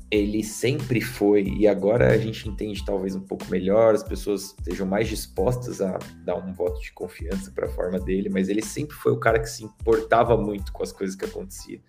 [0.10, 4.88] ele sempre foi, e agora a gente entende talvez um pouco melhor, as pessoas estejam
[4.88, 8.96] mais dispostas a dar um voto de confiança para a forma dele, mas ele sempre
[8.96, 11.82] foi o cara que se importava muito com as coisas que aconteciam.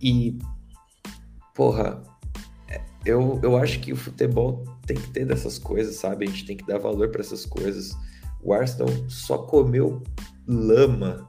[0.00, 0.38] E,
[1.54, 2.02] porra,
[3.08, 6.26] eu, eu acho que o futebol tem que ter dessas coisas, sabe?
[6.26, 7.96] A gente tem que dar valor para essas coisas.
[8.42, 10.02] O Arsenal só comeu
[10.46, 11.28] lama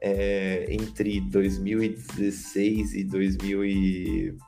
[0.00, 4.38] é, entre 2016 e 2000 e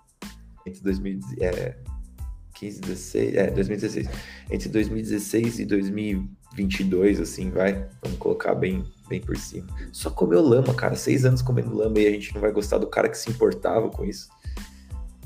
[0.67, 1.91] entre 2015
[2.61, 4.09] 15, 16, é, 2016.
[4.51, 7.89] Entre 2016 e 2022, assim, vai.
[8.03, 9.67] Vamos colocar bem, bem por cima.
[9.93, 10.95] Só comeu lama, cara.
[10.95, 13.89] Seis anos comendo lama e a gente não vai gostar do cara que se importava
[13.89, 14.29] com isso.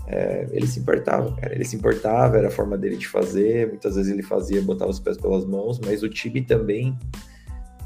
[0.07, 1.55] É, ele se importava, cara.
[1.55, 3.69] Ele se importava, era a forma dele de fazer.
[3.69, 6.97] Muitas vezes ele fazia, botava os pés pelas mãos, mas o time também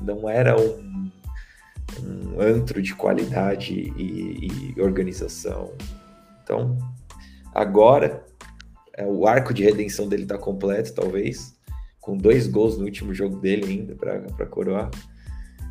[0.00, 1.10] não era um,
[2.02, 5.72] um antro de qualidade e, e organização.
[6.42, 6.78] Então,
[7.54, 8.24] agora
[8.94, 11.56] é, o arco de redenção dele está completo, talvez,
[12.00, 14.90] com dois gols no último jogo dele ainda para coroar.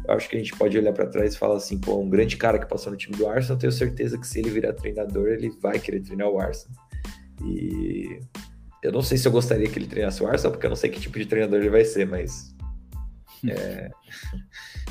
[0.07, 2.37] Eu acho que a gente pode olhar para trás e falar assim, pô, um grande
[2.37, 5.49] cara que passou no time do Arsenal, tenho certeza que se ele virar treinador, ele
[5.61, 6.77] vai querer treinar o Arsenal.
[7.43, 8.21] E
[8.81, 10.89] eu não sei se eu gostaria que ele treinasse o Arsenal, porque eu não sei
[10.89, 12.55] que tipo de treinador ele vai ser, mas
[13.49, 13.89] é,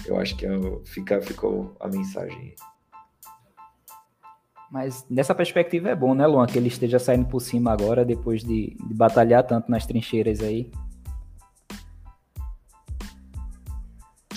[0.04, 2.54] eu acho que eu, fica, ficou a mensagem.
[4.70, 6.46] Mas nessa perspectiva é bom, né, Luan?
[6.46, 10.70] Que ele esteja saindo por cima agora, depois de, de batalhar tanto nas trincheiras aí.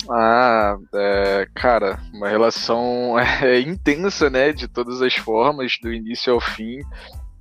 [0.08, 4.52] Ah, é, cara, uma relação é, intensa, né?
[4.52, 6.78] De todas as formas, do início ao fim.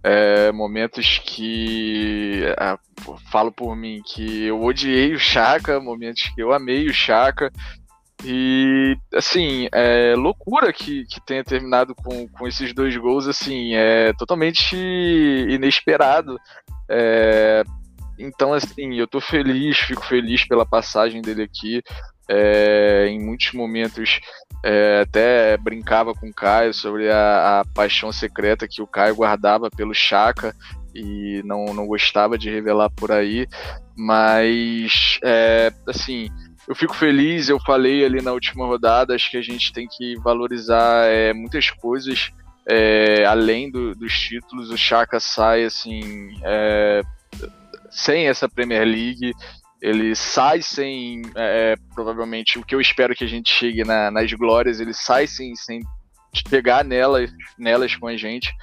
[0.02, 2.78] É, momentos que é,
[3.30, 7.52] falo por mim que eu odiei o Chaka, momentos que eu amei o Chaka.
[8.24, 14.12] E assim, é loucura que, que tenha terminado com, com esses dois gols, assim, é
[14.14, 16.38] totalmente inesperado.
[16.90, 17.64] É,
[18.18, 21.82] então, assim, eu tô feliz, fico feliz pela passagem dele aqui.
[22.30, 24.20] É, em muitos momentos
[24.64, 29.70] é, até brincava com o Caio sobre a, a, paixão secreta que o Caio guardava
[29.70, 30.56] pelo Chaka
[30.94, 33.48] e não, não gostava de revelar por aí,
[33.98, 36.30] mas é, assim
[36.68, 40.16] eu fico feliz, eu falei ali na última rodada, acho que a gente tem que
[40.20, 42.32] valorizar é, muitas coisas
[42.70, 44.70] é, além do, dos títulos.
[44.70, 47.02] O Chaka sai assim é,
[47.90, 49.34] sem essa Premier League,
[49.82, 54.32] ele sai sem é, provavelmente o que eu espero que a gente chegue na, nas
[54.34, 55.82] glórias, ele sai sem, sem
[57.58, 58.54] nelas com a gente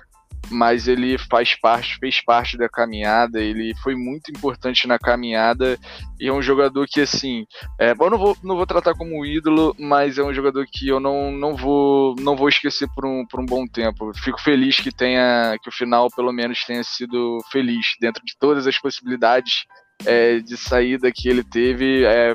[0.51, 5.79] mas ele faz parte, fez parte da caminhada, ele foi muito importante na caminhada
[6.21, 7.47] e é um jogador que assim,
[7.79, 11.01] é, eu não vou, não vou tratar como ídolo, mas é um jogador que eu
[11.01, 14.13] não, não vou não vou esquecer por um, por um bom tempo.
[14.15, 18.67] Fico feliz que tenha que o final pelo menos tenha sido feliz dentro de todas
[18.67, 19.65] as possibilidades
[20.05, 22.35] é, de saída que ele teve, é,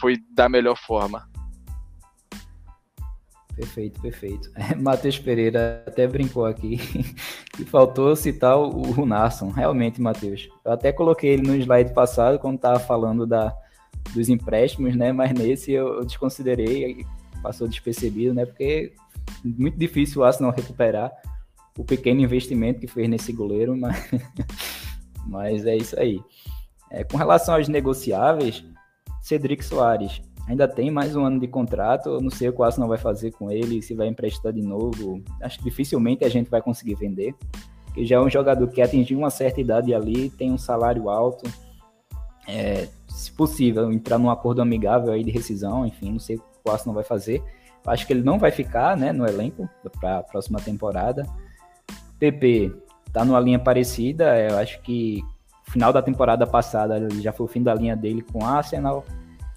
[0.00, 1.28] foi da melhor forma.
[3.56, 4.50] Perfeito, perfeito.
[4.76, 6.76] Matheus Pereira até brincou aqui
[7.56, 9.50] que faltou citar o, o.
[9.50, 10.48] Realmente, Matheus.
[10.62, 13.56] Eu até coloquei ele no slide passado quando estava falando da,
[14.12, 15.10] dos empréstimos, né?
[15.10, 17.06] Mas nesse eu, eu desconsiderei,
[17.42, 18.44] passou despercebido, né?
[18.44, 18.92] Porque
[19.42, 21.10] muito difícil o Arsenal recuperar
[21.78, 24.10] o pequeno investimento que fez nesse goleiro, mas,
[25.26, 26.20] mas é isso aí.
[26.90, 28.64] É, com relação aos negociáveis,
[29.20, 32.08] Cedric Soares ainda tem mais um ano de contrato.
[32.08, 34.62] Eu não sei o que o Arsenal vai fazer com ele, se vai emprestar de
[34.62, 35.22] novo.
[35.42, 37.34] Acho que dificilmente a gente vai conseguir vender.
[37.86, 41.50] Porque já é um jogador que atingiu uma certa idade ali, tem um salário alto.
[42.46, 46.46] É, se possível, entrar num acordo amigável aí de rescisão, enfim, não sei o que
[46.64, 47.42] o Arsenal vai fazer.
[47.84, 49.68] Acho que ele não vai ficar né, no elenco
[50.00, 51.26] para a próxima temporada.
[52.18, 52.72] PP
[53.12, 55.22] tá numa linha parecida, eu acho que
[55.70, 59.04] final da temporada passada já foi o fim da linha dele com o Arsenal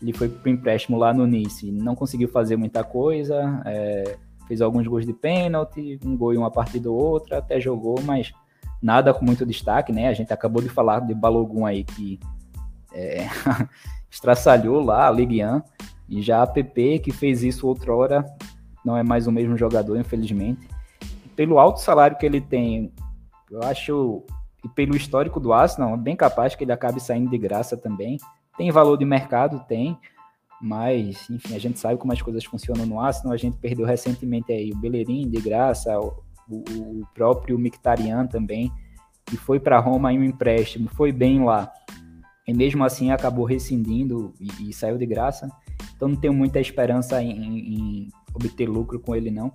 [0.01, 4.17] ele foi para empréstimo lá no Nice, não conseguiu fazer muita coisa, é,
[4.47, 8.31] fez alguns gols de pênalti, um gol em uma partida ou outra, até jogou, mas
[8.81, 10.07] nada com muito destaque, né?
[10.07, 12.17] A gente acabou de falar de Balogun aí que
[12.93, 13.27] é,
[14.09, 15.61] estraçalhou lá a Ligue 1,
[16.07, 18.25] e já a PP que fez isso outrora
[18.83, 20.67] não é mais o mesmo jogador, infelizmente.
[21.35, 22.91] Pelo alto salário que ele tem,
[23.51, 24.23] eu acho,
[24.63, 28.17] e pelo histórico do Arsenal, é bem capaz que ele acabe saindo de graça também.
[28.57, 29.63] Tem valor de mercado?
[29.67, 29.97] Tem.
[30.61, 33.33] Mas, enfim, a gente sabe como as coisas funcionam no Arsenal.
[33.33, 38.71] A gente perdeu recentemente aí o Bellerin de graça, o, o próprio Mictarian também,
[39.25, 41.71] que foi para Roma em um empréstimo, foi bem lá.
[42.45, 45.49] E mesmo assim acabou rescindindo e, e saiu de graça.
[45.95, 49.53] Então não tenho muita esperança em, em, obter lucro com ele, não.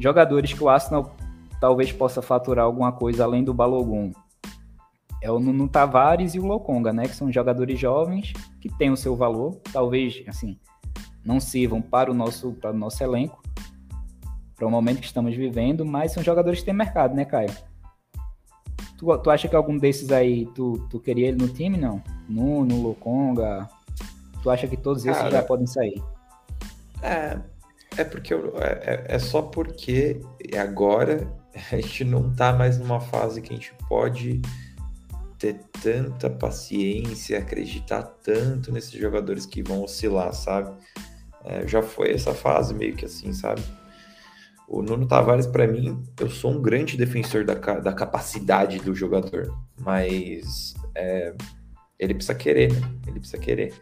[0.00, 1.14] Jogadores que o Arsenal
[1.60, 4.12] talvez possa faturar alguma coisa além do Balogun
[5.20, 7.02] é o Nuno Tavares e o Lokonga, né?
[7.02, 10.58] Que são jogadores jovens que têm o seu valor, talvez, assim,
[11.24, 13.42] não sirvam para o nosso, para o nosso elenco,
[14.56, 17.50] para o momento que estamos vivendo, mas são jogadores que têm mercado, né, Caio?
[18.96, 22.02] Tu, tu acha que algum desses aí, tu, tu queria ele no time, não?
[22.28, 23.68] Nuno, Lokonga,
[24.42, 26.02] tu acha que todos esses Cara, já podem sair?
[27.02, 27.38] É,
[27.96, 30.20] é porque eu, é, é, é só porque
[30.58, 34.40] agora a gente não tá mais numa fase que a gente pode
[35.38, 40.70] ter tanta paciência, acreditar tanto nesses jogadores que vão oscilar, sabe?
[41.44, 43.62] É, já foi essa fase meio que assim, sabe?
[44.68, 49.52] O Nuno Tavares, para mim, eu sou um grande defensor da, da capacidade do jogador,
[49.80, 51.34] mas é,
[51.98, 52.80] ele precisa querer, né?
[53.06, 53.74] Ele precisa querer.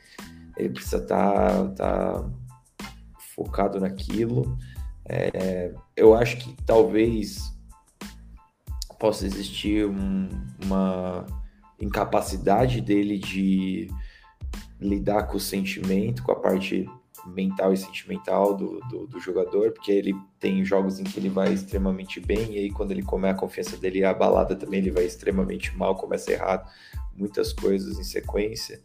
[0.56, 2.30] Ele precisa estar tá, tá
[3.34, 4.56] focado naquilo.
[5.04, 7.57] É, eu acho que talvez
[8.98, 10.28] possa existir um,
[10.64, 11.24] uma
[11.80, 13.88] incapacidade dele de
[14.80, 16.88] lidar com o sentimento, com a parte
[17.26, 21.52] mental e sentimental do, do, do, jogador, porque ele tem jogos em que ele vai
[21.52, 25.76] extremamente bem, e aí quando ele come a confiança dele abalada também, ele vai extremamente
[25.76, 26.68] mal, começa errado
[27.14, 28.80] muitas coisas em sequência,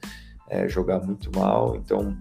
[0.49, 2.17] é, jogar muito mal, então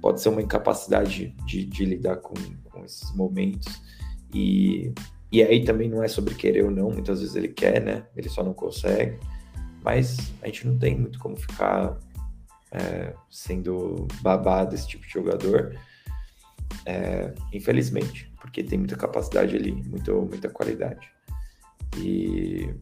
[0.00, 2.34] pode ser uma incapacidade de, de lidar com,
[2.64, 3.80] com esses momentos,
[4.32, 4.92] e,
[5.34, 8.28] e aí também não é sobre querer ou não, muitas vezes ele quer, né, ele
[8.28, 9.18] só não consegue,
[9.82, 11.98] mas a gente não tem muito como ficar
[12.70, 15.76] é, sendo babado desse tipo de jogador,
[16.86, 21.04] é, infelizmente, porque tem muita capacidade ali, muito, muita qualidade.
[21.96, 22.72] E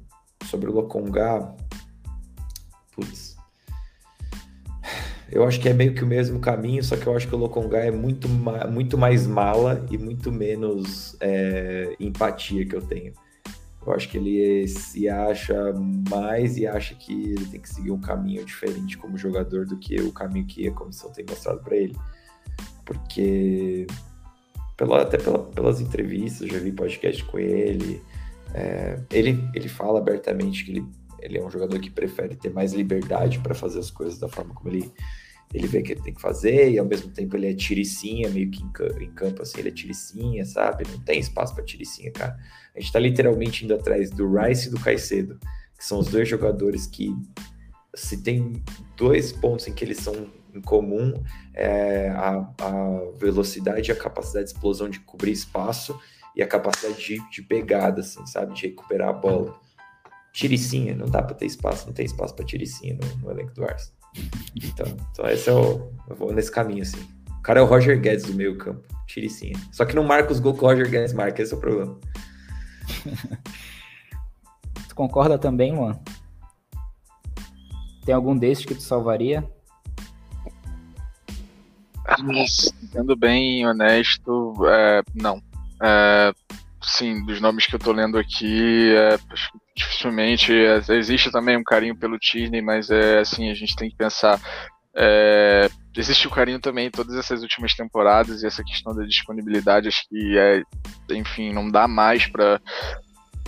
[0.44, 1.56] sobre o Lokonga,
[2.94, 3.31] putz,
[5.32, 7.38] eu acho que é meio que o mesmo caminho, só que eu acho que o
[7.38, 8.28] Lokonga é muito,
[8.70, 13.14] muito mais mala e muito menos é, empatia que eu tenho.
[13.84, 15.72] Eu acho que ele se acha
[16.08, 20.00] mais e acha que ele tem que seguir um caminho diferente como jogador do que
[20.00, 21.96] o caminho que a comissão tem mostrado para ele.
[22.84, 23.86] Porque,
[24.76, 28.00] pela, até pela, pelas entrevistas, já vi podcast com ele,
[28.54, 30.86] é, ele, ele fala abertamente que ele,
[31.20, 34.54] ele é um jogador que prefere ter mais liberdade para fazer as coisas da forma
[34.54, 34.92] como ele,
[35.52, 38.50] ele vê que ele tem que fazer, e ao mesmo tempo ele é tiricinha, meio
[38.50, 40.84] que em, campo, assim, ele é tiricinha, sabe?
[40.90, 42.38] Não tem espaço para tiricinha, cara.
[42.74, 45.38] A gente tá literalmente indo atrás do Rice e do Caicedo,
[45.76, 47.14] que são os dois jogadores que,
[47.94, 48.62] se tem
[48.96, 51.12] dois pontos em que eles são em comum,
[51.54, 55.98] é a, a velocidade e a capacidade de explosão de cobrir espaço
[56.34, 58.54] e a capacidade de, de pegada, assim, sabe?
[58.54, 59.58] De recuperar a bola.
[60.32, 63.64] Tiricinha, não dá para ter espaço, não tem espaço para tiricinha no, no elenco do
[63.64, 64.01] Arsenal.
[64.54, 65.90] Então, então esse é o.
[66.08, 67.00] Eu vou nesse caminho, assim.
[67.38, 68.86] O cara é o Roger Guedes do meio campo.
[69.06, 69.58] Tiricinha.
[69.72, 71.98] Só que não marca os gols que o Roger Guedes marca, esse é o problema.
[74.88, 75.98] tu concorda também, Luan?
[78.04, 79.48] Tem algum desses que tu salvaria?
[82.92, 85.42] Sendo bem honesto, é, não.
[85.82, 86.32] É,
[86.82, 89.18] sim, dos nomes que eu tô lendo aqui, é,
[89.74, 90.52] dificilmente.
[90.52, 94.40] É, existe também um carinho pelo Tierney, mas é assim, a gente tem que pensar.
[94.94, 99.88] É, existe o carinho também em todas essas últimas temporadas e essa questão da disponibilidade,
[99.88, 100.62] acho que é,
[101.10, 102.60] enfim, não dá mais para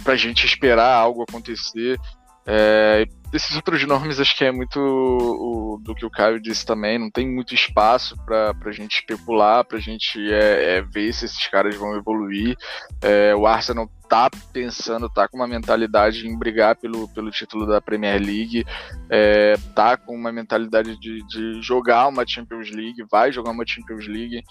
[0.06, 1.98] a gente esperar algo acontecer.
[2.46, 6.98] É, esses outros nomes acho que é muito o, do que o Caio disse também,
[6.98, 11.24] não tem muito espaço para a gente especular, para a gente é, é, ver se
[11.24, 12.56] esses caras vão evoluir.
[13.02, 17.80] É, o Arsenal tá pensando, tá com uma mentalidade em brigar pelo, pelo título da
[17.80, 18.64] Premier League,
[19.10, 24.06] é, tá com uma mentalidade de, de jogar uma Champions League, vai jogar uma Champions
[24.06, 24.42] League.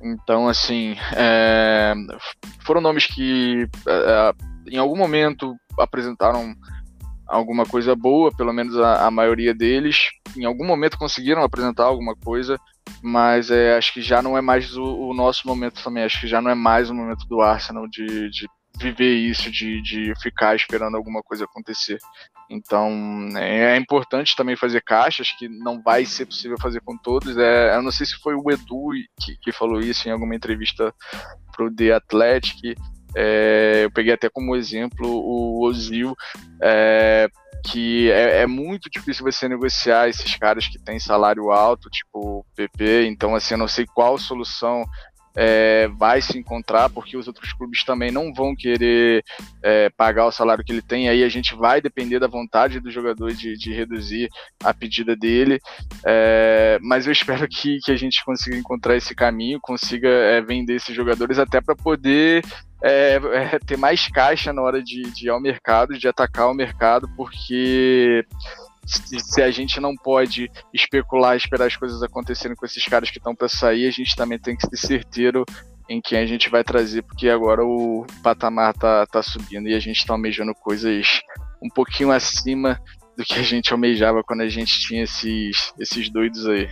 [0.00, 1.92] Então, assim, é,
[2.60, 4.32] foram nomes que é,
[4.70, 6.54] em algum momento apresentaram
[7.30, 10.10] alguma coisa boa, pelo menos a, a, maioria deles.
[10.36, 12.58] Em algum momento conseguiram apresentar alguma coisa,
[13.02, 16.02] mas é, acho que já não é mais o, o, nosso momento também.
[16.02, 18.48] Acho que já não é mais o momento do Arsenal de, de
[18.78, 21.98] viver isso, de, de ficar esperando alguma coisa acontecer.
[22.50, 22.90] Então
[23.36, 27.38] é, é importante também fazer caixas, que não vai ser possível fazer com todos.
[27.38, 28.90] É, eu não sei se foi o Edu
[29.20, 30.92] que, que falou isso em alguma entrevista
[31.52, 32.76] para o The Athletic
[33.16, 36.14] é, eu peguei até como exemplo o Ozil,
[36.62, 37.28] é,
[37.64, 43.06] que é, é, muito difícil você negociar esses caras que têm salário alto, tipo PP,
[43.06, 44.84] então assim, eu não sei qual solução
[45.36, 49.22] é, vai se encontrar, porque os outros clubes também não vão querer
[49.62, 52.90] é, pagar o salário que ele tem, aí a gente vai depender da vontade do
[52.90, 54.28] jogador de, de reduzir
[54.62, 55.58] a pedida dele,
[56.04, 60.76] é, mas eu espero que, que a gente consiga encontrar esse caminho, consiga é, vender
[60.76, 62.42] esses jogadores até para poder
[62.82, 66.54] é, é, ter mais caixa na hora de, de ir ao mercado, de atacar o
[66.54, 68.24] mercado, porque
[68.86, 73.34] se a gente não pode especular, esperar as coisas acontecerem com esses caras que estão
[73.34, 75.44] para sair, a gente também tem que ser certeiro
[75.88, 79.80] em quem a gente vai trazer, porque agora o patamar tá, tá subindo e a
[79.80, 81.20] gente está almejando coisas
[81.62, 82.80] um pouquinho acima
[83.16, 86.68] do que a gente almejava quando a gente tinha esses, esses doidos aí.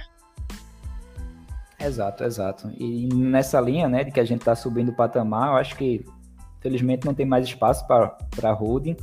[1.81, 2.71] Exato, exato.
[2.77, 6.05] E nessa linha, né, de que a gente está subindo o patamar, eu acho que,
[6.61, 8.97] felizmente, não tem mais espaço para holding.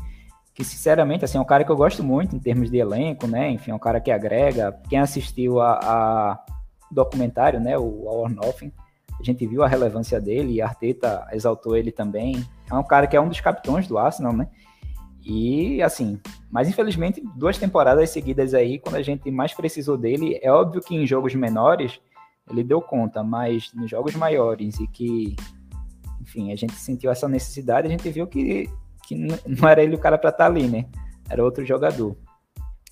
[0.53, 3.49] que sinceramente, assim, é um cara que eu gosto muito em termos de elenco, né?
[3.51, 4.77] Enfim, é um cara que agrega.
[4.89, 6.45] Quem assistiu a, a
[6.91, 8.71] documentário, né, o Our Nothing,
[9.19, 12.45] a gente viu a relevância dele e Arteta exaltou ele também.
[12.69, 14.47] É um cara que é um dos capitões do Arsenal, né?
[15.25, 16.19] E assim,
[16.51, 20.95] mas infelizmente, duas temporadas seguidas aí, quando a gente mais precisou dele, é óbvio que
[20.95, 21.99] em jogos menores
[22.49, 25.35] ele deu conta, mas nos jogos maiores e que,
[26.21, 28.69] enfim, a gente sentiu essa necessidade, a gente viu que,
[29.07, 29.15] que
[29.45, 30.85] não era ele o cara para estar tá ali, né?
[31.29, 32.15] Era outro jogador.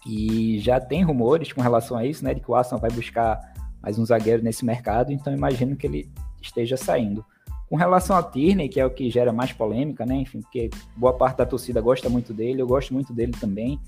[0.06, 2.34] E já tem rumores com relação a isso, né?
[2.34, 3.40] De que o Arsenal vai buscar
[3.82, 6.10] mais um zagueiro nesse mercado, então imagino que ele
[6.42, 7.24] esteja saindo.
[7.70, 10.16] Com relação a Tierney, que é o que gera mais polêmica, né?
[10.16, 13.80] Enfim, porque boa parte da torcida gosta muito dele, eu gosto muito dele também.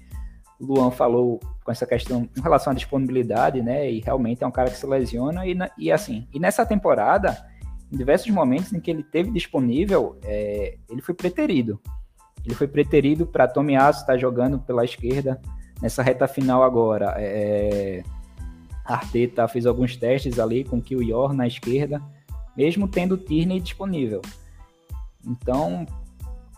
[0.59, 3.91] O Luan falou com essa questão em relação à disponibilidade, né?
[3.91, 5.45] E realmente é um cara que se lesiona.
[5.45, 7.37] E, e assim, e nessa temporada,
[7.91, 11.79] em diversos momentos em que ele teve disponível, é, ele foi preterido.
[12.45, 15.41] Ele foi preterido para Tomiasso estar tá jogando pela esquerda
[15.81, 17.15] nessa reta final agora.
[17.17, 18.03] É,
[18.85, 22.01] Arteta fez alguns testes ali com o Yor na esquerda
[22.55, 24.21] mesmo tendo Tierney disponível.
[25.25, 25.85] Então,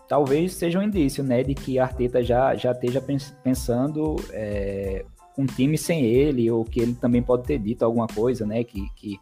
[0.07, 3.03] talvez seja um indício, né, de que Arteta já, já esteja
[3.43, 5.05] pensando é,
[5.37, 8.87] um time sem ele, ou que ele também pode ter dito alguma coisa, né, que,
[8.95, 9.19] que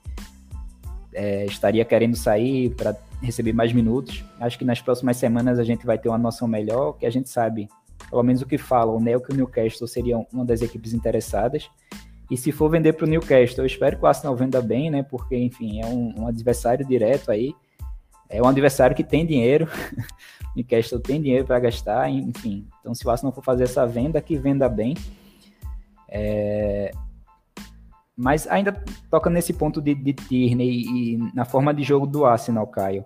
[1.14, 4.24] é, estaria querendo sair para receber mais minutos.
[4.40, 7.30] Acho que nas próximas semanas a gente vai ter uma noção melhor, que a gente
[7.30, 7.68] sabe,
[8.10, 11.70] pelo menos o que falam, né, que o Newcastle seria uma das equipes interessadas.
[12.30, 15.04] E se for vender para o Newcastle, eu espero que o Arsenal venda bem, né?
[15.04, 17.54] Porque, enfim, é um, um adversário direto aí.
[18.28, 19.68] É um adversário que tem dinheiro.
[20.56, 22.68] Newcastle tem dinheiro para gastar, enfim.
[22.80, 24.96] Então, se o Arsenal for fazer essa venda, que venda bem.
[26.10, 26.92] É...
[28.16, 28.72] Mas ainda
[29.10, 33.06] toca nesse ponto de, de Tierney e na forma de jogo do Arsenal, Caio.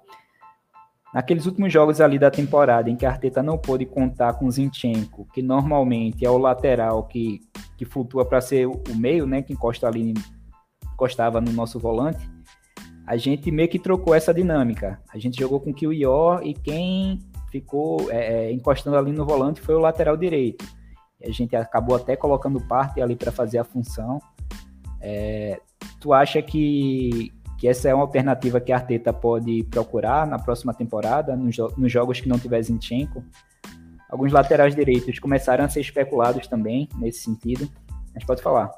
[1.11, 5.27] Naqueles últimos jogos ali da temporada em que a Arteta não pôde contar com Zinchenko,
[5.33, 7.39] que normalmente é o lateral que,
[7.75, 10.13] que flutua para ser o meio, né, que encosta ali,
[10.93, 12.29] encostava no nosso volante,
[13.07, 15.01] a gente meio que trocou essa dinâmica.
[15.11, 17.19] A gente jogou com o Ior e quem
[17.51, 20.65] ficou é, é, encostando ali no volante foi o lateral direito.
[21.23, 24.19] A gente acabou até colocando parte ali para fazer a função.
[25.01, 25.59] É,
[25.99, 30.73] tu acha que, que essa é uma alternativa que a Arteta pode procurar na próxima
[30.73, 33.23] temporada, nos, nos jogos que não tiver Zinchenko.
[34.09, 37.69] Alguns laterais direitos começaram a ser especulados também nesse sentido,
[38.13, 38.71] mas pode falar.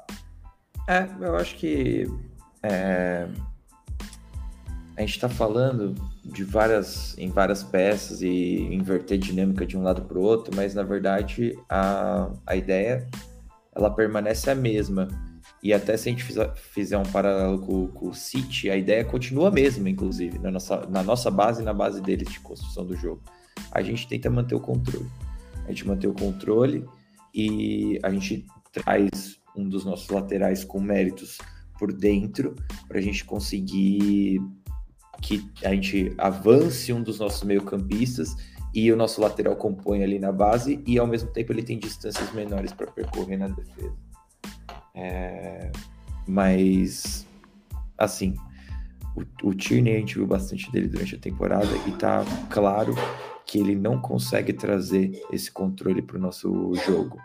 [0.88, 2.06] É, eu acho que
[2.62, 3.28] é,
[4.96, 5.94] a gente está falando
[6.24, 10.74] de várias em várias peças e inverter dinâmica de um lado para o outro, mas
[10.74, 13.08] na verdade a, a ideia
[13.74, 15.08] ela permanece a mesma
[15.62, 16.24] e até se a gente
[16.56, 20.86] fizer, um paralelo com, com, o City, a ideia continua a mesma, inclusive, na nossa,
[20.86, 23.22] na nossa base e na base deles de construção do jogo.
[23.70, 25.08] A gente tenta manter o controle.
[25.64, 26.84] A gente mantém o controle
[27.32, 31.38] e a gente traz um dos nossos laterais com méritos
[31.78, 32.56] por dentro
[32.88, 34.40] para a gente conseguir
[35.22, 38.36] que a gente avance um dos nossos meio-campistas
[38.74, 42.32] e o nosso lateral compõe ali na base e ao mesmo tempo ele tem distâncias
[42.32, 43.94] menores para percorrer na defesa.
[44.94, 45.70] É,
[46.26, 47.26] mas,
[47.96, 48.34] assim,
[49.16, 52.94] o, o Tierney a gente viu bastante dele durante a temporada e tá claro
[53.46, 57.18] que ele não consegue trazer esse controle para o nosso jogo.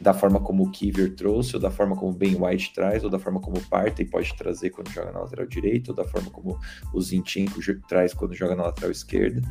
[0.00, 3.10] Da forma como o Kiver trouxe, ou da forma como o Ben White traz, ou
[3.10, 6.30] da forma como o Partey pode trazer quando joga na lateral direita, ou da forma
[6.30, 6.58] como
[6.94, 9.42] o Zinchenko traz quando joga na lateral esquerda.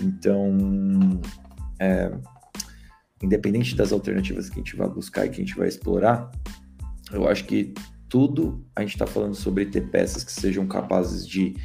[0.00, 1.20] Então,
[1.78, 2.10] é,
[3.22, 6.30] independente das alternativas que a gente vai buscar e que a gente vai explorar,
[7.12, 7.74] eu acho que
[8.08, 11.56] tudo a gente está falando sobre ter peças que sejam capazes de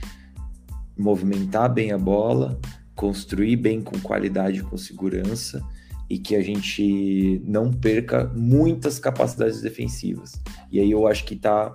[0.98, 2.60] movimentar bem a bola,
[2.96, 5.64] construir bem com qualidade, com segurança
[6.10, 10.42] e que a gente não perca muitas capacidades defensivas.
[10.72, 11.74] E aí eu acho que está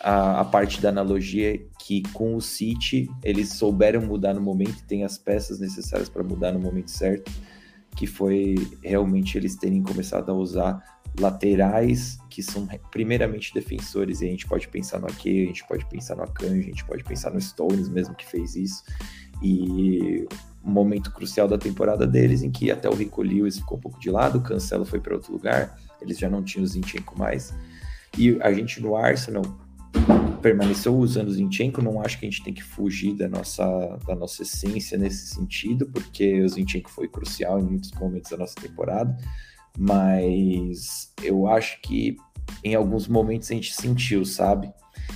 [0.00, 5.04] a, a, parte da analogia que com o City eles souberam mudar no momento, tem
[5.04, 7.30] as peças necessárias para mudar no momento certo,
[7.94, 10.82] que foi realmente eles terem começado a usar
[11.18, 15.86] laterais que são primeiramente defensores, e a gente pode pensar no Ake, a gente pode
[15.86, 18.82] pensar no Akanji, a gente pode pensar no Stones mesmo que fez isso,
[19.42, 20.26] e
[20.66, 24.00] um momento crucial da temporada deles, em que até o Rico Lewis ficou um pouco
[24.00, 27.54] de lado, o Cancelo foi para outro lugar, eles já não tinham o Zinchenko mais,
[28.18, 29.44] e a gente no Arsenal
[30.42, 33.64] permaneceu usando o Zinchenko, não acho que a gente tem que fugir da nossa,
[34.06, 38.54] da nossa essência nesse sentido, porque o Zinchenko foi crucial em muitos momentos da nossa
[38.56, 39.16] temporada,
[39.78, 42.16] mas eu acho que
[42.62, 44.72] em alguns momentos a gente sentiu, sabe?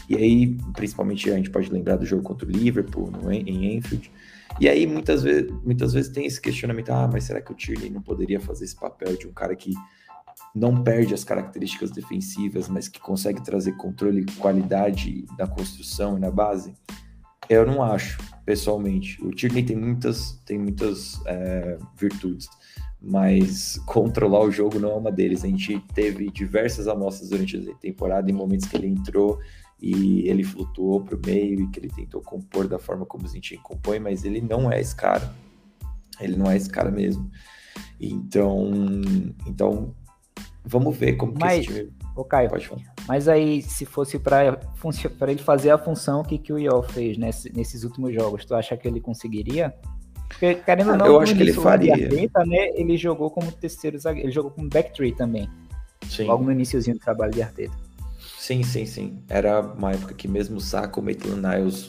[0.09, 4.11] E aí, principalmente a gente pode lembrar do jogo contra o Liverpool no, em Enfield,
[4.61, 7.89] E aí, muitas vezes, muitas vezes tem esse questionamento: ah, mas será que o Tierney
[7.89, 9.73] não poderia fazer esse papel de um cara que
[10.55, 16.21] não perde as características defensivas, mas que consegue trazer controle e qualidade na construção e
[16.21, 16.75] na base?
[17.49, 19.19] Eu não acho, pessoalmente.
[19.25, 22.47] O Tierney tem muitas, tem muitas é, virtudes,
[23.01, 25.43] mas controlar o jogo não é uma deles.
[25.43, 29.41] A gente teve diversas amostras durante a temporada em momentos que ele entrou
[29.81, 33.29] e ele flutuou para o meio e que ele tentou compor da forma como o
[33.29, 35.35] Zintin compõe, mas ele não é esse cara.
[36.21, 37.31] Ele não é esse cara mesmo.
[37.99, 38.71] Então,
[39.47, 39.95] então
[40.65, 42.83] vamos ver como mas, que esse time Ô, Caio, Pode falar.
[43.09, 44.59] Mas aí, se fosse para
[45.23, 48.77] ele fazer a função que, que o Iol fez nesse, nesses últimos jogos, tu acha
[48.77, 49.75] que ele conseguiria?
[50.29, 51.95] Porque, querendo ou não, eu acho que ele faria.
[51.95, 55.49] Arteta, né, ele jogou como terceiro zagueiro, ele jogou como back three também.
[56.09, 56.25] Sim.
[56.25, 57.75] Logo no iníciozinho do trabalho de Arteta.
[58.51, 59.23] Sim, sim, sim.
[59.29, 61.89] Era uma época que mesmo o Saka, o Maitland Niles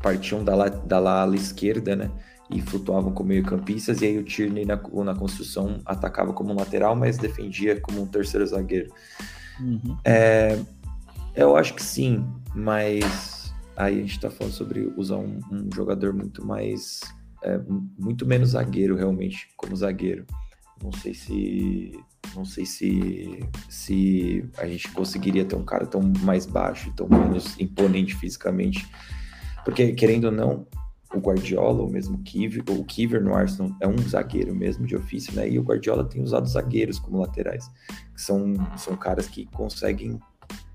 [0.00, 2.10] partiam da, la, da ala esquerda, né?
[2.50, 7.16] e flutuavam como meio-campistas, e aí o Tierney na, na construção atacava como lateral, mas
[7.16, 8.92] defendia como um terceiro zagueiro.
[9.60, 9.96] Uhum.
[10.04, 10.58] É,
[11.36, 16.12] eu acho que sim, mas aí a gente está falando sobre usar um, um jogador
[16.12, 17.00] muito mais.
[17.44, 17.60] É,
[17.96, 20.26] muito menos zagueiro, realmente, como zagueiro.
[20.82, 21.92] Não sei se.
[22.34, 27.58] Não sei se, se a gente conseguiria ter um cara tão mais baixo, tão menos
[27.60, 28.88] imponente fisicamente.
[29.64, 30.66] Porque, querendo ou não,
[31.14, 34.96] o Guardiola, ou mesmo o Kiver, o Kiver no Arsenal é um zagueiro mesmo de
[34.96, 35.48] ofício, né?
[35.48, 37.68] E o Guardiola tem usado zagueiros como laterais,
[38.14, 40.18] que são, são caras que conseguem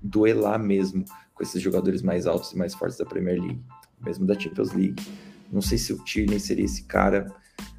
[0.02, 1.04] duelar mesmo
[1.34, 3.60] com esses jogadores mais altos e mais fortes da Premier League,
[4.00, 5.02] mesmo da Champions League.
[5.50, 7.32] Não sei se o Tierney seria esse cara,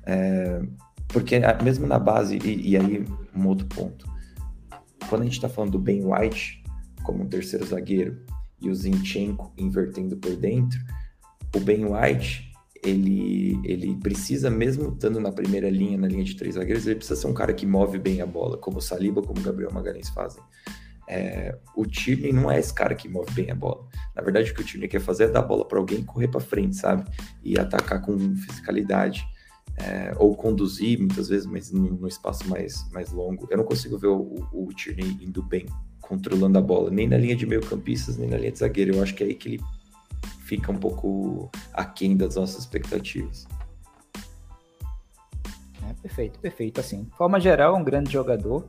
[0.06, 0.62] é,
[1.10, 3.06] porque mesmo na base, e, e, aí
[3.36, 4.08] um outro ponto,
[5.10, 6.64] quando a gente está falando do Ben White
[7.04, 8.18] como um terceiro zagueiro
[8.62, 10.80] e o Zinchenko invertendo por dentro,
[11.56, 12.50] o Ben White
[12.84, 17.20] ele, ele precisa, mesmo estando na primeira linha, na linha de três zagueiros, ele precisa
[17.20, 20.10] ser um cara que move bem a bola, como o Saliba, como o Gabriel Magalhães
[20.10, 20.42] fazem.
[21.08, 23.88] É, o Tierney não é esse cara que move bem a bola.
[24.16, 26.28] Na verdade, o que o Tierney quer fazer é dar a bola para alguém correr
[26.28, 27.04] para frente, sabe?
[27.44, 29.26] E atacar com fisicalidade.
[29.82, 33.48] É, ou conduzir, muitas vezes, mas no, espaço mais, mais longo.
[33.50, 35.66] Eu não consigo ver o, o, o Tierney indo bem,
[36.02, 38.96] controlando a bola, nem na linha de meio campistas, nem na linha de zagueiro.
[38.96, 39.64] Eu acho que é aí que ele
[40.44, 43.48] fica um pouco aquém das nossas expectativas.
[45.88, 46.80] É, perfeito, perfeito.
[46.80, 48.68] Assim, de forma geral, é um grande jogador.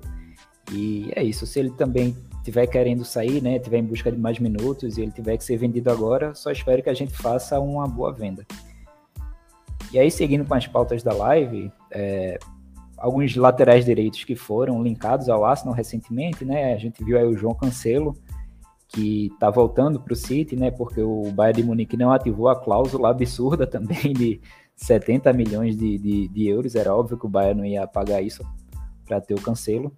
[0.73, 1.47] E é isso.
[1.47, 5.11] Se ele também tiver querendo sair, né, tiver em busca de mais minutos e ele
[5.11, 8.47] tiver que ser vendido agora, só espero que a gente faça uma boa venda.
[9.93, 12.39] E aí, seguindo com as pautas da live, é,
[12.97, 16.75] alguns laterais direitos que foram linkados ao Arsenal recentemente, né?
[16.75, 18.15] A gente viu aí o João Cancelo,
[18.87, 20.71] que está voltando para o City, né?
[20.71, 24.41] Porque o Bayern de Munique não ativou a cláusula absurda também de
[24.77, 26.75] 70 milhões de, de, de euros.
[26.75, 28.45] Era óbvio que o Bayern não ia pagar isso
[29.07, 29.93] para ter o cancelo.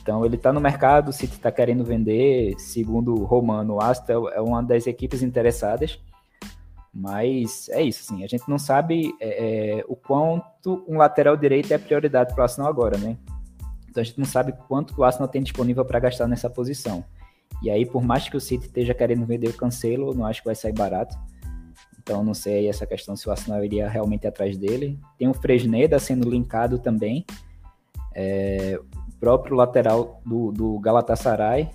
[0.00, 2.54] Então ele está no mercado, o City está querendo vender.
[2.58, 5.98] Segundo o Romano, o Aston é uma das equipes interessadas.
[6.94, 11.72] Mas é isso, assim, a gente não sabe é, é, o quanto um lateral direito
[11.72, 13.16] é prioridade para o Arsenal agora, né?
[13.88, 17.04] Então a gente não sabe quanto o Arsenal tem disponível para gastar nessa posição.
[17.62, 20.46] E aí, por mais que o City esteja querendo vender o Cancelo, não acho que
[20.46, 21.16] vai sair barato.
[22.02, 24.98] Então, não sei essa questão se o Arsenal iria realmente atrás dele.
[25.16, 27.24] Tem o Fresneda sendo linkado também.
[28.14, 31.70] É, o próprio lateral do, do Galatasaray,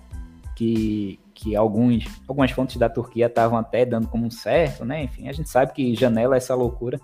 [0.55, 5.03] que, que alguns, algumas fontes da Turquia estavam até dando como certo, né?
[5.03, 6.99] Enfim, a gente sabe que janela é essa loucura,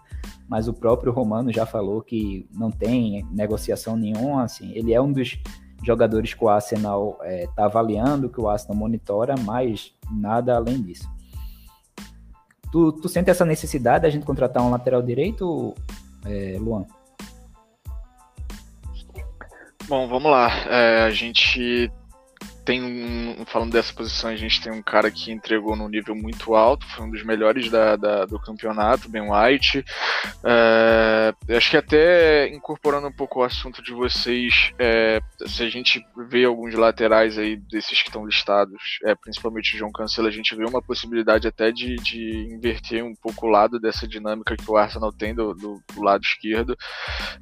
[0.50, 5.12] mas o próprio Romano já falou que não tem negociação nenhuma, assim, ele é um
[5.12, 5.38] dos
[5.84, 10.82] jogadores que o Arsenal está é, tá avaliando, que o Arsenal monitora, mas nada além
[10.82, 11.08] disso.
[12.72, 15.76] Tu, tu sente essa necessidade da gente contratar um lateral direito,
[16.26, 16.88] é, Luan?
[19.88, 20.50] Bom, vamos lá.
[20.70, 21.92] É, a gente
[22.65, 26.56] tem um, falando dessa posição, a gente tem um cara que entregou num nível muito
[26.56, 29.84] alto, foi um dos melhores da, da do campeonato, Ben White.
[30.44, 36.06] É, acho que até incorporando um pouco o assunto de vocês, é, se a gente
[36.30, 40.56] vê alguns laterais aí desses que estão listados, é, principalmente o João Cancelo, a gente
[40.56, 44.77] vê uma possibilidade até de, de inverter um pouco o lado dessa dinâmica que o
[44.77, 46.77] Arsenal tem do, do, do lado esquerdo.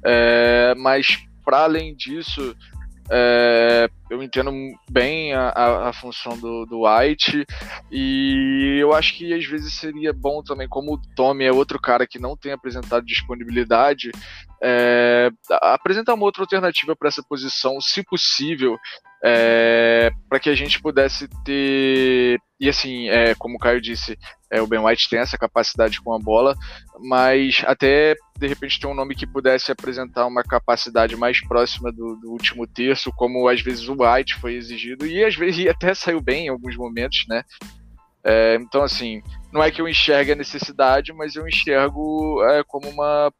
[0.04, 2.56] É, mas para além disso,
[3.10, 4.52] é, eu entendo
[4.88, 7.44] bem a, a, função do, do, White
[7.90, 12.06] e eu acho que às vezes seria bom também, como o Tommy é outro cara
[12.06, 14.10] que não tem apresentado disponibilidade,
[14.62, 18.78] é, apresentar uma outra alternativa para essa posição, se possível.
[19.24, 22.38] É, para que a gente pudesse ter.
[22.58, 24.18] E assim, é, como o Caio disse,
[24.50, 26.54] é, o Ben White tem essa capacidade com a bola,
[27.00, 32.16] mas até de repente ter um nome que pudesse apresentar uma capacidade mais próxima do,
[32.16, 36.20] do, último terço, como às vezes o White foi exigido, e às vezes até saiu
[36.20, 37.42] bem em alguns momentos, né?
[38.24, 39.20] É, então, assim,
[39.52, 43.32] não é que eu enxergue a necessidade, mas eu enxergo é, como uma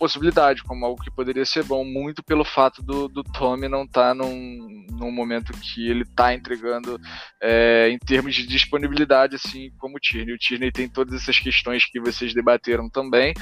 [0.00, 4.08] possibilidade, como algo que poderia ser bom, muito pelo fato do, do Tommy não estar
[4.08, 6.98] tá num, num momento que ele está entregando
[7.38, 10.34] é, em termos de disponibilidade, assim como o Tierney.
[10.34, 13.34] O Tierney tem todas essas questões que vocês debateram também,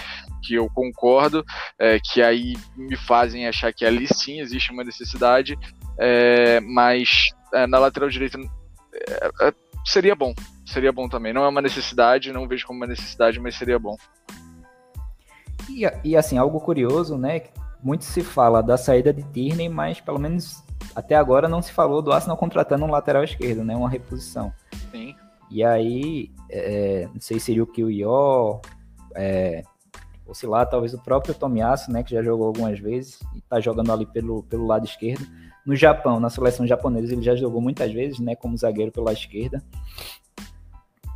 [0.43, 1.45] que eu concordo,
[1.79, 5.57] é, que aí me fazem achar que ali sim existe uma necessidade,
[5.97, 8.37] é, mas é, na lateral direita
[8.93, 9.55] é, é,
[9.85, 10.35] seria bom,
[10.67, 11.33] seria bom também.
[11.33, 13.97] Não é uma necessidade, não vejo como uma necessidade, mas seria bom.
[15.69, 17.43] E, e assim, algo curioso, né?
[17.83, 20.63] Muito se fala da saída de Tierney, mas pelo menos
[20.95, 23.77] até agora não se falou do Arsenal contratando um lateral esquerdo, né?
[23.77, 24.53] Uma reposição.
[24.91, 25.15] Sim.
[25.51, 28.61] E aí, é, não sei se seria o que o Ió,
[29.15, 29.63] é,
[30.27, 32.03] ou sei lá, talvez o próprio Tomiasso, né?
[32.03, 35.27] Que já jogou algumas vezes e tá jogando ali pelo, pelo lado esquerdo.
[35.65, 38.35] No Japão, na seleção japonesa, ele já jogou muitas vezes, né?
[38.35, 39.63] Como zagueiro pela esquerda.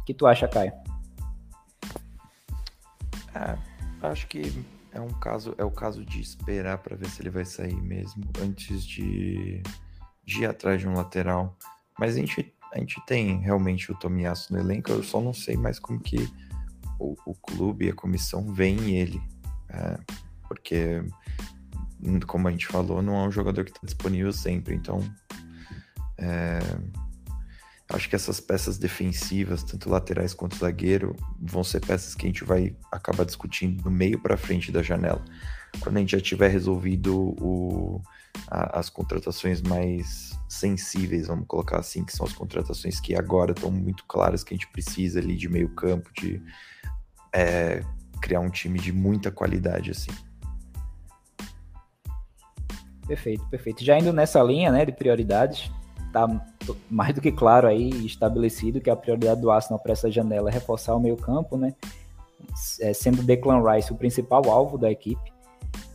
[0.00, 0.72] O que tu acha, Caio?
[3.34, 3.56] Ah,
[4.02, 4.42] Acho que
[4.92, 8.24] é um caso, é o caso de esperar para ver se ele vai sair mesmo
[8.40, 9.62] antes de,
[10.24, 11.56] de ir atrás de um lateral.
[11.98, 15.56] Mas a gente, a gente tem realmente o Tomiasso no elenco, eu só não sei
[15.56, 16.28] mais como que
[16.98, 19.22] o, o clube e a comissão veem ele.
[19.68, 19.98] É,
[20.48, 21.02] porque,
[22.26, 25.00] como a gente falou, não é um jogador que está disponível sempre, então.
[26.18, 26.58] É,
[27.92, 32.42] Acho que essas peças defensivas, tanto laterais quanto zagueiro, vão ser peças que a gente
[32.42, 35.22] vai acabar discutindo no meio para frente da janela.
[35.80, 38.00] Quando a gente já tiver resolvido o,
[38.48, 43.70] a, as contratações mais sensíveis, vamos colocar assim, que são as contratações que agora estão
[43.70, 46.42] muito claras que a gente precisa ali de meio campo, de
[47.34, 47.82] é,
[48.22, 50.12] criar um time de muita qualidade assim.
[53.06, 53.84] Perfeito, perfeito.
[53.84, 55.70] Já indo nessa linha né, de prioridades,
[56.12, 56.28] tá
[56.90, 60.52] mais do que claro aí, estabelecido que a prioridade do Arsenal para essa janela é
[60.52, 61.74] reforçar o meio campo, né?
[62.80, 65.32] É, sendo Declan Rice o principal alvo da equipe.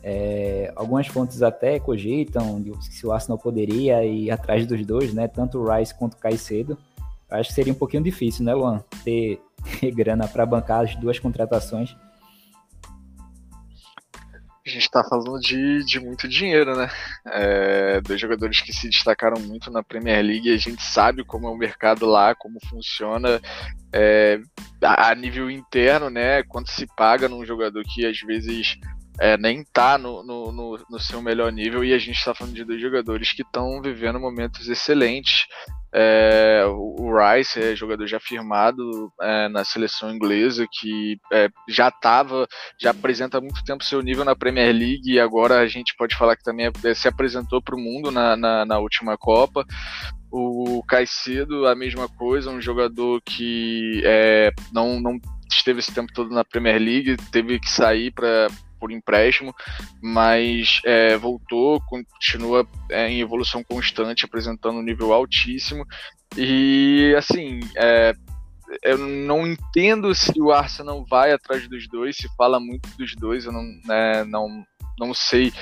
[0.02, 5.28] É, algumas fontes até cogitam se o Arsenal poderia ir atrás dos dois, né?
[5.28, 6.78] Tanto o Rice quanto o Caicedo.
[7.30, 8.82] Acho que seria um pouquinho difícil, né, Luan?
[9.04, 9.42] Ter,
[9.80, 11.96] ter grana para bancar as duas contratações
[14.68, 16.90] a gente está falando de, de muito dinheiro, né?
[17.28, 21.50] É, dois jogadores que se destacaram muito na Premier League, a gente sabe como é
[21.50, 23.42] o mercado lá, como funciona
[23.94, 24.40] é,
[24.82, 26.44] a, nível interno, né?
[26.44, 28.78] Quanto se paga num jogador que às vezes
[29.20, 32.54] é, nem tá no, no, no, no, seu melhor nível, e a gente está falando
[32.54, 35.46] de dois jogadores que estão vivendo momentos excelentes.
[35.94, 42.48] É, o Rice é jogador já firmado é, na seleção inglesa, que é, já estava,
[42.80, 46.16] já apresenta há muito tempo seu nível na Premier League e agora a gente pode
[46.16, 49.66] falar que também é, se apresentou para o mundo na, na, na, última Copa.
[50.30, 55.18] O Caicedo, a mesma coisa, um jogador que é, não, não
[55.50, 58.48] esteve esse tempo todo na Premier League, teve que sair para
[58.80, 59.54] por empréstimo,
[60.02, 65.86] mas é, voltou, continua é, em evolução constante, apresentando um nível altíssimo.
[66.36, 68.14] E assim, é,
[68.84, 73.46] eu não entendo se o Arsenal vai atrás dos dois, se fala muito dos dois,
[73.46, 74.64] eu não, né, não,
[75.00, 75.54] não sei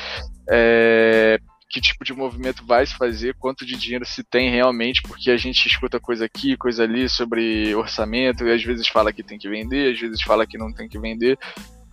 [0.50, 1.40] é,
[1.70, 5.38] que tipo de movimento vai se fazer, quanto de dinheiro se tem realmente, porque a
[5.38, 9.50] gente escuta coisa aqui, coisa ali sobre orçamento, e às vezes fala que tem que
[9.50, 11.38] vender, às vezes fala que não tem que vender.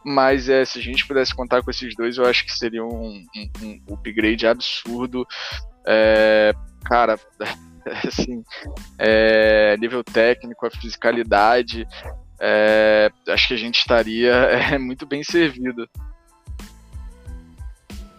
[0.05, 3.25] Mas é, se a gente pudesse contar com esses dois, eu acho que seria um,
[3.63, 5.27] um, um upgrade absurdo.
[5.87, 6.53] É,
[6.85, 7.19] cara,
[8.07, 8.43] assim,
[8.99, 11.87] é, nível técnico, a fisicalidade,
[12.41, 14.33] é, acho que a gente estaria
[14.75, 15.89] é, muito bem servido.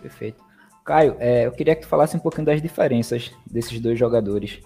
[0.02, 0.42] Perfeito.
[0.86, 4.60] Caio, é, eu queria que tu falasse um pouquinho das diferenças desses dois jogadores.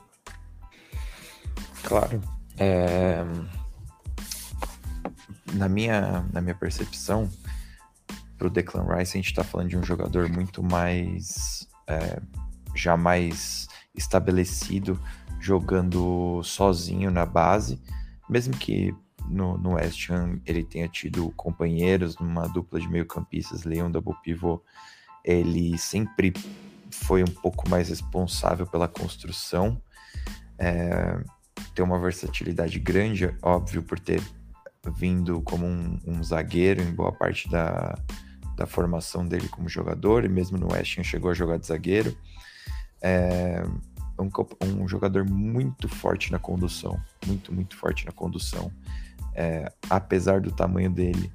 [1.84, 2.22] Claro.
[2.60, 3.24] É,
[5.54, 7.30] na minha, na minha percepção,
[8.38, 11.68] para o Declan Rice, a gente está falando de um jogador muito mais.
[11.88, 12.22] É,
[12.76, 15.02] já mais estabelecido,
[15.40, 17.82] jogando sozinho na base,
[18.30, 18.94] mesmo que
[19.28, 24.62] no, no West Ham ele tenha tido companheiros numa dupla de meio-campistas, Leão double pivô,
[25.24, 26.34] ele sempre
[26.92, 29.82] foi um pouco mais responsável pela construção,
[30.58, 31.20] é,
[31.74, 34.22] tem uma versatilidade grande, óbvio, por ter
[34.96, 37.98] vindo como um, um, zagueiro em boa parte da,
[38.56, 42.16] da formação dele como jogador, e mesmo no West Ham chegou a jogar de zagueiro.
[43.02, 43.64] É,
[44.20, 44.30] um,
[44.82, 48.72] um jogador muito forte na condução, muito, muito forte na condução.
[49.36, 51.32] É, apesar do tamanho dele,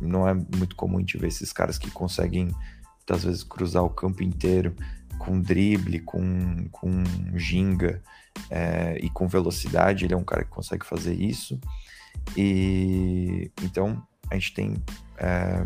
[0.00, 2.48] não é muito comum a gente ver esses caras que conseguem,
[3.08, 4.74] às vezes, cruzar o campo inteiro
[5.18, 7.04] com drible, com, com
[7.34, 8.02] ginga
[8.50, 10.04] é, e com velocidade.
[10.04, 11.58] Ele é um cara que consegue fazer isso.
[12.36, 14.74] E então a gente tem
[15.18, 15.64] é,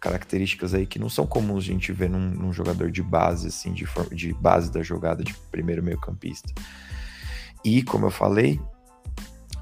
[0.00, 3.72] características aí que não são comuns a gente ver num, num jogador de base, assim,
[3.72, 6.52] de, de base da jogada de primeiro meio campista.
[7.64, 8.60] E, como eu falei,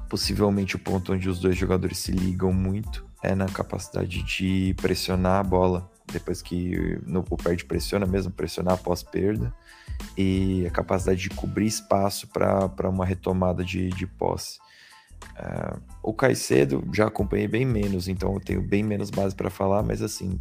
[0.09, 5.39] possivelmente o ponto onde os dois jogadores se ligam muito é na capacidade de pressionar
[5.39, 9.53] a bola depois que no, perde pressiona mesmo, pressionar após perda
[10.17, 14.59] e a capacidade de cobrir espaço para uma retomada de, de posse.
[15.39, 19.81] Uh, o Caicedo já acompanhei bem menos, então eu tenho bem menos base para falar,
[19.83, 20.39] mas assim,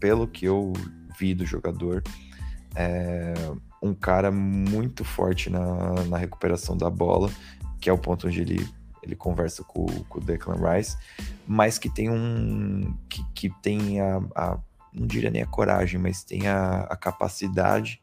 [0.00, 0.72] pelo que eu
[1.18, 2.02] vi do jogador,
[2.74, 3.34] é
[3.82, 7.30] um cara muito forte na, na recuperação da bola,
[7.80, 8.68] que é o ponto onde ele,
[9.02, 10.96] ele conversa com, com o Declan Rice,
[11.46, 12.96] mas que tem um.
[13.08, 14.58] que, que tem a, a,
[14.92, 18.00] não diria nem a coragem, mas tem a, a capacidade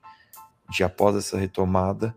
[0.69, 2.13] de, após essa retomada,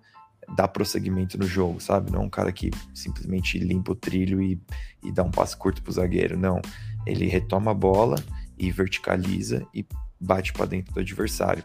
[0.56, 2.10] dar prosseguimento no jogo, sabe?
[2.10, 4.60] Não é um cara que simplesmente limpa o trilho e,
[5.02, 6.60] e dá um passe curto pro zagueiro, não.
[7.06, 8.16] Ele retoma a bola
[8.58, 9.86] e verticaliza e
[10.20, 11.64] bate para dentro do adversário.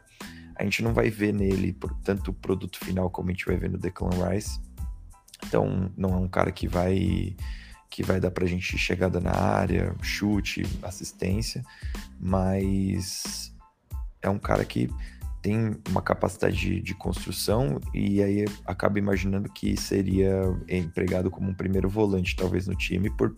[0.55, 3.69] A gente não vai ver nele tanto o produto final como a gente vai ver
[3.69, 4.59] no Declan Rice.
[5.45, 7.35] Então, não é um cara que vai
[7.89, 11.63] que vai dar pra gente chegada na área, chute, assistência,
[12.19, 13.55] mas
[14.21, 14.89] é um cara que
[15.47, 21.53] tem uma capacidade de, de, construção e aí acaba imaginando que seria empregado como um
[21.53, 23.33] primeiro volante, talvez no time, por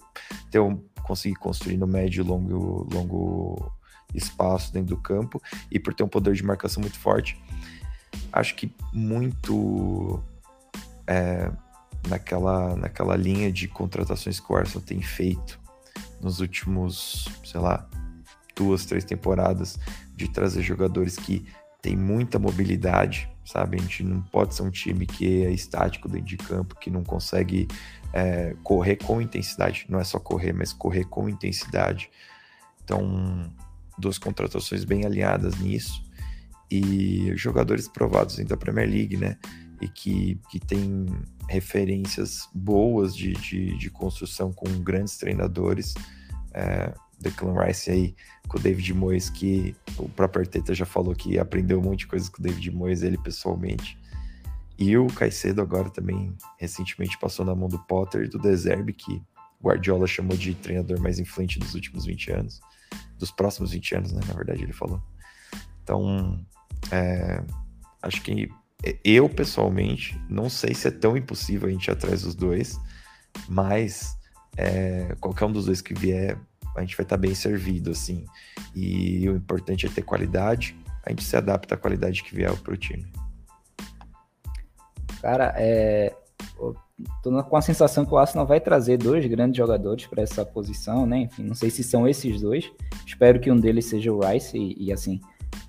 [0.49, 3.71] ter um, conseguir construir no médio e longo, longo
[4.11, 5.39] espaço dentro do campo
[5.71, 7.39] e por ter um poder de marcação muito forte.
[8.33, 10.19] Acho que muito
[11.05, 11.51] é,
[12.07, 15.59] naquela, naquela linha de contratações que o Arsenal tem feito
[16.19, 17.87] nos últimos, sei lá,
[18.55, 19.77] duas, três temporadas,
[20.15, 21.45] de trazer jogadores que
[21.81, 23.77] tem muita mobilidade, sabe?
[23.77, 27.03] A gente não pode ser um time que é estático dentro de campo, que não
[27.03, 27.67] consegue
[28.13, 29.85] é, correr com intensidade.
[29.89, 32.09] Não é só correr, mas correr com intensidade.
[32.83, 33.51] Então,
[33.97, 36.03] duas contratações bem alinhadas nisso.
[36.69, 39.37] E jogadores provados da Premier League, né?
[39.81, 41.07] E que, que tem
[41.47, 45.93] referências boas de, de, de construção com grandes treinadores.
[46.53, 48.15] É, Declan Rice aí
[48.47, 52.07] com o David Moyes, que o próprio Arteta já falou que aprendeu um monte de
[52.07, 53.97] coisas com o David Moyes, ele pessoalmente.
[54.77, 59.21] E o Caicedo agora também recentemente passou na mão do Potter e do Deserbe, que
[59.61, 62.61] Guardiola chamou de treinador mais influente dos últimos 20 anos,
[63.17, 64.21] dos próximos 20 anos, né?
[64.25, 65.01] Na verdade, ele falou.
[65.83, 66.39] Então,
[66.91, 67.43] é,
[68.01, 68.49] acho que
[69.03, 72.79] eu pessoalmente não sei se é tão impossível a gente ir atrás dos dois,
[73.49, 74.17] mas
[74.55, 76.37] é, qualquer um dos dois que vier
[76.75, 78.25] a gente vai estar tá bem servido, assim.
[78.75, 80.75] E o importante é ter qualidade,
[81.05, 83.05] a gente se adapta à qualidade que vier para o time.
[85.21, 86.15] Cara, é,
[87.21, 91.05] tô com a sensação que o Arsenal vai trazer dois grandes jogadores para essa posição,
[91.05, 91.21] né?
[91.21, 92.71] Enfim, não sei se são esses dois.
[93.05, 95.19] Espero que um deles seja o Rice e, e, assim,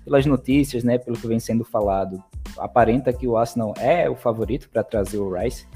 [0.03, 2.23] pelas notícias, né, pelo que vem sendo falado,
[2.57, 5.67] aparenta que o Arsenal é o favorito para trazer o Rice.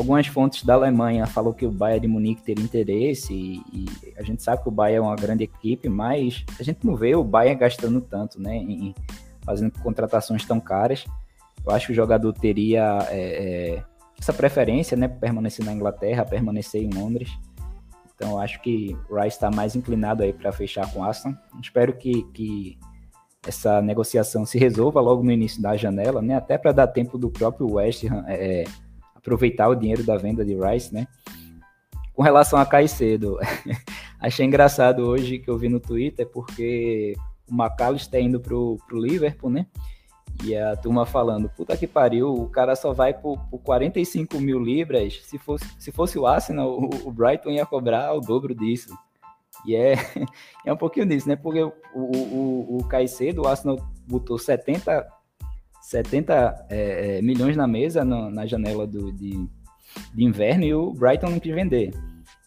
[0.00, 3.86] Algumas fontes da Alemanha falam que o Bayern de Munique teria interesse e, e,
[4.16, 7.14] a gente sabe que o Bayern é uma grande equipe, mas a gente não vê
[7.14, 8.94] o Bayern gastando tanto, né, em,
[9.42, 11.04] fazendo contratações tão caras.
[11.62, 13.84] Eu acho que o jogador teria é, é,
[14.18, 17.28] essa preferência, né, permanecer na Inglaterra, permanecer em Londres.
[18.14, 21.34] Então eu acho que o Rice está mais inclinado aí para fechar com Aston.
[21.62, 22.78] Espero que, que
[23.46, 27.28] essa negociação se resolva logo no início da janela, né, até para dar tempo do
[27.30, 28.64] próprio West Ham é,
[29.20, 31.06] aproveitar o dinheiro da venda de Rice, né?
[32.14, 33.38] Com relação a Caicedo,
[34.18, 37.14] achei engraçado hoje que eu vi no Twitter, porque
[37.48, 39.66] o McAllister está indo pro, pro Liverpool, né?
[40.44, 44.58] E a turma falando, puta que pariu, o cara só vai por, por 45 mil
[44.58, 45.20] libras.
[45.24, 48.96] Se fosse, se fosse o Arsenal, o, o Brighton ia cobrar o dobro disso.
[49.66, 49.94] E é,
[50.64, 51.36] é um pouquinho disso, né?
[51.36, 53.76] Porque o, o, o Caicedo, o Arsenal
[54.06, 55.06] botou 70
[55.90, 59.48] 70 é, é, milhões na mesa no, na janela do, de,
[60.14, 61.92] de inverno e o Brighton não quis vender.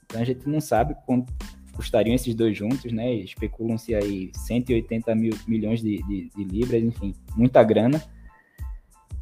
[0.06, 1.34] Então a gente não sabe quanto
[1.74, 3.14] custariam esses dois juntos, né?
[3.16, 8.02] Especulam-se aí 180 mil, milhões de, de, de, libras, enfim, muita grana.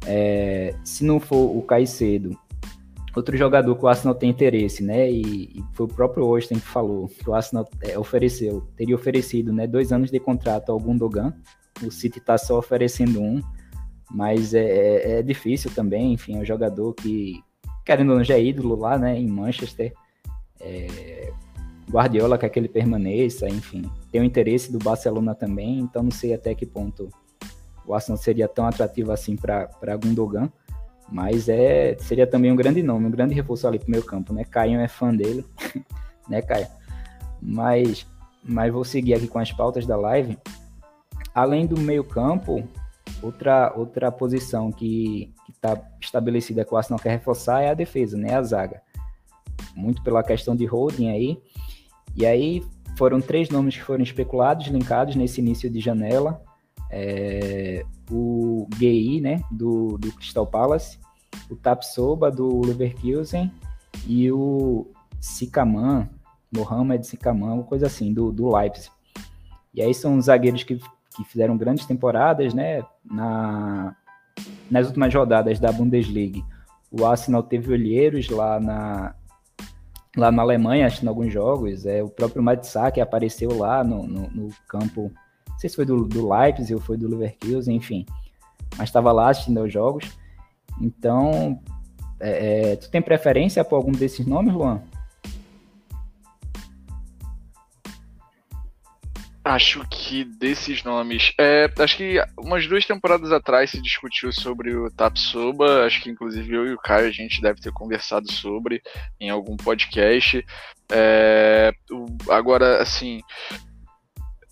[0.06, 2.38] É, se não for o Caicedo,
[3.16, 5.10] outro jogador que o Arsenal tem interesse, né?
[5.10, 9.52] E, e foi o próprio Austin que falou que o Arsenal é, ofereceu, teria oferecido,
[9.52, 9.66] né?
[9.66, 11.34] Dois anos de contrato ao Gundogan.
[11.84, 13.42] O City está só oferecendo um
[14.12, 17.42] Mas é, é, é difícil também, enfim, é um jogador que,
[17.84, 19.92] querendo ou não, já é ídolo lá, né, em Manchester.
[20.60, 21.32] É,
[21.90, 23.90] Guardiola quer que ele permaneça, enfim.
[24.10, 27.08] Tem o interesse do Barcelona também, então não sei até que ponto
[27.86, 30.50] o Arsenal seria tão atrativo assim para Gundogan.
[31.10, 34.44] Mas é, seria também um grande nome, um grande reforço ali pro meu campo, né?
[34.44, 35.44] Caio é fã dele,
[36.28, 36.66] né, Caio?
[37.40, 38.06] Mas,
[38.42, 40.38] mas vou seguir aqui com as pautas da live.
[41.34, 42.66] Além do meio campo,
[43.22, 48.34] outra, outra posição que está estabelecida que o Arsenal quer reforçar é a defesa, né?
[48.34, 48.82] A zaga.
[49.74, 51.40] Muito pela questão de holding aí.
[52.16, 52.62] E aí
[52.96, 56.42] foram três nomes que foram especulados, linkados nesse início de janela.
[56.90, 60.98] É, o GI, né, do, do Crystal Palace,
[61.48, 63.50] o Tapsoba do Leverkusen
[64.06, 64.86] e o
[65.18, 66.10] Sikaman,
[66.54, 68.90] Mohamed uma coisa assim, do, do Leipzig.
[69.74, 70.78] E aí são zagueiros que,
[71.12, 73.94] que fizeram grandes temporadas, né, na,
[74.70, 76.40] nas últimas rodadas da Bundesliga.
[76.90, 79.14] O Arsenal teve olheiros lá na,
[80.16, 81.86] lá na Alemanha, acho que em alguns jogos.
[81.86, 85.12] É, o próprio Matzak apareceu lá no, no, no campo
[85.52, 88.06] não sei se foi do, do Leipzig ou foi do Leverkusen, enfim.
[88.76, 90.10] Mas estava lá assistindo aos jogos.
[90.80, 91.60] Então,
[92.18, 94.82] é, é, tu tem preferência por algum desses nomes, Luan?
[99.54, 101.34] Acho que desses nomes.
[101.38, 105.84] É, acho que umas duas temporadas atrás se discutiu sobre o Tapsoba.
[105.84, 108.80] Acho que inclusive eu e o Caio a gente deve ter conversado sobre
[109.20, 110.42] em algum podcast.
[110.90, 111.70] É,
[112.30, 113.20] agora, assim,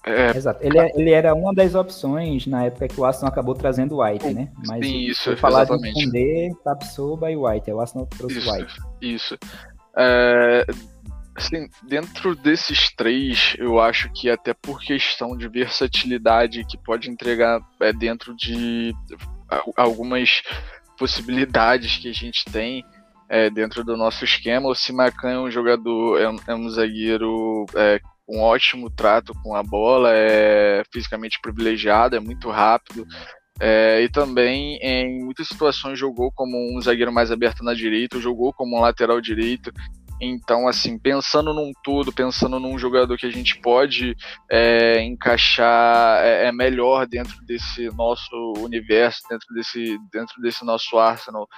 [0.05, 0.63] é, Exato.
[0.63, 4.05] Ele, é, ele, era uma das opções na época que o Aston acabou trazendo o
[4.05, 4.51] White, né?
[4.67, 5.95] Mas Sim, isso, falar exatamente.
[5.95, 7.71] de Kundê, Tapsoba e White.
[7.71, 8.75] O Aston trouxe isso, White.
[9.01, 9.39] Isso.
[9.97, 10.67] É,
[11.35, 17.61] assim, dentro desses três, eu acho que até por questão de versatilidade que pode entregar
[17.81, 18.95] é, dentro de
[19.77, 20.43] algumas
[20.99, 22.85] possibilidades que a gente tem
[23.29, 27.65] é, dentro do nosso esquema, o Simacan é um jogador, é um, é um zagueiro
[27.77, 28.01] é,
[28.31, 33.07] um ótimo trato com a bola, é fisicamente privilegiado, é muito rápido.
[33.63, 38.55] É, e também em muitas situações jogou como um zagueiro mais aberto na direita, jogou
[38.55, 39.71] como um lateral direito.
[40.21, 44.15] Então, assim, pensando num todo, pensando num jogador que a gente pode
[44.51, 51.49] é, encaixar é, é, melhor dentro desse nosso universo, dentro desse, dentro desse nosso Arsenal,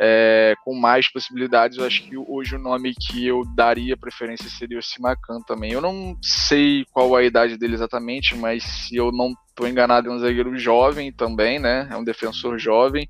[0.00, 1.78] é, com mais possibilidades.
[1.78, 5.72] Eu acho que hoje o nome que eu daria preferência seria o Simacan também.
[5.72, 10.12] Eu não sei qual a idade dele exatamente, mas se eu não estou enganado, é
[10.12, 11.88] um zagueiro jovem também, né?
[11.90, 13.08] É um defensor jovem.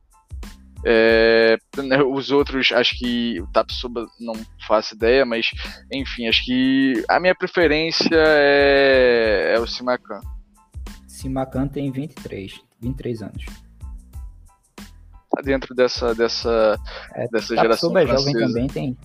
[0.84, 4.34] É, né, os outros, acho que o Tapsuba não
[4.66, 5.46] faço ideia, mas
[5.92, 10.20] enfim, acho que a minha preferência é, é o Simacan.
[11.06, 13.44] Simacan tem 23, 23 anos
[15.32, 16.78] tá dentro dessa, dessa,
[17.14, 18.30] é, dessa tá geração super francesa.
[18.30, 18.98] jovem também, tem,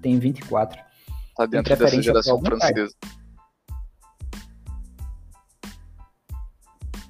[0.00, 0.80] tem 24.
[1.36, 2.94] Tá dentro dessa geração francesa.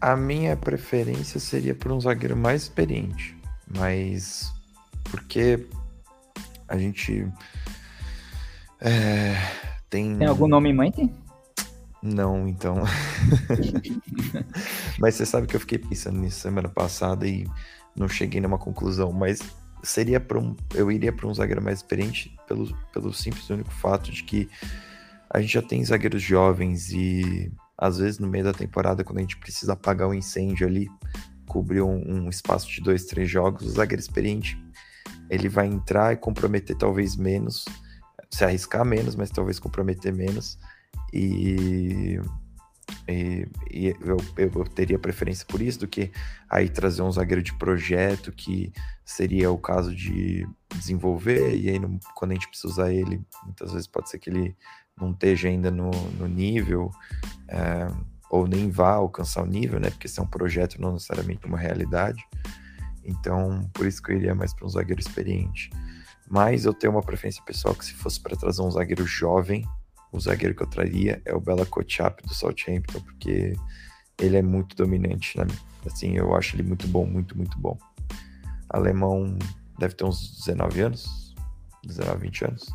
[0.00, 3.36] A minha preferência seria por um zagueiro mais experiente,
[3.76, 4.52] mas
[5.04, 5.66] porque
[6.68, 7.26] a gente
[8.80, 9.34] é,
[9.88, 10.18] tem.
[10.18, 11.10] Tem algum nome em mente?
[12.02, 12.76] Não, então.
[15.00, 17.46] mas você sabe que eu fiquei pensando nisso semana passada e
[17.96, 19.40] não cheguei numa conclusão, mas
[19.82, 24.10] seria para um, eu iria para um zagueiro mais experiente pelo, pelo simples único fato
[24.10, 24.48] de que
[25.30, 29.22] a gente já tem zagueiros jovens e às vezes no meio da temporada quando a
[29.22, 30.88] gente precisa apagar o um incêndio ali,
[31.46, 34.58] cobrir um, um, espaço de dois, três jogos, o zagueiro experiente
[35.30, 37.64] ele vai entrar e comprometer talvez menos,
[38.30, 40.58] se arriscar menos, mas talvez comprometer menos.
[41.12, 42.20] E
[43.08, 46.10] e, e eu, eu, eu, teria preferência por isso do que
[46.48, 48.72] aí trazer um zagueiro de projeto que
[49.04, 53.72] seria o caso de desenvolver e aí não, quando a gente precisa usar ele muitas
[53.72, 54.56] vezes pode ser que ele
[54.98, 56.90] não esteja ainda no, no nível
[57.48, 57.88] é,
[58.34, 59.90] ou nem vá alcançar o nível, né?
[59.90, 62.20] Porque esse é um projeto, não necessariamente uma realidade.
[63.04, 65.70] Então, por isso que eu iria mais para um zagueiro experiente.
[66.28, 69.64] Mas eu tenho uma preferência pessoal que se fosse para trazer um zagueiro jovem,
[70.10, 73.52] o zagueiro que eu traria é o Bela Kotchap do Southampton, porque
[74.20, 75.46] ele é muito dominante, né?
[75.86, 77.78] Assim, eu acho ele muito bom, muito, muito bom.
[78.68, 79.38] Alemão
[79.78, 81.36] deve ter uns 19 anos,
[81.84, 82.66] 19, 20 anos.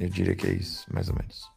[0.00, 1.50] Eu diria que é isso, mais ou menos.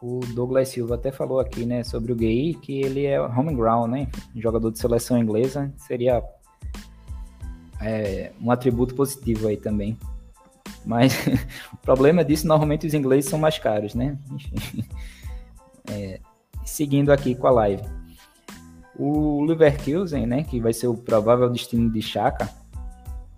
[0.00, 3.90] O Douglas Silva até falou aqui, né, sobre o Gay, que ele é home ground,
[3.90, 4.08] né?
[4.34, 6.22] Jogador de seleção inglesa, seria
[7.80, 9.96] é, um atributo positivo aí também.
[10.84, 11.14] Mas
[11.72, 14.18] o problema disso, normalmente os ingleses são mais caros, né?
[14.30, 14.84] Enfim.
[15.90, 16.20] É,
[16.64, 17.82] seguindo aqui com a live.
[18.96, 22.48] O Leverkusen, né, que vai ser o provável destino de Chaka,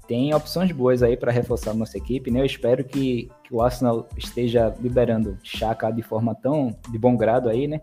[0.06, 2.40] tem opções boas aí para reforçar a nossa equipe, né?
[2.40, 7.48] Eu espero que, que o Arsenal esteja liberando Chaka de forma tão de bom grado
[7.48, 7.80] aí, né?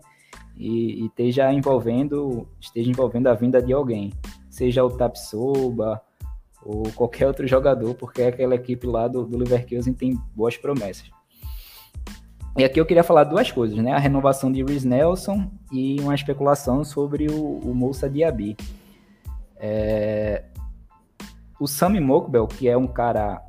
[0.56, 4.12] E, e, esteja envolvendo, esteja envolvendo a vinda de alguém,
[4.48, 6.00] seja o Tapsoba
[6.64, 11.10] ou qualquer outro jogador, porque aquela equipe lá do, do Leverkusen tem boas promessas.
[12.56, 13.92] E aqui eu queria falar duas coisas, né?
[13.92, 18.56] A renovação de Rhys Nelson e uma especulação sobre o, o Moussa Diaby.
[19.56, 20.44] É...
[21.62, 23.40] O Sammy Mokbel, que é um cara,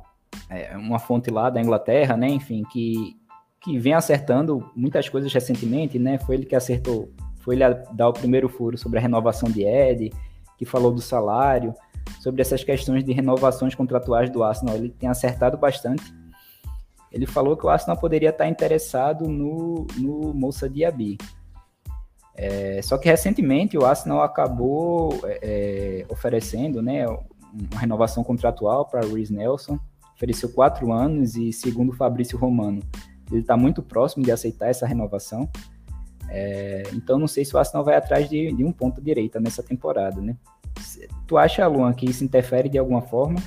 [0.48, 2.28] é, uma fonte lá da Inglaterra, né?
[2.28, 3.16] Enfim, que,
[3.60, 6.18] que vem acertando muitas coisas recentemente, né?
[6.18, 7.10] Foi ele que acertou,
[7.40, 10.12] foi ele a dar o primeiro furo sobre a renovação de Ed,
[10.56, 11.74] que falou do salário,
[12.20, 14.76] sobre essas questões de renovações contratuais do Arsenal.
[14.76, 16.04] Ele tem acertado bastante
[17.14, 21.16] ele falou que o Arsenal poderia estar interessado no, no Moussa Diaby.
[22.36, 25.38] É, só que recentemente o Arsenal acabou é,
[26.02, 27.06] é oferecendo né,
[27.70, 29.78] uma renovação contratual para Reece Nelson,
[30.14, 32.82] ofereceu quatro anos e segundo o Fabrício Romano,
[33.30, 35.48] ele está muito próximo de aceitar essa renovação.
[36.28, 39.62] É, então não sei se o Arsenal vai atrás de, de um ponto direita nessa
[39.62, 40.36] temporada, né?
[41.26, 43.40] Tu acha, Luan, que isso interfere de alguma forma?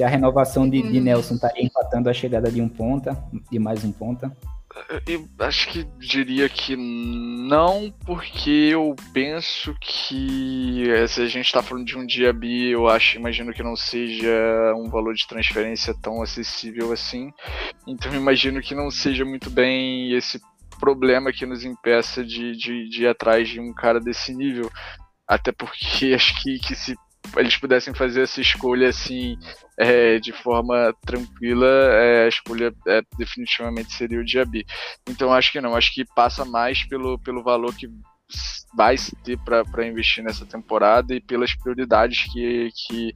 [0.00, 1.02] se a renovação de, de hum.
[1.02, 4.34] Nelson estaria empatando a chegada de um ponta, de mais um ponta?
[5.06, 11.62] Eu acho que diria que não, porque eu penso que eh, se a gente está
[11.62, 15.94] falando de um dia bi, eu acho, imagino que não seja um valor de transferência
[16.00, 17.30] tão acessível assim.
[17.86, 20.40] Então imagino que não seja muito bem esse
[20.78, 24.70] problema que nos impeça de, de, de ir atrás de um cara desse nível.
[25.28, 26.96] Até porque acho que, que se
[27.36, 29.36] eles pudessem fazer essa escolha assim
[29.78, 34.64] é, de forma tranquila, é, a escolha é, definitivamente seria o Diaby.
[35.08, 37.88] Então acho que não, acho que passa mais pelo, pelo valor que
[38.74, 43.12] vai se ter para investir nessa temporada e pelas prioridades que, que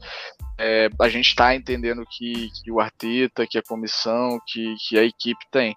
[0.58, 5.04] é, a gente está entendendo que, que o Arteta, que a comissão, que, que a
[5.04, 5.76] equipe tem.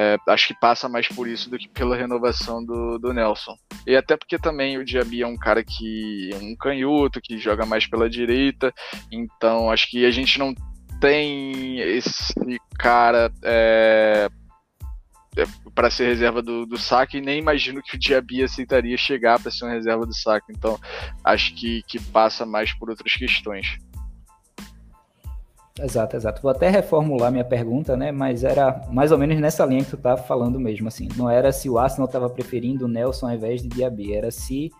[0.00, 3.56] É, acho que passa mais por isso do que pela renovação do, do Nelson.
[3.84, 7.66] E até porque também o Diaby é um cara que é um canhoto, que joga
[7.66, 8.72] mais pela direita,
[9.10, 10.54] então acho que a gente não
[11.00, 12.32] tem esse
[12.78, 14.28] cara é,
[15.36, 15.44] é,
[15.74, 16.76] para ser reserva do, do
[17.14, 20.52] e nem imagino que o Diaby aceitaria chegar para ser uma reserva do saque.
[20.52, 20.78] Então
[21.24, 23.78] acho que, que passa mais por outras questões.
[25.80, 26.42] Exato, exato.
[26.42, 28.10] Vou até reformular minha pergunta, né?
[28.10, 31.08] Mas era mais ou menos nessa linha que tu estava falando mesmo, assim.
[31.16, 34.72] Não era se o Arsenal estava preferindo o Nelson ao invés de Diaby, era se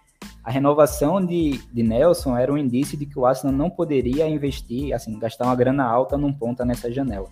[0.43, 4.93] a renovação de, de Nelson era um indício de que o Arsenal não poderia investir,
[4.93, 7.29] assim, gastar uma grana alta num ponta nessa janela.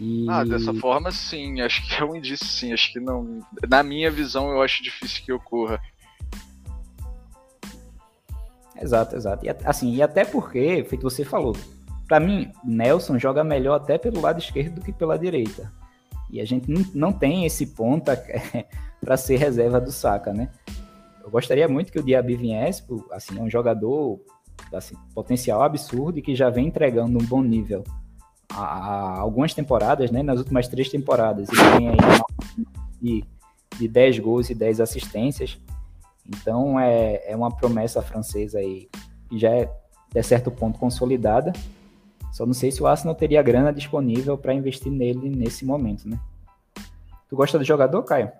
[0.00, 0.26] E...
[0.28, 1.60] Ah, dessa forma, sim.
[1.60, 2.72] Acho que é um indício, sim.
[2.72, 3.40] Acho que não.
[3.68, 5.80] Na minha visão, eu acho difícil que ocorra.
[8.80, 9.46] Exato, exato.
[9.46, 11.56] E, assim, e até porque, feito você falou,
[12.06, 15.72] para mim, Nelson joga melhor até pelo lado esquerdo do que pela direita.
[16.30, 18.16] E a gente não, tem esse ponta
[19.00, 20.50] para ser reserva do Saka, né?
[21.22, 24.20] Eu gostaria muito que o Diaby viesse, assim, é um jogador
[24.72, 27.84] assim, potencial absurdo e que já vem entregando um bom nível
[28.52, 30.22] há algumas temporadas, né?
[30.22, 31.48] Nas últimas três temporadas.
[31.48, 32.66] Ele tem aí
[33.00, 33.24] de,
[33.78, 35.58] de 10 gols e 10 assistências.
[36.28, 38.88] Então é, é uma promessa francesa aí
[39.28, 39.70] que já é,
[40.12, 41.52] de certo ponto, consolidada
[42.34, 46.18] só não sei se o Arsenal teria grana disponível para investir nele nesse momento, né?
[47.28, 48.32] Tu gosta do jogador, Caio?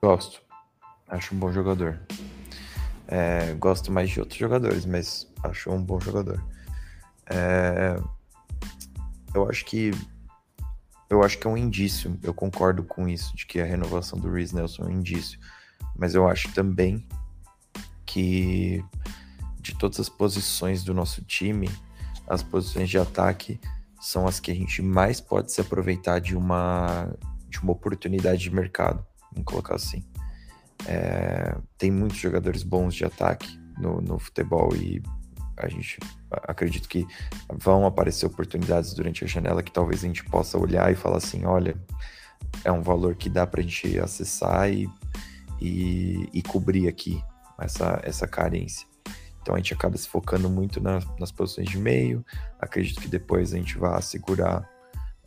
[0.00, 0.40] Gosto.
[1.08, 1.98] Acho um bom jogador.
[3.08, 6.40] É, gosto mais de outros jogadores, mas acho um bom jogador.
[7.28, 8.00] É,
[9.34, 9.90] eu acho que
[11.10, 12.16] eu acho que é um indício.
[12.22, 15.36] Eu concordo com isso de que a renovação do Reese Nelson é um indício,
[15.96, 17.04] mas eu acho também
[18.06, 18.84] que
[19.58, 21.68] de todas as posições do nosso time,
[22.26, 23.60] as posições de ataque
[24.00, 27.12] são as que a gente mais pode se aproveitar de uma,
[27.48, 30.04] de uma oportunidade de mercado, vamos colocar assim.
[30.86, 35.02] É, tem muitos jogadores bons de ataque no, no futebol e
[35.56, 35.98] a gente
[36.30, 37.06] acredito que
[37.50, 41.44] vão aparecer oportunidades durante a janela que talvez a gente possa olhar e falar assim,
[41.44, 41.74] olha,
[42.64, 44.88] é um valor que dá para a gente acessar e,
[45.60, 47.22] e, e, cobrir aqui
[47.58, 48.86] essa, essa carência.
[49.46, 52.26] Então a gente acaba se focando muito na, nas posições de meio.
[52.58, 54.68] Acredito que depois a gente vai segurar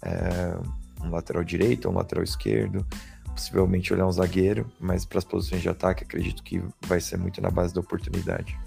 [0.03, 0.57] é,
[1.01, 2.85] um lateral direito um lateral esquerdo,
[3.27, 7.41] possivelmente olhar um zagueiro, mas para as posições de ataque acredito que vai ser muito
[7.41, 8.59] na base da oportunidade.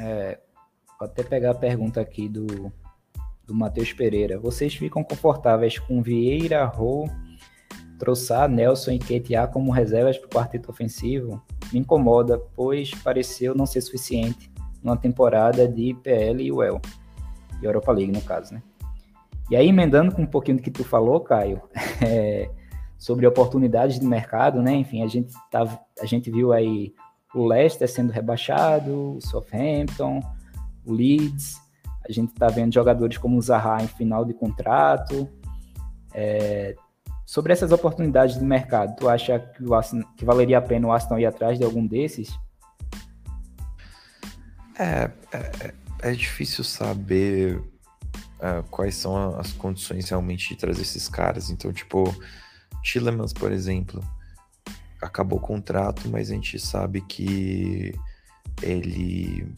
[0.00, 0.40] É,
[0.98, 2.72] vou até pegar a pergunta aqui do,
[3.46, 4.40] do Matheus Pereira.
[4.40, 7.08] Vocês ficam confortáveis com Vieira, Rô,
[7.96, 11.40] Troçar, Nelson e Ketia como reservas para o quarteto ofensivo?
[11.72, 14.50] Me incomoda, pois pareceu não ser suficiente
[14.82, 16.80] numa temporada de IPL e UEL.
[17.60, 18.62] E Europa League, no caso, né?
[19.50, 21.60] E aí, emendando com um pouquinho do que tu falou, Caio,
[22.04, 22.50] é,
[22.98, 24.74] sobre oportunidades de mercado, né?
[24.74, 26.94] Enfim, a gente, tá, a gente viu aí
[27.34, 30.20] o Leicester sendo rebaixado, o Southampton,
[30.84, 31.56] o Leeds,
[32.08, 35.28] a gente está vendo jogadores como o Zaha em final de contrato.
[36.12, 36.74] É,
[37.32, 39.80] sobre essas oportunidades de mercado, tu acha que, o
[40.14, 42.28] que valeria a pena o Arsenal ir atrás de algum desses?
[44.78, 51.48] É, é, é difícil saber uh, quais são as condições realmente de trazer esses caras.
[51.48, 52.04] Então, tipo,
[52.82, 54.04] Tillemans, por exemplo,
[55.00, 57.94] acabou o contrato, mas a gente sabe que
[58.60, 59.50] ele.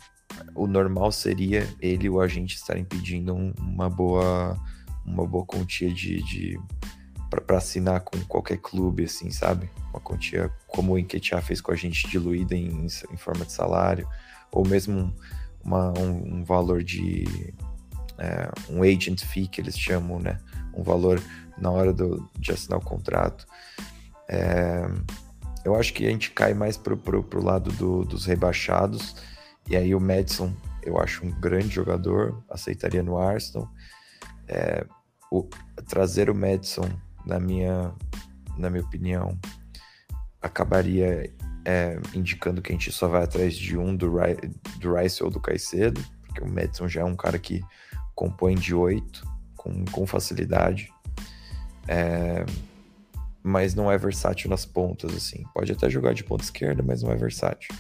[0.55, 4.57] O normal seria ele e o agente estarem pedindo um, uma boa
[5.05, 6.59] uma boa quantia de, de
[7.41, 9.71] para assinar com qualquer clube, assim, sabe?
[9.91, 14.09] Uma quantia como o Enquetear fez com a gente, diluída em, em forma de salário,
[14.51, 15.15] ou mesmo
[15.63, 17.53] uma, um, um valor de
[18.19, 20.39] é, um agent fee que eles chamam, né?
[20.73, 21.21] Um valor
[21.59, 23.47] na hora do, de assinar o contrato.
[24.29, 24.87] É,
[25.65, 29.17] eu acho que a gente cai mais pro, pro, pro lado do, dos rebaixados.
[29.69, 30.53] E aí o Madison,
[30.83, 33.69] eu acho um grande jogador, aceitaria no Arsenal.
[34.47, 34.85] É,
[35.31, 35.49] o,
[35.89, 36.89] trazer o Madison,
[37.25, 37.93] na minha,
[38.57, 39.39] na minha opinião,
[40.41, 41.33] acabaria
[41.65, 44.13] é, indicando que a gente só vai atrás de um do,
[44.79, 47.63] do Rice ou do Caicedo, porque o Madison já é um cara que
[48.15, 49.27] compõe de oito
[49.57, 50.93] com, com facilidade.
[51.89, 52.45] É,
[53.43, 55.45] mas não é versátil nas pontas, assim.
[55.55, 57.75] Pode até jogar de ponta esquerda, mas não é versátil.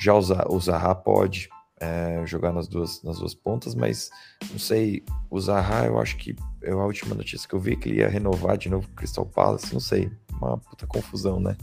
[0.00, 1.48] Já o Zaha pode
[1.80, 4.10] é, jogar nas duas, nas duas pontas, mas
[4.50, 7.88] não sei, o Zaha, eu acho que é a última notícia que eu vi que
[7.88, 11.56] ele ia renovar de novo o Crystal Palace, não sei, uma puta confusão, né?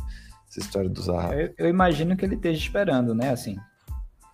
[0.49, 1.33] Essa história do Zaha.
[1.33, 3.29] Eu, eu imagino que ele esteja esperando, né?
[3.29, 3.57] Assim,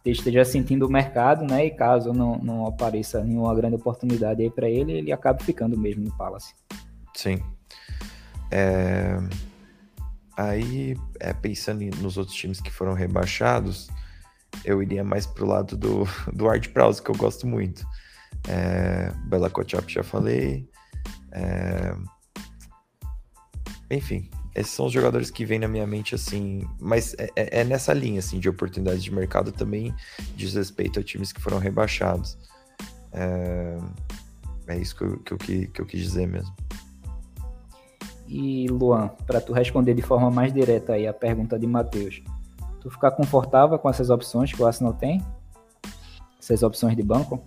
[0.04, 1.66] esteja sentindo o mercado, né?
[1.66, 6.04] E caso não, não apareça nenhuma grande oportunidade aí para ele, ele acaba ficando mesmo
[6.04, 6.54] no Palace.
[7.14, 7.42] Sim,
[8.52, 9.18] é...
[10.36, 13.90] Aí, é, pensando nos outros times que foram rebaixados,
[14.64, 17.86] eu iria mais pro lado do, do Art Prowse, que eu gosto muito.
[18.48, 20.68] É, Bela Kochap já falei.
[21.32, 21.96] É...
[23.90, 27.64] Enfim, esses são os jogadores que vêm na minha mente assim, mas é, é, é,
[27.64, 29.94] nessa linha assim de oportunidades de mercado também
[30.36, 32.38] diz respeito a times que foram rebaixados.
[33.14, 33.78] É,
[34.68, 36.54] é isso que eu, que, eu, que eu quis dizer mesmo.
[38.28, 42.22] E Luan, para tu responder de forma mais direta aí a pergunta de Matheus,
[42.88, 45.24] tu ficar confortável com essas opções que o Arsenal tem?
[46.40, 47.44] Essas opções de banco?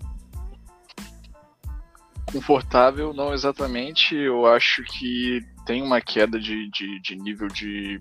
[2.30, 4.14] Confortável, não exatamente.
[4.14, 7.98] Eu acho que tem uma queda de, de, de nível de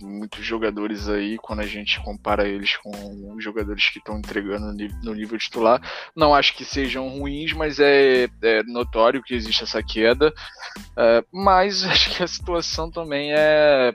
[0.00, 5.14] muitos jogadores aí, quando a gente compara eles com os jogadores que estão entregando no
[5.14, 5.80] nível titular.
[6.14, 10.32] Não acho que sejam ruins, mas é, é notório que existe essa queda.
[10.96, 13.92] É, mas acho que a situação também é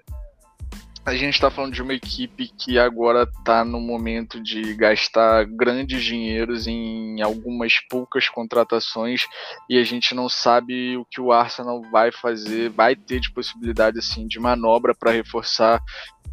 [1.08, 6.04] a gente está falando de uma equipe que agora está no momento de gastar grandes
[6.04, 9.22] dinheiros em algumas poucas contratações
[9.70, 13.98] e a gente não sabe o que o Arsenal vai fazer, vai ter de possibilidade
[14.00, 15.82] assim de manobra para reforçar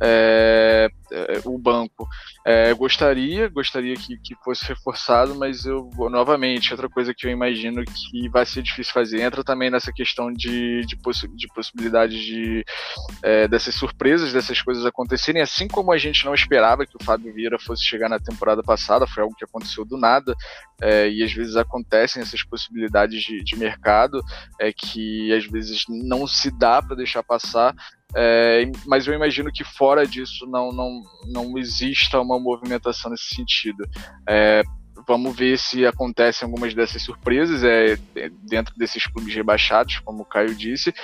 [0.01, 2.09] é, é, o banco.
[2.45, 7.85] É, gostaria, gostaria que, que fosse reforçado, mas eu, novamente, outra coisa que eu imagino
[7.85, 12.65] que vai ser difícil fazer, entra também nessa questão de, de, possi de possibilidades de,
[13.23, 17.33] é, dessas surpresas, dessas coisas acontecerem, assim como a gente não esperava que o Fábio
[17.33, 20.35] Vieira fosse chegar na temporada passada, foi algo que aconteceu do nada,
[20.83, 24.21] é, e às vezes acontecem essas possibilidades de, de mercado,
[24.77, 27.75] que às vezes não se dá para deixar passar,
[28.17, 33.85] é, mas eu imagino que fora disso não, não, não exista uma movimentação nesse sentido.
[34.29, 34.63] É,
[35.07, 37.97] vamos ver se acontecem algumas dessas surpresas é,
[38.43, 40.95] dentro desses clubes rebaixados, como o Caio disse,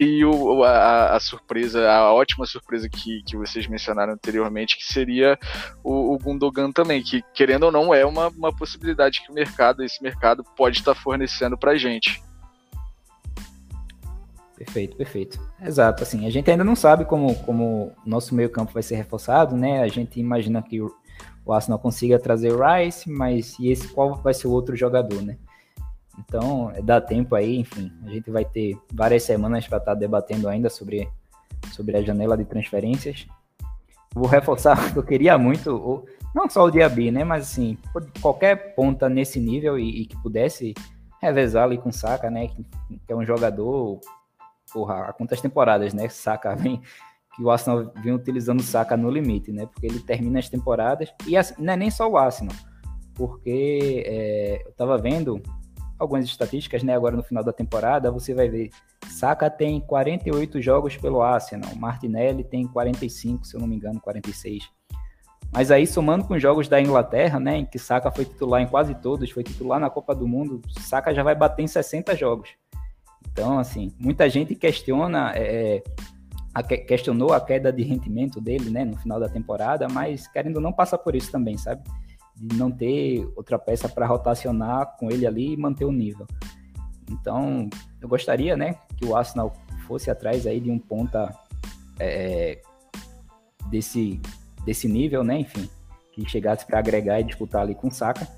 [0.00, 5.38] e o, a, a, surpresa, a ótima surpresa que, que vocês mencionaram anteriormente, que seria
[5.82, 9.82] o, o Gundogan também, que querendo ou não é uma, uma possibilidade que o mercado,
[9.82, 12.22] esse mercado pode estar fornecendo para a gente.
[14.58, 15.40] Perfeito, perfeito.
[15.64, 18.96] Exato, assim, a gente ainda não sabe como, como o nosso meio campo vai ser
[18.96, 19.82] reforçado, né?
[19.82, 20.92] A gente imagina que o,
[21.46, 25.22] o Arsenal consiga trazer o Rice, mas e esse qual vai ser o outro jogador,
[25.22, 25.38] né?
[26.18, 29.98] Então, é, dá tempo aí, enfim, a gente vai ter várias semanas para estar tá
[29.98, 31.08] debatendo ainda sobre,
[31.70, 33.28] sobre a janela de transferências.
[34.12, 36.04] Vou reforçar que eu queria muito,
[36.34, 37.22] não só o Diaby, né?
[37.22, 37.78] Mas assim,
[38.20, 40.74] qualquer ponta nesse nível e, e que pudesse
[41.22, 42.48] revezar ali com o Saka, né?
[42.48, 42.64] Que,
[43.06, 44.00] que é um jogador,
[44.72, 46.08] porra, há quantas temporadas, né?
[46.08, 46.80] Saka vem
[47.34, 49.66] que o Arsenal vem utilizando o Saka no limite, né?
[49.66, 52.54] Porque ele termina as temporadas e assim, não é nem só o Arsenal,
[53.14, 55.40] porque é, eu tava vendo
[55.98, 56.94] algumas estatísticas, né?
[56.94, 58.70] Agora no final da temporada, você vai ver
[59.08, 64.68] Saka tem 48 jogos pelo Arsenal, Martinelli tem 45, se eu não me engano, 46.
[65.50, 68.66] Mas aí, somando com os jogos da Inglaterra, né, em que Saka foi titular em
[68.66, 72.50] quase todos, foi titular na Copa do Mundo, Saka já vai bater em 60 jogos.
[73.30, 75.82] Então, assim, muita gente questiona, é,
[76.54, 80.72] a, questionou a queda de rendimento dele, né, no final da temporada, mas querendo não
[80.72, 81.82] passar por isso também, sabe?
[82.36, 86.26] De não ter outra peça para rotacionar com ele ali e manter o nível.
[87.10, 87.68] Então,
[88.00, 89.52] eu gostaria, né, que o Arsenal
[89.86, 91.34] fosse atrás aí de um ponta
[91.98, 92.60] é,
[93.70, 94.20] desse
[94.68, 95.40] desse nível, né?
[95.40, 95.68] Enfim,
[96.12, 98.28] que chegasse para agregar e disputar ali com o Saka.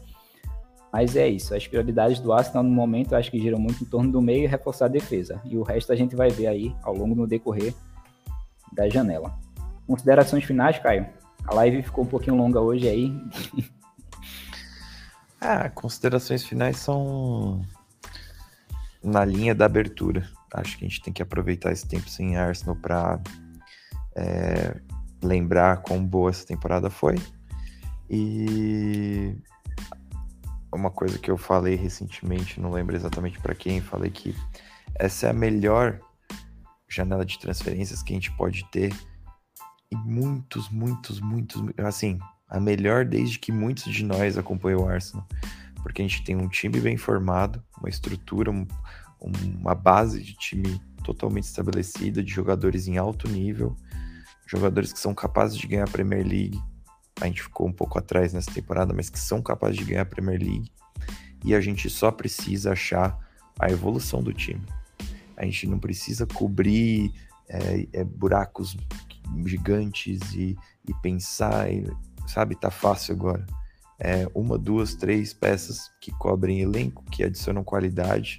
[0.92, 1.54] Mas é isso.
[1.54, 4.44] As prioridades do Arsenal no momento eu acho que giram muito em torno do meio
[4.44, 5.40] e reforçar a defesa.
[5.44, 7.74] E o resto a gente vai ver aí ao longo do decorrer
[8.72, 9.38] da janela.
[9.86, 11.06] Considerações finais, Caio?
[11.44, 13.12] A live ficou um pouquinho longa hoje aí.
[15.40, 17.62] ah, considerações finais são
[19.02, 20.28] na linha da abertura.
[20.52, 23.20] Acho que a gente tem que aproveitar esse tempo sem Arsenal para
[24.16, 24.76] é,
[25.22, 27.16] lembrar quão boa essa temporada foi.
[28.08, 29.36] E
[30.72, 34.34] uma coisa que eu falei recentemente, não lembro exatamente para quem, falei que
[34.94, 36.00] essa é a melhor
[36.88, 38.92] janela de transferências que a gente pode ter
[39.92, 42.18] em muitos, muitos, muitos, assim,
[42.48, 45.26] a melhor desde que muitos de nós acompanham o Arsenal,
[45.82, 48.66] porque a gente tem um time bem formado, uma estrutura, um,
[49.58, 53.76] uma base de time totalmente estabelecida, de jogadores em alto nível,
[54.46, 56.60] jogadores que são capazes de ganhar a Premier League.
[57.20, 60.06] A gente ficou um pouco atrás nessa temporada, mas que são capazes de ganhar a
[60.06, 60.72] Premier League.
[61.44, 63.18] E a gente só precisa achar
[63.58, 64.62] a evolução do time.
[65.36, 67.12] A gente não precisa cobrir
[67.48, 68.76] é, é, buracos
[69.44, 70.56] gigantes e,
[70.86, 71.86] e pensar, e,
[72.26, 73.46] sabe, tá fácil agora.
[73.98, 78.38] É, uma, duas, três peças que cobrem elenco, que adicionam qualidade.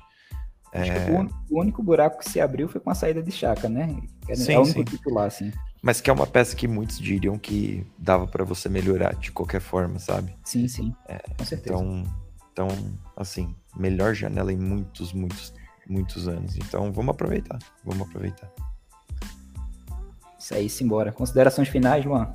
[0.73, 1.11] É...
[1.49, 3.95] O, único buraco que se abriu foi com a saída de Chaka, né?
[4.27, 4.85] É sim, é o único sim.
[4.85, 5.51] titular, assim.
[5.81, 9.59] Mas que é uma peça que muitos diriam que dava para você melhorar de qualquer
[9.59, 10.35] forma, sabe?
[10.43, 10.95] Sim, sim.
[11.07, 11.73] É, com certeza.
[11.73, 12.03] Então,
[12.53, 12.67] então,
[13.15, 15.53] assim, melhor janela em muitos, muitos,
[15.87, 16.55] muitos anos.
[16.57, 17.57] Então, vamos aproveitar.
[17.83, 18.51] Vamos aproveitar.
[20.37, 21.11] Isso aí, simbora.
[21.11, 22.31] Considerações finais, Luan?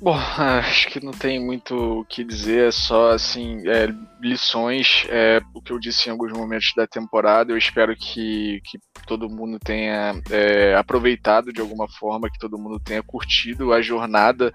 [0.00, 3.88] Bom, acho que não tem muito o que dizer, é só assim, é,
[4.20, 7.52] lições, é, o que eu disse em alguns momentos da temporada.
[7.52, 12.80] Eu espero que, que todo mundo tenha é, aproveitado de alguma forma, que todo mundo
[12.80, 14.50] tenha curtido a jornada.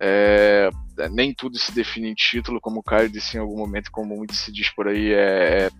[0.00, 0.70] É,
[1.12, 4.34] nem tudo se define em título, como o Caio disse em algum momento, como muito
[4.34, 5.70] se diz por aí, é, é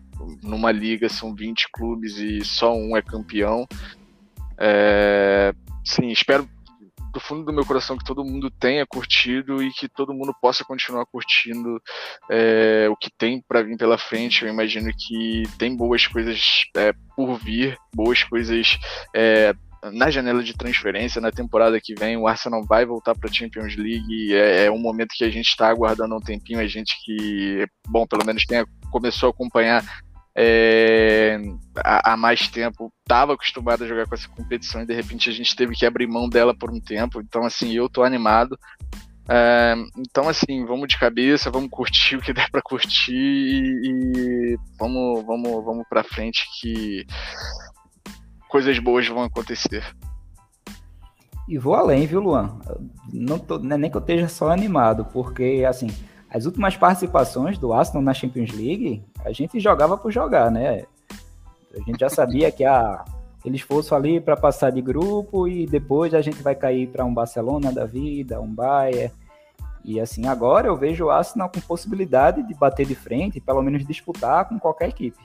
[0.42, 3.66] numa liga são 20 clubes e só um é campeão.
[4.56, 5.52] É,
[5.84, 6.48] sim, espero
[7.12, 10.64] do fundo do meu coração que todo mundo tenha curtido e que todo mundo possa
[10.64, 11.80] continuar curtindo
[12.30, 14.44] é, o que tem para vir pela frente.
[14.44, 18.78] Eu imagino que tem boas coisas é, por vir, boas coisas
[19.14, 19.52] é,
[19.92, 22.16] na janela de transferência na temporada que vem.
[22.16, 24.34] O Arsenal vai voltar para a Champions League.
[24.34, 26.60] É, é, um momento que a gente está aguardando um tempinho.
[26.60, 29.84] A gente que, bom, pelo menos tenha, começou a acompanhar
[30.36, 31.38] é,
[31.76, 35.32] há, há, mais tempo estava acostumado a jogar com essa competição e de repente a
[35.32, 37.20] gente teve que abrir mão dela por um tempo.
[37.20, 38.58] Então, assim, eu tô animado.
[39.28, 44.58] É, então, assim, vamos de cabeça, vamos curtir o que der para curtir e, e,
[44.78, 47.06] vamos, vamos, vamos para frente que
[48.48, 49.84] coisas boas vão acontecer.
[51.48, 52.60] E vou além, viu, Luan?
[53.12, 55.88] Não, tô, é nem que eu esteja só animado, porque, assim,
[56.30, 60.84] as últimas participações do Arsenal na Champions League, a gente jogava por jogar, né?
[61.74, 63.04] A gente já sabia que a,
[63.38, 67.12] aquele esforço ali para passar de grupo e depois a gente vai cair para um
[67.12, 69.12] Barcelona da vida, um Bayern.
[69.84, 73.84] E assim, agora eu vejo o Arsenal com possibilidade de bater de frente, pelo menos
[73.84, 75.18] disputar com qualquer equipe.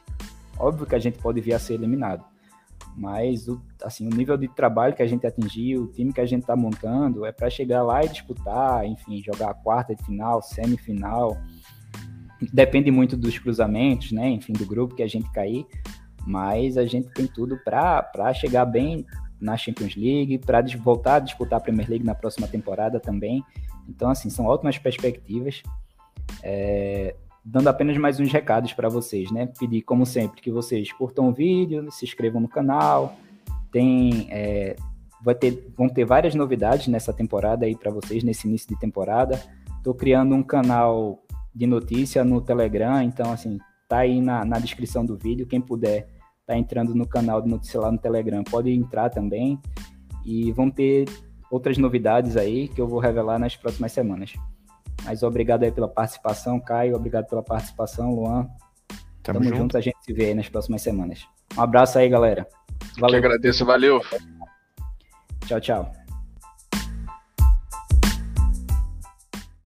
[0.58, 2.24] Óbvio que a gente pode vir a ser eliminado
[2.96, 6.26] mas o, assim, o nível de trabalho que a gente atingiu, o time que a
[6.26, 10.42] gente está montando, é para chegar lá e disputar, enfim, jogar a quarta de final,
[10.42, 11.38] semifinal.
[12.54, 14.30] Depende muito dos cruzamentos, né?
[14.30, 15.66] Enfim, do grupo que a gente cair,
[16.26, 19.06] mas a gente tem tudo para chegar bem
[19.40, 23.44] na Champions League, para voltar a disputar a Premier League na próxima temporada também.
[23.90, 25.62] Então, assim, são ótimas perspectivas.
[26.42, 27.16] É,
[27.46, 29.48] dando apenas mais uns recados para vocês, né?
[29.60, 33.16] Pedir, como sempre, que vocês curtam o vídeo, se inscrevam no canal.
[33.72, 34.76] Tem, é,
[35.24, 39.40] vai ter, vão ter várias novidades nessa temporada aí para vocês, nesse início de temporada.
[39.78, 41.24] Estou criando um canal
[41.54, 46.10] de notícia no Telegram, então assim, tá aí na, na descrição do vídeo, quem puder
[46.48, 49.60] tá entrando no canal de notícia lá no Telegram, pode entrar também,
[50.26, 51.06] e vão ter
[51.50, 54.34] outras novidades aí que eu vou revelar nas próximas semanas.
[55.04, 58.48] Mas obrigado aí pela participação, Caio, obrigado pela participação, Luan.
[59.22, 59.58] Tamo, Tamo junto.
[59.58, 61.28] junto, a gente se vê aí nas próximas semanas.
[61.58, 62.48] Um abraço aí, galera.
[63.00, 63.18] Valeu.
[63.18, 64.02] Eu que agradeço, valeu.
[65.48, 66.05] Tchau, tchau.